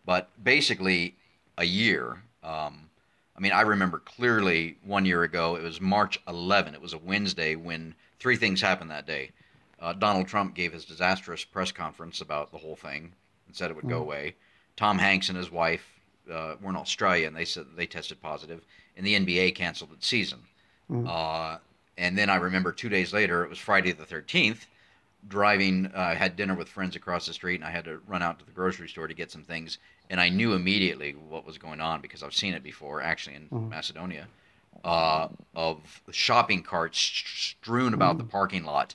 But 0.05 0.29
basically, 0.41 1.15
a 1.57 1.65
year. 1.65 2.23
Um, 2.43 2.89
I 3.35 3.41
mean, 3.41 3.51
I 3.51 3.61
remember 3.61 3.99
clearly 3.99 4.77
one 4.85 5.05
year 5.05 5.23
ago. 5.23 5.55
It 5.55 5.63
was 5.63 5.81
March 5.81 6.19
11. 6.27 6.73
It 6.73 6.81
was 6.81 6.93
a 6.93 6.97
Wednesday 6.97 7.55
when 7.55 7.95
three 8.19 8.37
things 8.37 8.61
happened 8.61 8.91
that 8.91 9.05
day. 9.05 9.31
Uh, 9.79 9.93
Donald 9.93 10.27
Trump 10.27 10.55
gave 10.55 10.71
his 10.71 10.85
disastrous 10.85 11.43
press 11.43 11.71
conference 11.71 12.21
about 12.21 12.51
the 12.51 12.57
whole 12.57 12.77
thing 12.77 13.11
and 13.47 13.55
said 13.55 13.69
it 13.69 13.75
would 13.75 13.89
go 13.89 13.99
away. 13.99 14.35
Tom 14.77 14.97
Hanks 14.97 15.29
and 15.29 15.37
his 15.37 15.51
wife 15.51 15.85
uh, 16.31 16.55
were 16.61 16.69
in 16.69 16.75
Australia 16.75 17.27
and 17.27 17.35
they 17.35 17.45
said 17.45 17.65
they 17.75 17.85
tested 17.85 18.21
positive, 18.21 18.61
and 18.97 19.05
the 19.05 19.15
NBA 19.15 19.55
canceled 19.55 19.91
its 19.93 20.07
season. 20.07 20.39
Uh, 21.07 21.57
and 21.97 22.17
then 22.17 22.29
I 22.29 22.35
remember 22.35 22.71
two 22.71 22.89
days 22.89 23.13
later, 23.13 23.43
it 23.43 23.49
was 23.49 23.57
Friday 23.57 23.91
the 23.91 24.05
13th, 24.05 24.65
driving, 25.27 25.87
uh, 25.95 25.99
I 25.99 26.13
had 26.13 26.35
dinner 26.35 26.55
with 26.55 26.67
friends 26.69 26.95
across 26.95 27.25
the 27.25 27.33
street, 27.33 27.55
and 27.55 27.63
I 27.63 27.71
had 27.71 27.85
to 27.85 27.99
run 28.07 28.21
out 28.21 28.37
to 28.39 28.45
the 28.45 28.51
grocery 28.51 28.87
store 28.87 29.07
to 29.07 29.13
get 29.13 29.31
some 29.31 29.43
things. 29.43 29.79
And 30.09 30.19
I 30.21 30.29
knew 30.29 30.53
immediately 30.53 31.13
what 31.13 31.45
was 31.45 31.57
going 31.57 31.81
on 31.81 32.01
because 32.01 32.21
I've 32.21 32.33
seen 32.35 32.53
it 32.53 32.63
before, 32.63 33.01
actually 33.01 33.37
in 33.37 33.47
Macedonia, 33.69 34.27
uh, 34.83 35.29
of 35.55 36.01
shopping 36.11 36.61
carts 36.61 36.99
strewn 36.99 37.93
about 37.93 38.17
the 38.17 38.23
parking 38.23 38.65
lot 38.65 38.93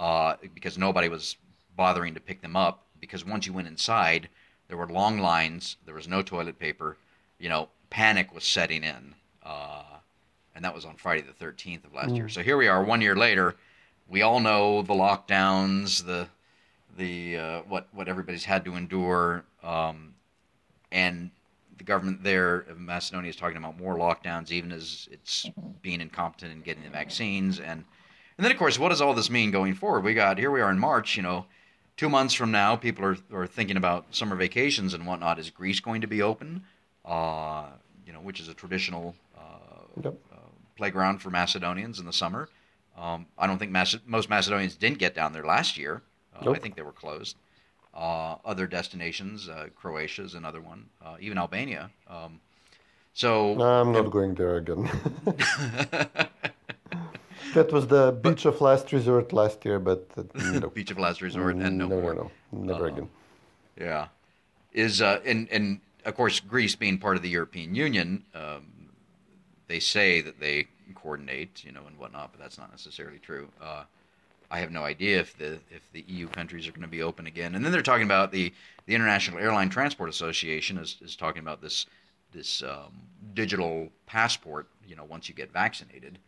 uh, 0.00 0.36
because 0.54 0.78
nobody 0.78 1.08
was 1.08 1.36
bothering 1.76 2.14
to 2.14 2.20
pick 2.20 2.40
them 2.40 2.56
up. 2.56 2.82
Because 3.00 3.26
once 3.26 3.46
you 3.46 3.52
went 3.52 3.68
inside, 3.68 4.28
there 4.68 4.76
were 4.76 4.86
long 4.86 5.18
lines, 5.18 5.76
there 5.84 5.94
was 5.94 6.08
no 6.08 6.22
toilet 6.22 6.58
paper, 6.58 6.96
you 7.38 7.48
know, 7.48 7.68
panic 7.90 8.34
was 8.34 8.44
setting 8.44 8.84
in. 8.84 9.14
Uh, 9.42 9.82
and 10.54 10.64
that 10.64 10.74
was 10.74 10.84
on 10.84 10.96
Friday 10.96 11.22
the 11.22 11.44
13th 11.44 11.84
of 11.84 11.94
last 11.94 12.10
year. 12.16 12.28
So 12.28 12.42
here 12.42 12.56
we 12.56 12.66
are, 12.66 12.82
one 12.82 13.00
year 13.00 13.14
later. 13.14 13.54
We 14.08 14.22
all 14.22 14.40
know 14.40 14.82
the 14.82 14.94
lockdowns, 14.94 16.04
the 16.04 16.28
the 16.96 17.36
uh, 17.36 17.60
what 17.68 17.88
what 17.92 18.08
everybody's 18.08 18.44
had 18.44 18.64
to 18.64 18.74
endure, 18.76 19.44
um, 19.62 20.14
and 20.90 21.30
the 21.76 21.84
government 21.84 22.22
there 22.22 22.60
of 22.60 22.78
Macedonia 22.78 23.28
is 23.28 23.36
talking 23.36 23.58
about 23.58 23.78
more 23.78 23.96
lockdowns, 23.96 24.50
even 24.50 24.72
as 24.72 25.08
it's 25.10 25.50
being 25.82 26.00
incompetent 26.00 26.52
in 26.52 26.62
getting 26.62 26.84
the 26.84 26.90
vaccines, 26.90 27.58
and 27.58 27.84
and 28.38 28.44
then 28.44 28.50
of 28.50 28.58
course, 28.58 28.78
what 28.78 28.88
does 28.90 29.00
all 29.00 29.12
this 29.12 29.28
mean 29.28 29.50
going 29.50 29.74
forward? 29.74 30.04
We 30.04 30.14
got 30.14 30.38
here 30.38 30.50
we 30.50 30.60
are 30.60 30.70
in 30.70 30.78
March, 30.78 31.16
you 31.16 31.22
know. 31.22 31.46
Two 31.96 32.08
months 32.10 32.34
from 32.34 32.50
now, 32.50 32.76
people 32.76 33.04
are, 33.04 33.16
are 33.32 33.46
thinking 33.46 33.76
about 33.78 34.04
summer 34.14 34.36
vacations 34.36 34.92
and 34.92 35.06
whatnot. 35.06 35.38
Is 35.38 35.48
Greece 35.50 35.80
going 35.80 36.02
to 36.02 36.06
be 36.06 36.20
open? 36.20 36.62
Uh, 37.04 37.66
you 38.06 38.12
know, 38.12 38.20
which 38.20 38.38
is 38.40 38.48
a 38.48 38.54
traditional 38.54 39.14
uh, 39.36 39.40
Yep. 40.02 40.14
playground 40.76 41.22
for 41.22 41.30
Macedonians 41.30 41.98
in 41.98 42.04
the 42.04 42.12
summer. 42.12 42.50
Um, 42.98 43.26
I 43.38 43.46
don't 43.46 43.58
think 43.58 43.72
Mace- 43.72 43.96
most 44.06 44.28
Macedonians 44.28 44.76
didn't 44.76 44.98
get 44.98 45.14
down 45.14 45.32
there 45.32 45.44
last 45.44 45.78
year. 45.78 46.02
Uh, 46.38 46.50
I 46.50 46.58
think 46.58 46.76
they 46.76 46.82
were 46.82 46.92
closed. 46.92 47.36
Uh, 47.94 48.36
other 48.44 48.66
destinations, 48.66 49.48
uh, 49.48 49.68
Croatia 49.74 50.22
is 50.22 50.34
another 50.34 50.60
one, 50.60 50.90
uh, 51.02 51.16
even 51.18 51.38
Albania. 51.38 51.90
Um, 52.10 52.40
so 53.14 53.54
No, 53.54 53.64
I'm 53.64 53.92
not 53.92 54.10
going 54.10 54.34
there 54.34 54.56
again. 54.58 54.90
that 57.54 57.72
was 57.72 57.86
the 57.86 58.12
beach 58.12 58.44
of 58.44 58.60
last 58.60 58.92
resort 58.92 59.32
last 59.32 59.64
year, 59.64 59.78
but 59.78 60.08
uh, 60.16 60.22
no. 60.60 60.70
beach 60.70 60.90
of 60.90 60.98
last 60.98 61.22
resort 61.22 61.56
and 61.56 61.78
no, 61.78 61.88
no, 61.88 62.00
more. 62.00 62.14
no, 62.14 62.30
no, 62.52 62.72
never 62.72 62.86
again. 62.86 63.08
Yeah, 63.78 64.08
is 64.72 65.02
uh, 65.02 65.20
and 65.24 65.48
and 65.50 65.80
of 66.04 66.14
course 66.14 66.40
Greece 66.40 66.76
being 66.76 66.98
part 66.98 67.16
of 67.16 67.22
the 67.22 67.28
European 67.28 67.74
Union, 67.74 68.24
um, 68.34 68.90
they 69.68 69.80
say 69.80 70.20
that 70.20 70.40
they 70.40 70.68
coordinate, 70.94 71.64
you 71.64 71.72
know, 71.72 71.82
and 71.86 71.98
whatnot, 71.98 72.32
but 72.32 72.40
that's 72.40 72.58
not 72.58 72.70
necessarily 72.70 73.18
true. 73.18 73.48
Uh, 73.60 73.84
I 74.50 74.60
have 74.60 74.70
no 74.70 74.84
idea 74.84 75.20
if 75.20 75.36
the 75.36 75.58
if 75.70 75.90
the 75.92 76.04
EU 76.06 76.28
countries 76.28 76.68
are 76.68 76.72
going 76.72 76.82
to 76.82 76.88
be 76.88 77.02
open 77.02 77.26
again. 77.26 77.54
And 77.54 77.64
then 77.64 77.72
they're 77.72 77.82
talking 77.82 78.04
about 78.04 78.32
the 78.32 78.52
the 78.86 78.94
International 78.94 79.38
Airline 79.38 79.68
Transport 79.68 80.08
Association 80.08 80.78
is, 80.78 80.96
is 81.02 81.16
talking 81.16 81.40
about 81.40 81.60
this 81.60 81.86
this 82.32 82.62
um, 82.62 82.92
digital 83.34 83.88
passport. 84.06 84.68
You 84.86 84.96
know, 84.96 85.04
once 85.04 85.28
you 85.28 85.34
get 85.34 85.52
vaccinated, 85.52 86.18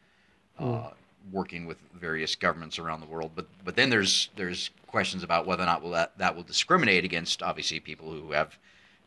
uh, 0.58 0.90
working 1.32 1.66
with 1.66 1.78
various 1.94 2.34
governments 2.34 2.78
around 2.78 3.00
the 3.00 3.06
world. 3.06 3.32
But 3.34 3.46
but 3.64 3.76
then 3.76 3.90
there's 3.90 4.30
there's 4.36 4.70
questions 4.86 5.22
about 5.22 5.46
whether 5.46 5.62
or 5.62 5.66
not 5.66 5.82
will 5.82 5.90
that 5.92 6.16
that 6.18 6.34
will 6.36 6.42
discriminate 6.44 7.04
against 7.04 7.42
obviously 7.42 7.80
people 7.80 8.10
who 8.12 8.32
have 8.32 8.58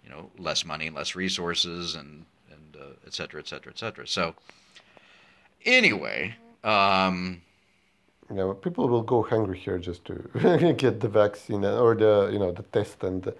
you 0.03 0.09
know 0.09 0.29
less 0.37 0.65
money, 0.65 0.89
less 0.89 1.15
resources, 1.15 1.95
and 1.95 2.25
and 2.51 2.75
uh, 2.75 2.93
et 3.07 3.13
cetera, 3.13 3.39
et 3.39 3.47
cetera, 3.47 3.71
et 3.71 3.79
cetera. 3.79 4.07
So 4.07 4.35
anyway. 5.65 6.35
Um, 6.63 7.41
Yeah, 8.33 8.53
people 8.61 8.87
will 8.87 9.03
go 9.03 9.23
hungry 9.23 9.57
here 9.59 9.77
just 9.77 10.05
to 10.05 10.13
get 10.77 11.01
the 11.01 11.09
vaccine 11.09 11.65
or 11.65 11.95
the 11.95 12.29
you 12.31 12.39
know 12.39 12.51
the 12.53 12.63
test 12.63 13.03
and 13.03 13.33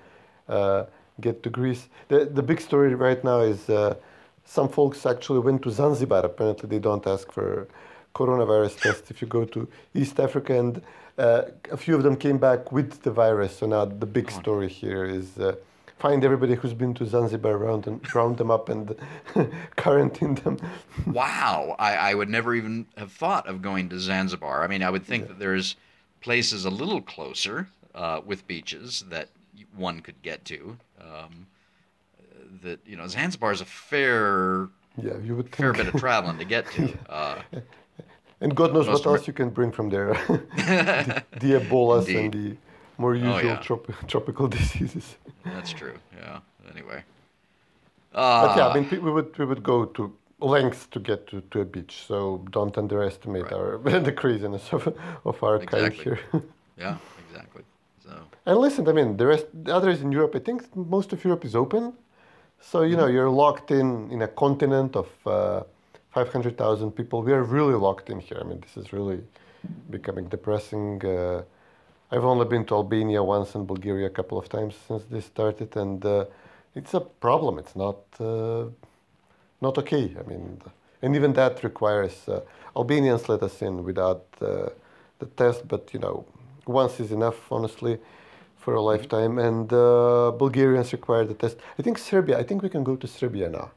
uh, 0.49 0.85
get 1.21 1.43
to 1.43 1.49
Greece. 1.49 1.87
The 2.09 2.25
the 2.25 2.43
big 2.43 2.59
story 2.59 2.93
right 2.95 3.23
now 3.23 3.39
is 3.41 3.69
uh, 3.69 3.95
some 4.43 4.67
folks 4.69 5.05
actually 5.05 5.39
went 5.39 5.61
to 5.63 5.71
Zanzibar. 5.71 6.25
Apparently, 6.25 6.67
they 6.69 6.79
don't 6.79 7.05
ask 7.07 7.31
for 7.31 7.67
coronavirus 8.13 8.79
test 8.81 9.11
if 9.11 9.21
you 9.21 9.27
go 9.27 9.45
to 9.45 9.67
East 9.93 10.19
Africa, 10.19 10.57
and 10.57 10.81
uh, 11.17 11.43
a 11.71 11.77
few 11.77 11.95
of 11.95 12.03
them 12.03 12.15
came 12.15 12.37
back 12.37 12.71
with 12.71 13.01
the 13.03 13.11
virus. 13.11 13.57
So 13.57 13.65
now 13.67 13.85
the 13.85 14.05
big 14.05 14.31
story 14.31 14.69
here 14.69 15.05
is. 15.05 15.37
Uh, 15.37 15.55
Find 15.99 16.25
everybody 16.25 16.55
who's 16.55 16.73
been 16.73 16.95
to 16.95 17.05
Zanzibar, 17.05 17.55
round 17.59 17.85
and 17.85 18.15
round 18.15 18.39
them 18.39 18.49
up, 18.49 18.69
and 18.69 18.95
quarantine 19.75 20.33
them. 20.33 20.57
wow, 21.05 21.75
I, 21.77 21.95
I 21.95 22.13
would 22.15 22.27
never 22.27 22.55
even 22.55 22.87
have 22.97 23.11
thought 23.11 23.47
of 23.47 23.61
going 23.61 23.87
to 23.89 23.99
Zanzibar. 23.99 24.63
I 24.63 24.67
mean, 24.67 24.81
I 24.81 24.89
would 24.89 25.05
think 25.05 25.27
that 25.27 25.37
there's 25.37 25.75
places 26.19 26.65
a 26.65 26.71
little 26.71 27.01
closer 27.01 27.67
uh, 27.93 28.19
with 28.25 28.47
beaches 28.47 29.05
that 29.09 29.29
one 29.75 29.99
could 29.99 30.19
get 30.23 30.43
to. 30.45 30.75
Um, 30.99 31.45
that 32.63 32.79
you 32.83 32.95
know, 32.95 33.05
Zanzibar 33.05 33.51
is 33.51 33.61
a 33.61 33.65
fair 33.65 34.69
yeah, 35.01 35.17
you 35.23 35.35
would 35.35 35.55
fair 35.55 35.71
think. 35.73 35.85
bit 35.85 35.93
of 35.93 35.99
traveling 35.99 36.37
to 36.39 36.45
get 36.45 36.65
to. 36.71 36.97
Uh, 37.09 37.41
And 38.41 38.55
God 38.55 38.73
knows 38.73 38.87
what 38.87 39.05
else 39.05 39.27
you 39.27 39.33
can 39.33 39.49
bring 39.49 39.71
from 39.71 39.89
there. 39.89 40.13
the, 40.27 41.23
the 41.39 41.53
Ebolas 41.59 42.07
and 42.19 42.33
the 42.33 42.57
more 42.97 43.15
usual 43.15 43.33
Oh, 43.35 43.39
yeah. 43.39 43.57
trop- 43.57 44.07
tropical 44.07 44.47
diseases. 44.57 45.15
that's 45.45 45.71
true. 45.71 45.97
Yeah. 46.17 46.39
Anyway. 46.73 47.03
But 48.13 48.57
yeah, 48.57 48.65
Uh, 48.65 48.69
I 48.69 48.79
mean, 48.79 48.87
we 49.05 49.11
would 49.11 49.37
we 49.37 49.45
would 49.45 49.63
go 49.63 49.85
to 49.85 50.01
lengths 50.39 50.87
to 50.87 50.99
get 50.99 51.27
to, 51.27 51.41
to 51.51 51.61
a 51.61 51.65
beach. 51.65 51.93
So 52.07 52.15
don't 52.51 52.77
underestimate 52.77 53.43
Right. 53.43 53.53
our 53.53 53.99
the 54.09 54.11
craziness 54.11 54.73
of 54.73 54.87
of 55.25 55.43
our 55.43 55.59
kind 55.59 55.93
here. 55.93 56.19
yeah. 56.77 56.95
Exactly. 57.29 57.63
So. 58.03 58.11
and 58.45 58.57
listen, 58.65 58.87
I 58.87 58.93
mean, 58.93 59.17
the 59.17 59.25
rest, 59.27 59.45
the 59.65 59.73
others 59.75 60.01
in 60.01 60.11
Europe, 60.11 60.33
I 60.35 60.39
think 60.39 60.59
most 60.75 61.13
of 61.13 61.23
Europe 61.23 61.45
is 61.45 61.55
open. 61.55 61.93
So 62.59 62.81
you 62.81 62.95
know, 62.95 63.05
Mm-hmm. 63.05 63.15
you're 63.15 63.29
locked 63.45 63.71
in 63.71 64.11
in 64.11 64.21
a 64.21 64.27
continent 64.27 64.95
of 64.95 65.07
uh, 65.25 65.61
500,000 66.11 66.91
people. 66.91 67.23
We 67.23 67.31
are 67.31 67.43
really 67.43 67.73
locked 67.73 68.09
in 68.09 68.19
here. 68.19 68.39
I 68.41 68.43
mean, 68.43 68.59
this 68.59 68.77
is 68.77 68.91
really 68.93 69.21
becoming 69.89 70.27
depressing. 70.27 71.03
Uh, 71.05 71.43
I've 72.11 72.25
only 72.25 72.45
been 72.45 72.65
to 72.65 72.75
Albania 72.75 73.23
once 73.23 73.55
and 73.55 73.65
Bulgaria 73.65 74.07
a 74.07 74.09
couple 74.09 74.37
of 74.37 74.49
times 74.49 74.75
since 74.87 75.03
this 75.09 75.25
started, 75.25 75.75
and 75.77 76.05
uh, 76.05 76.25
it's 76.75 76.93
a 76.93 76.99
problem. 76.99 77.57
It's 77.59 77.75
not 77.75 77.99
uh, 78.19 78.65
not 79.61 79.77
okay. 79.77 80.13
I 80.19 80.23
mean, 80.29 80.61
and 81.01 81.15
even 81.15 81.31
that 81.33 81.63
requires 81.63 82.27
uh, 82.27 82.41
Albanians 82.75 83.29
let 83.29 83.41
us 83.43 83.61
in 83.61 83.83
without 83.85 84.25
uh, 84.41 84.69
the 85.19 85.25
test, 85.37 85.67
but 85.67 85.93
you 85.93 85.99
know, 85.99 86.25
once 86.65 86.99
is 86.99 87.11
enough, 87.13 87.49
honestly, 87.49 87.97
for 88.57 88.75
a 88.75 88.81
lifetime. 88.81 89.39
And 89.39 89.71
uh, 89.71 90.31
Bulgarians 90.37 90.91
require 90.91 91.23
the 91.23 91.35
test. 91.35 91.57
I 91.79 91.81
think 91.81 91.97
Serbia. 91.97 92.37
I 92.37 92.43
think 92.43 92.61
we 92.61 92.69
can 92.69 92.83
go 92.83 92.97
to 92.97 93.07
Serbia 93.07 93.49
now. 93.49 93.71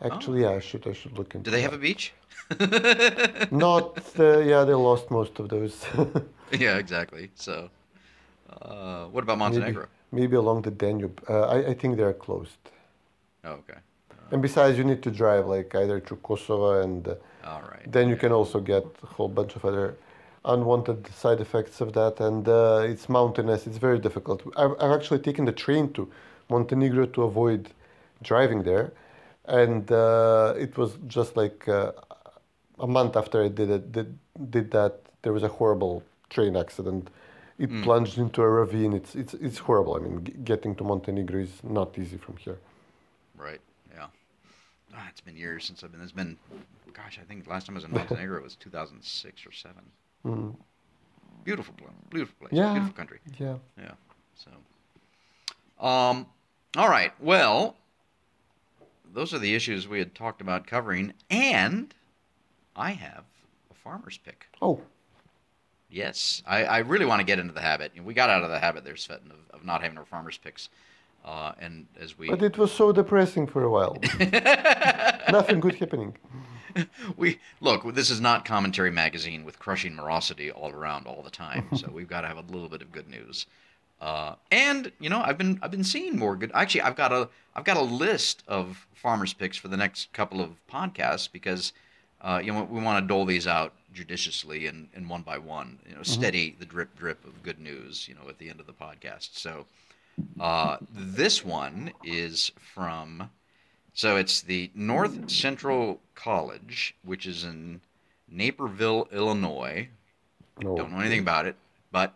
Actually, 0.00 0.42
yeah, 0.42 0.50
I 0.50 0.60
should 0.60 0.86
I 0.86 0.92
should 0.92 1.16
look 1.16 1.34
into. 1.34 1.50
Do 1.50 1.50
they 1.50 1.62
have 1.62 1.72
a 1.72 1.78
beach? 1.78 2.12
Not. 3.50 3.98
Uh, 4.18 4.38
yeah, 4.40 4.64
they 4.64 4.74
lost 4.74 5.10
most 5.10 5.38
of 5.38 5.48
those. 5.48 5.84
yeah. 6.52 6.76
Exactly. 6.76 7.30
So. 7.34 7.70
Uh, 8.62 9.06
what 9.06 9.24
about 9.24 9.38
Montenegro? 9.38 9.86
maybe 10.12 10.36
along 10.36 10.62
the 10.62 10.70
Danube. 10.70 11.20
Uh, 11.28 11.42
I, 11.42 11.70
I 11.70 11.74
think 11.74 11.96
they 11.96 12.02
are 12.02 12.12
closed. 12.12 12.58
Oh, 13.44 13.52
okay. 13.52 13.78
And 14.30 14.42
besides, 14.42 14.76
you 14.78 14.84
need 14.84 15.02
to 15.02 15.10
drive 15.10 15.46
like 15.46 15.74
either 15.74 16.00
through 16.00 16.18
Kosovo 16.18 16.80
and. 16.80 17.06
Uh, 17.08 17.14
All 17.44 17.62
right. 17.62 17.90
then 17.90 18.08
you 18.08 18.16
can 18.16 18.32
also 18.32 18.60
get 18.60 18.84
a 19.02 19.06
whole 19.06 19.28
bunch 19.28 19.56
of 19.56 19.64
other 19.64 19.96
unwanted 20.46 21.06
side 21.12 21.40
effects 21.40 21.80
of 21.80 21.92
that 21.92 22.20
and 22.20 22.48
uh, 22.48 22.82
it's 22.84 23.08
mountainous 23.08 23.66
it's 23.66 23.78
very 23.78 23.98
difficult 23.98 24.42
I've, 24.56 24.74
I've 24.80 24.92
actually 24.92 25.18
taken 25.18 25.44
the 25.44 25.52
train 25.52 25.92
to 25.94 26.08
montenegro 26.48 27.06
to 27.06 27.24
avoid 27.24 27.70
driving 28.22 28.62
there 28.62 28.92
and 29.48 29.90
uh, 29.92 30.54
it 30.58 30.76
was 30.76 30.98
just 31.06 31.36
like 31.36 31.68
uh, 31.68 31.92
a 32.80 32.86
month 32.86 33.16
after 33.16 33.42
i 33.42 33.48
did 33.48 33.70
it 33.70 33.92
did, 33.92 34.18
did 34.50 34.70
that 34.70 34.94
there 35.22 35.32
was 35.32 35.42
a 35.42 35.48
horrible 35.48 36.02
train 36.30 36.56
accident 36.56 37.08
it 37.58 37.70
plunged 37.84 38.18
into 38.18 38.42
a 38.42 38.48
ravine 38.48 38.92
it's, 38.92 39.14
it's, 39.14 39.34
it's 39.34 39.58
horrible 39.58 39.94
i 39.96 40.00
mean 40.00 40.24
g- 40.24 40.32
getting 40.44 40.74
to 40.74 40.84
montenegro 40.84 41.40
is 41.40 41.62
not 41.62 41.96
easy 41.98 42.16
from 42.18 42.36
here 42.36 42.58
Right. 43.38 43.60
Yeah. 43.94 44.06
Ah, 44.94 45.06
it's 45.10 45.20
been 45.20 45.36
years 45.36 45.62
since 45.66 45.84
I've 45.84 45.92
been. 45.92 46.00
It's 46.00 46.10
been, 46.10 46.38
gosh, 46.94 47.18
I 47.20 47.24
think 47.28 47.46
last 47.46 47.66
time 47.66 47.76
I 47.76 47.78
was 47.78 47.84
in 47.84 47.90
Montenegro 47.90 48.42
was 48.42 48.56
2006 48.56 49.46
or 49.46 49.52
seven. 49.52 49.84
Beautiful, 51.44 51.74
pla- 51.76 51.88
beautiful 52.10 52.34
place. 52.40 52.52
Yeah. 52.54 52.72
Beautiful 52.72 52.94
country. 52.96 53.18
yeah 53.38 53.56
Yeah. 53.78 53.92
So. 54.34 54.50
Um. 55.86 56.26
All 56.78 56.88
right. 56.88 57.12
Well, 57.20 57.76
those 59.16 59.32
are 59.32 59.38
the 59.38 59.54
issues 59.54 59.88
we 59.88 59.98
had 59.98 60.14
talked 60.14 60.42
about 60.42 60.66
covering, 60.66 61.14
and 61.30 61.94
I 62.76 62.90
have 62.90 63.24
a 63.70 63.74
farmer's 63.74 64.18
pick. 64.18 64.46
Oh, 64.60 64.82
Yes, 65.88 66.42
I, 66.46 66.64
I 66.64 66.78
really 66.78 67.06
want 67.06 67.20
to 67.20 67.24
get 67.24 67.38
into 67.38 67.54
the 67.54 67.60
habit. 67.60 67.92
We 68.04 68.12
got 68.12 68.28
out 68.28 68.42
of 68.42 68.50
the 68.50 68.58
habit 68.58 68.84
there, 68.84 68.94
Cvetin, 68.94 69.30
of, 69.30 69.38
of 69.50 69.64
not 69.64 69.82
having 69.82 69.96
our 69.96 70.04
farmers 70.04 70.36
picks. 70.36 70.68
Uh, 71.24 71.52
and 71.60 71.86
as 71.98 72.18
we 72.18 72.28
but 72.28 72.42
it 72.42 72.58
was 72.58 72.70
so 72.72 72.92
depressing 72.92 73.46
for 73.46 73.62
a 73.64 73.70
while. 73.70 73.96
Nothing 75.30 75.60
good 75.60 75.76
happening. 75.76 76.14
we 77.16 77.38
look, 77.60 77.94
this 77.94 78.10
is 78.10 78.20
not 78.20 78.44
commentary 78.44 78.90
magazine 78.90 79.44
with 79.44 79.58
crushing 79.58 79.94
morosity 79.94 80.50
all 80.50 80.70
around 80.70 81.06
all 81.06 81.22
the 81.22 81.30
time. 81.30 81.68
so 81.76 81.90
we've 81.90 82.08
got 82.08 82.20
to 82.20 82.28
have 82.28 82.36
a 82.36 82.52
little 82.52 82.68
bit 82.68 82.82
of 82.82 82.92
good 82.92 83.08
news. 83.08 83.46
Uh, 84.00 84.34
and 84.50 84.92
you 85.00 85.08
know, 85.08 85.20
I've 85.20 85.38
been 85.38 85.58
I've 85.62 85.70
been 85.70 85.84
seeing 85.84 86.18
more 86.18 86.36
good. 86.36 86.50
Actually, 86.54 86.82
I've 86.82 86.96
got 86.96 87.12
a 87.12 87.28
I've 87.54 87.64
got 87.64 87.76
a 87.76 87.82
list 87.82 88.42
of 88.46 88.86
farmers 88.94 89.32
picks 89.32 89.56
for 89.56 89.68
the 89.68 89.76
next 89.76 90.12
couple 90.12 90.40
of 90.40 90.50
podcasts 90.70 91.30
because 91.30 91.72
uh, 92.20 92.40
you 92.42 92.52
know 92.52 92.64
we 92.64 92.82
want 92.82 93.02
to 93.02 93.08
dole 93.08 93.24
these 93.24 93.46
out 93.46 93.72
judiciously 93.94 94.66
and, 94.66 94.88
and 94.94 95.08
one 95.08 95.22
by 95.22 95.38
one. 95.38 95.78
You 95.88 95.94
know, 95.96 96.02
steady 96.02 96.54
the 96.58 96.66
drip 96.66 96.94
drip 96.96 97.24
of 97.24 97.42
good 97.42 97.58
news. 97.58 98.06
You 98.06 98.14
know, 98.14 98.28
at 98.28 98.38
the 98.38 98.50
end 98.50 98.60
of 98.60 98.66
the 98.66 98.74
podcast. 98.74 99.30
So 99.38 99.66
uh, 100.38 100.76
this 100.92 101.44
one 101.44 101.92
is 102.04 102.52
from. 102.74 103.30
So 103.94 104.16
it's 104.16 104.42
the 104.42 104.70
North 104.74 105.30
Central 105.30 106.00
College, 106.14 106.94
which 107.02 107.24
is 107.24 107.44
in 107.44 107.80
Naperville, 108.28 109.08
Illinois. 109.10 109.88
No. 110.60 110.76
Don't 110.76 110.92
know 110.92 111.00
anything 111.00 111.20
about 111.20 111.46
it, 111.46 111.56
but 111.92 112.12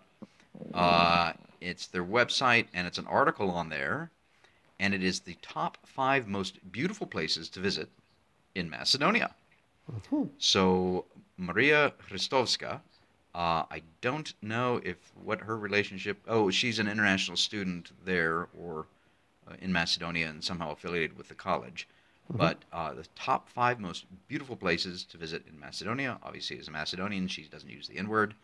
uh, 0.74 1.32
it's 1.60 1.86
their 1.86 2.04
website, 2.04 2.66
and 2.72 2.86
it's 2.86 2.98
an 2.98 3.06
article 3.06 3.50
on 3.50 3.68
there, 3.68 4.10
and 4.78 4.94
it 4.94 5.02
is 5.02 5.20
the 5.20 5.36
top 5.42 5.78
five 5.84 6.26
most 6.26 6.58
beautiful 6.72 7.06
places 7.06 7.48
to 7.50 7.60
visit 7.60 7.88
in 8.54 8.70
Macedonia. 8.70 9.34
So 10.38 11.04
Maria 11.36 11.92
Hristovska, 12.08 12.80
uh, 13.34 13.64
I 13.70 13.82
don't 14.00 14.32
know 14.42 14.80
if 14.84 14.96
what 15.22 15.40
her 15.40 15.56
relationship. 15.56 16.18
Oh, 16.26 16.50
she's 16.50 16.78
an 16.78 16.88
international 16.88 17.36
student 17.36 17.92
there, 18.04 18.48
or 18.58 18.86
uh, 19.48 19.54
in 19.60 19.72
Macedonia, 19.72 20.28
and 20.28 20.42
somehow 20.42 20.72
affiliated 20.72 21.16
with 21.16 21.28
the 21.28 21.34
college. 21.34 21.86
But 22.32 22.58
uh, 22.72 22.94
the 22.94 23.06
top 23.16 23.48
five 23.48 23.80
most 23.80 24.04
beautiful 24.28 24.54
places 24.54 25.02
to 25.04 25.18
visit 25.18 25.42
in 25.48 25.58
Macedonia, 25.58 26.18
obviously, 26.22 26.58
as 26.60 26.68
a 26.68 26.70
Macedonian, 26.70 27.26
she 27.26 27.42
doesn't 27.42 27.68
use 27.68 27.88
the 27.88 27.98
N 27.98 28.08
word. 28.08 28.34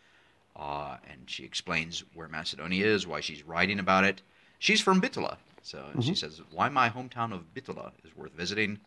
Uh, 0.57 0.97
and 1.09 1.19
she 1.29 1.43
explains 1.43 2.03
where 2.15 2.27
Macedonia 2.27 2.85
is, 2.85 3.05
why 3.05 3.19
she's 3.21 3.43
writing 3.43 3.79
about 3.79 4.03
it. 4.03 4.21
She's 4.59 4.81
from 4.81 4.99
Bitola, 4.99 5.37
so 5.61 5.85
and 5.93 6.03
she 6.03 6.15
says 6.15 6.41
why 6.51 6.67
my 6.67 6.89
hometown 6.89 7.31
of 7.31 7.41
Bitola 7.53 7.91
is 8.03 8.15
worth 8.17 8.33
visiting. 8.33 8.79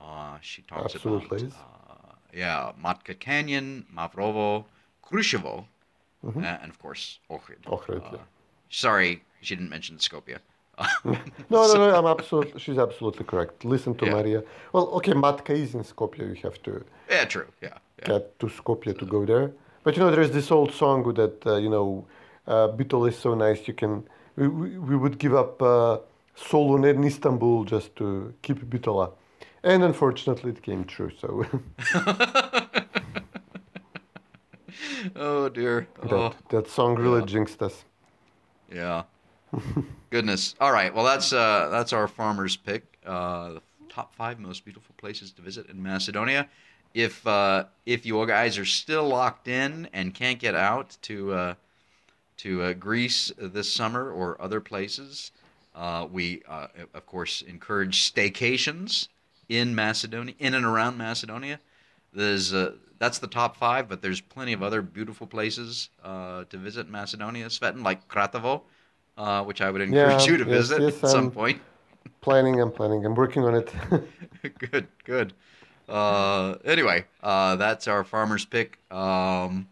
Uh, 0.00 0.36
she 0.42 0.62
talks 0.62 0.94
Absolutely 0.94 1.46
about 1.46 1.52
uh, 1.90 2.12
yeah, 2.32 2.72
Matka 2.82 3.14
Canyon, 3.18 3.86
Mavrovo, 3.96 4.64
Krushevo, 5.02 5.64
uh, 6.26 6.40
and 6.62 6.70
of 6.70 6.78
course 6.78 7.20
Ohrid. 7.30 7.62
Ohrid, 7.66 8.04
Uh, 8.04 8.10
yeah. 8.16 8.18
Sorry, 8.68 9.22
she 9.40 9.56
didn't 9.56 9.70
mention 9.70 9.96
Skopje. 9.96 10.38
No, 11.50 11.66
no, 11.66 11.74
no. 11.74 11.96
I'm 11.98 12.06
absolutely. 12.06 12.60
She's 12.60 12.78
absolutely 12.78 13.24
correct. 13.24 13.64
Listen 13.64 13.94
to 13.96 14.04
Yeah. 14.06 14.12
Maria. 14.12 14.42
Well, 14.72 14.86
okay, 14.98 15.12
Matka 15.12 15.52
is 15.54 15.74
in 15.74 15.82
Skopje. 15.82 16.18
You 16.28 16.34
have 16.42 16.62
to 16.64 16.84
yeah, 17.10 17.24
true. 17.24 17.46
Yeah, 17.62 17.78
yeah. 18.00 18.08
get 18.08 18.38
to 18.40 18.46
Skopje 18.46 18.96
to 18.98 19.06
go 19.06 19.24
there. 19.24 19.50
But 19.82 19.96
you 19.96 20.02
know, 20.02 20.10
there 20.10 20.20
is 20.20 20.32
this 20.32 20.50
old 20.50 20.72
song 20.72 21.02
that 21.14 21.46
uh, 21.46 21.56
you 21.56 21.70
know, 21.70 22.06
uh, 22.46 23.04
is 23.06 23.18
so 23.18 23.34
nice. 23.34 23.66
You 23.68 23.74
can. 23.74 24.04
We, 24.36 24.48
we, 24.48 24.78
we 24.78 24.96
would 24.96 25.18
give 25.18 25.34
up 25.34 25.60
uh, 25.60 25.98
Solun 26.36 26.88
and 26.88 27.04
Istanbul 27.04 27.64
just 27.64 27.96
to 27.96 28.32
keep 28.42 28.58
Bitola, 28.70 29.12
and 29.62 29.82
unfortunately, 29.82 30.52
it 30.52 30.62
came 30.62 30.84
true. 30.84 31.10
So 31.20 31.44
Oh 35.16 35.48
dear. 35.48 35.88
that 36.02 36.12
Oh, 36.12 36.34
that 36.50 36.68
song 36.68 36.96
really 36.96 37.24
jinxed 37.24 37.62
us. 37.62 37.84
yeah. 38.72 39.04
Goodness. 40.10 40.54
All 40.60 40.72
right. 40.72 40.94
Well, 40.94 41.04
that's 41.04 41.32
uh, 41.32 41.68
that's 41.70 41.92
our 41.92 42.06
farmer's 42.08 42.56
pick. 42.56 42.98
Uh, 43.06 43.54
the 43.54 43.62
top 43.88 44.14
five 44.14 44.38
most 44.38 44.64
beautiful 44.64 44.94
places 44.98 45.32
to 45.32 45.42
visit 45.42 45.68
in 45.70 45.82
Macedonia. 45.82 46.48
If 46.98 47.24
uh, 47.28 47.66
if 47.86 48.04
you 48.04 48.26
guys 48.26 48.58
are 48.58 48.64
still 48.64 49.06
locked 49.06 49.46
in 49.46 49.88
and 49.92 50.12
can't 50.12 50.40
get 50.40 50.56
out 50.56 50.96
to 51.02 51.32
uh, 51.32 51.54
to 52.38 52.62
uh, 52.62 52.72
Greece 52.72 53.30
this 53.38 53.72
summer 53.72 54.10
or 54.10 54.36
other 54.42 54.60
places, 54.60 55.30
uh, 55.76 56.08
we 56.10 56.42
uh, 56.48 56.66
of 56.92 57.06
course 57.06 57.42
encourage 57.42 58.12
staycations 58.12 59.06
in 59.48 59.76
Macedonia, 59.76 60.34
in 60.40 60.54
and 60.54 60.64
around 60.64 60.98
Macedonia. 60.98 61.60
There's 62.12 62.52
uh, 62.52 62.72
that's 62.98 63.20
the 63.20 63.28
top 63.28 63.56
five, 63.56 63.88
but 63.88 64.02
there's 64.02 64.20
plenty 64.20 64.52
of 64.52 64.64
other 64.64 64.82
beautiful 64.82 65.28
places 65.28 65.90
uh, 66.02 66.46
to 66.50 66.56
visit 66.56 66.86
in 66.86 66.92
Macedonia, 66.92 67.46
Cvetin, 67.46 67.84
like 67.84 68.08
Kratovo, 68.08 68.62
uh, 69.16 69.44
which 69.44 69.60
I 69.60 69.70
would 69.70 69.82
encourage 69.82 70.26
Yeah, 70.26 70.32
you 70.32 70.36
to 70.38 70.50
yes, 70.50 70.52
visit 70.68 70.82
yes, 70.82 71.04
at 71.04 71.10
some 71.10 71.26
I'm- 71.26 71.30
point. 71.30 71.62
Planning, 72.22 72.60
I'm 72.60 72.72
planning. 72.72 73.06
I'm 73.06 73.14
working 73.14 73.44
on 73.44 73.54
it. 73.54 73.72
good, 74.72 74.88
good. 75.04 75.34
Uh, 75.88 76.56
anyway, 76.64 77.04
uh, 77.22 77.56
that's 77.56 77.88
our 77.88 78.04
farmer's 78.04 78.44
pick, 78.44 78.78
um, 78.90 79.68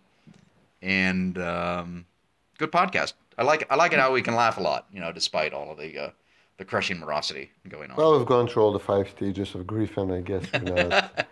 and 0.83 1.37
um, 1.39 2.07
good 2.59 2.73
podcast. 2.73 3.13
I 3.39 3.43
like 3.43 3.67
I 3.71 3.77
like 3.77 3.93
it 3.93 3.99
how 3.99 4.13
we 4.13 4.23
can 4.23 4.35
laugh 4.35 4.57
a 4.57 4.63
lot, 4.63 4.87
you 4.93 5.01
know, 5.01 5.13
despite 5.13 5.53
all 5.53 5.71
of 5.71 5.79
the 5.79 5.99
uh, 5.99 6.11
the 6.59 6.65
crushing 6.65 6.99
morosity 6.99 7.51
going 7.69 7.91
on. 7.91 7.97
well, 7.97 8.17
we've 8.17 8.27
gone 8.27 8.49
through 8.49 8.63
all 8.63 8.73
the 8.73 8.79
five 8.79 9.09
stages 9.11 9.55
of 9.55 9.67
grief, 9.67 9.97
and 9.99 10.13
I 10.13 10.21
guess 10.21 10.45
you 10.55 10.61
know, 10.61 10.77
at, 10.77 11.29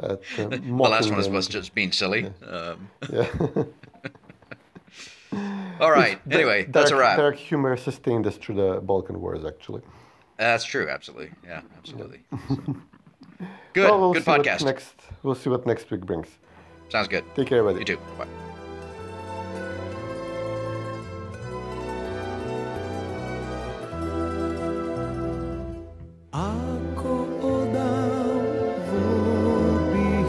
at, 0.00 0.10
uh, 0.10 0.16
the 0.36 0.60
last 0.72 1.10
one 1.10 1.32
was, 1.32 1.48
just 1.48 1.74
being 1.74 1.92
silly. 1.92 2.30
Um, 2.46 2.90
Yeah. 3.10 3.30
all 5.80 5.90
right. 5.90 6.20
Anyway, 6.30 6.64
that's 6.68 6.90
a 6.90 6.94
dark, 6.94 7.00
wrap. 7.00 7.16
Dark 7.16 7.36
humor 7.36 7.76
sustained 7.76 8.26
us 8.26 8.36
through 8.36 8.56
the 8.56 8.80
Balkan 8.80 9.20
Wars, 9.20 9.44
actually. 9.44 9.82
That's 10.36 10.64
true. 10.64 10.88
Absolutely. 10.90 11.30
Yeah. 11.44 11.62
Absolutely. 11.78 12.20
So. 12.48 12.76
Good. 13.72 13.90
Well, 13.90 14.00
we'll 14.00 14.12
good 14.12 14.24
podcast. 14.24 14.64
Next, 14.64 14.94
we'll 15.22 15.34
see 15.34 15.50
what 15.50 15.66
next 15.66 15.90
week 15.90 16.00
brings. 16.00 16.28
Sounds 16.88 17.08
good. 17.08 17.24
Take 17.34 17.48
care, 17.48 17.58
everybody. 17.58 17.80
You 17.80 17.96
too. 17.96 18.00
Bye. 18.18 18.26
Ako 26.32 27.14
odavo 27.40 28.66
bih 29.92 30.26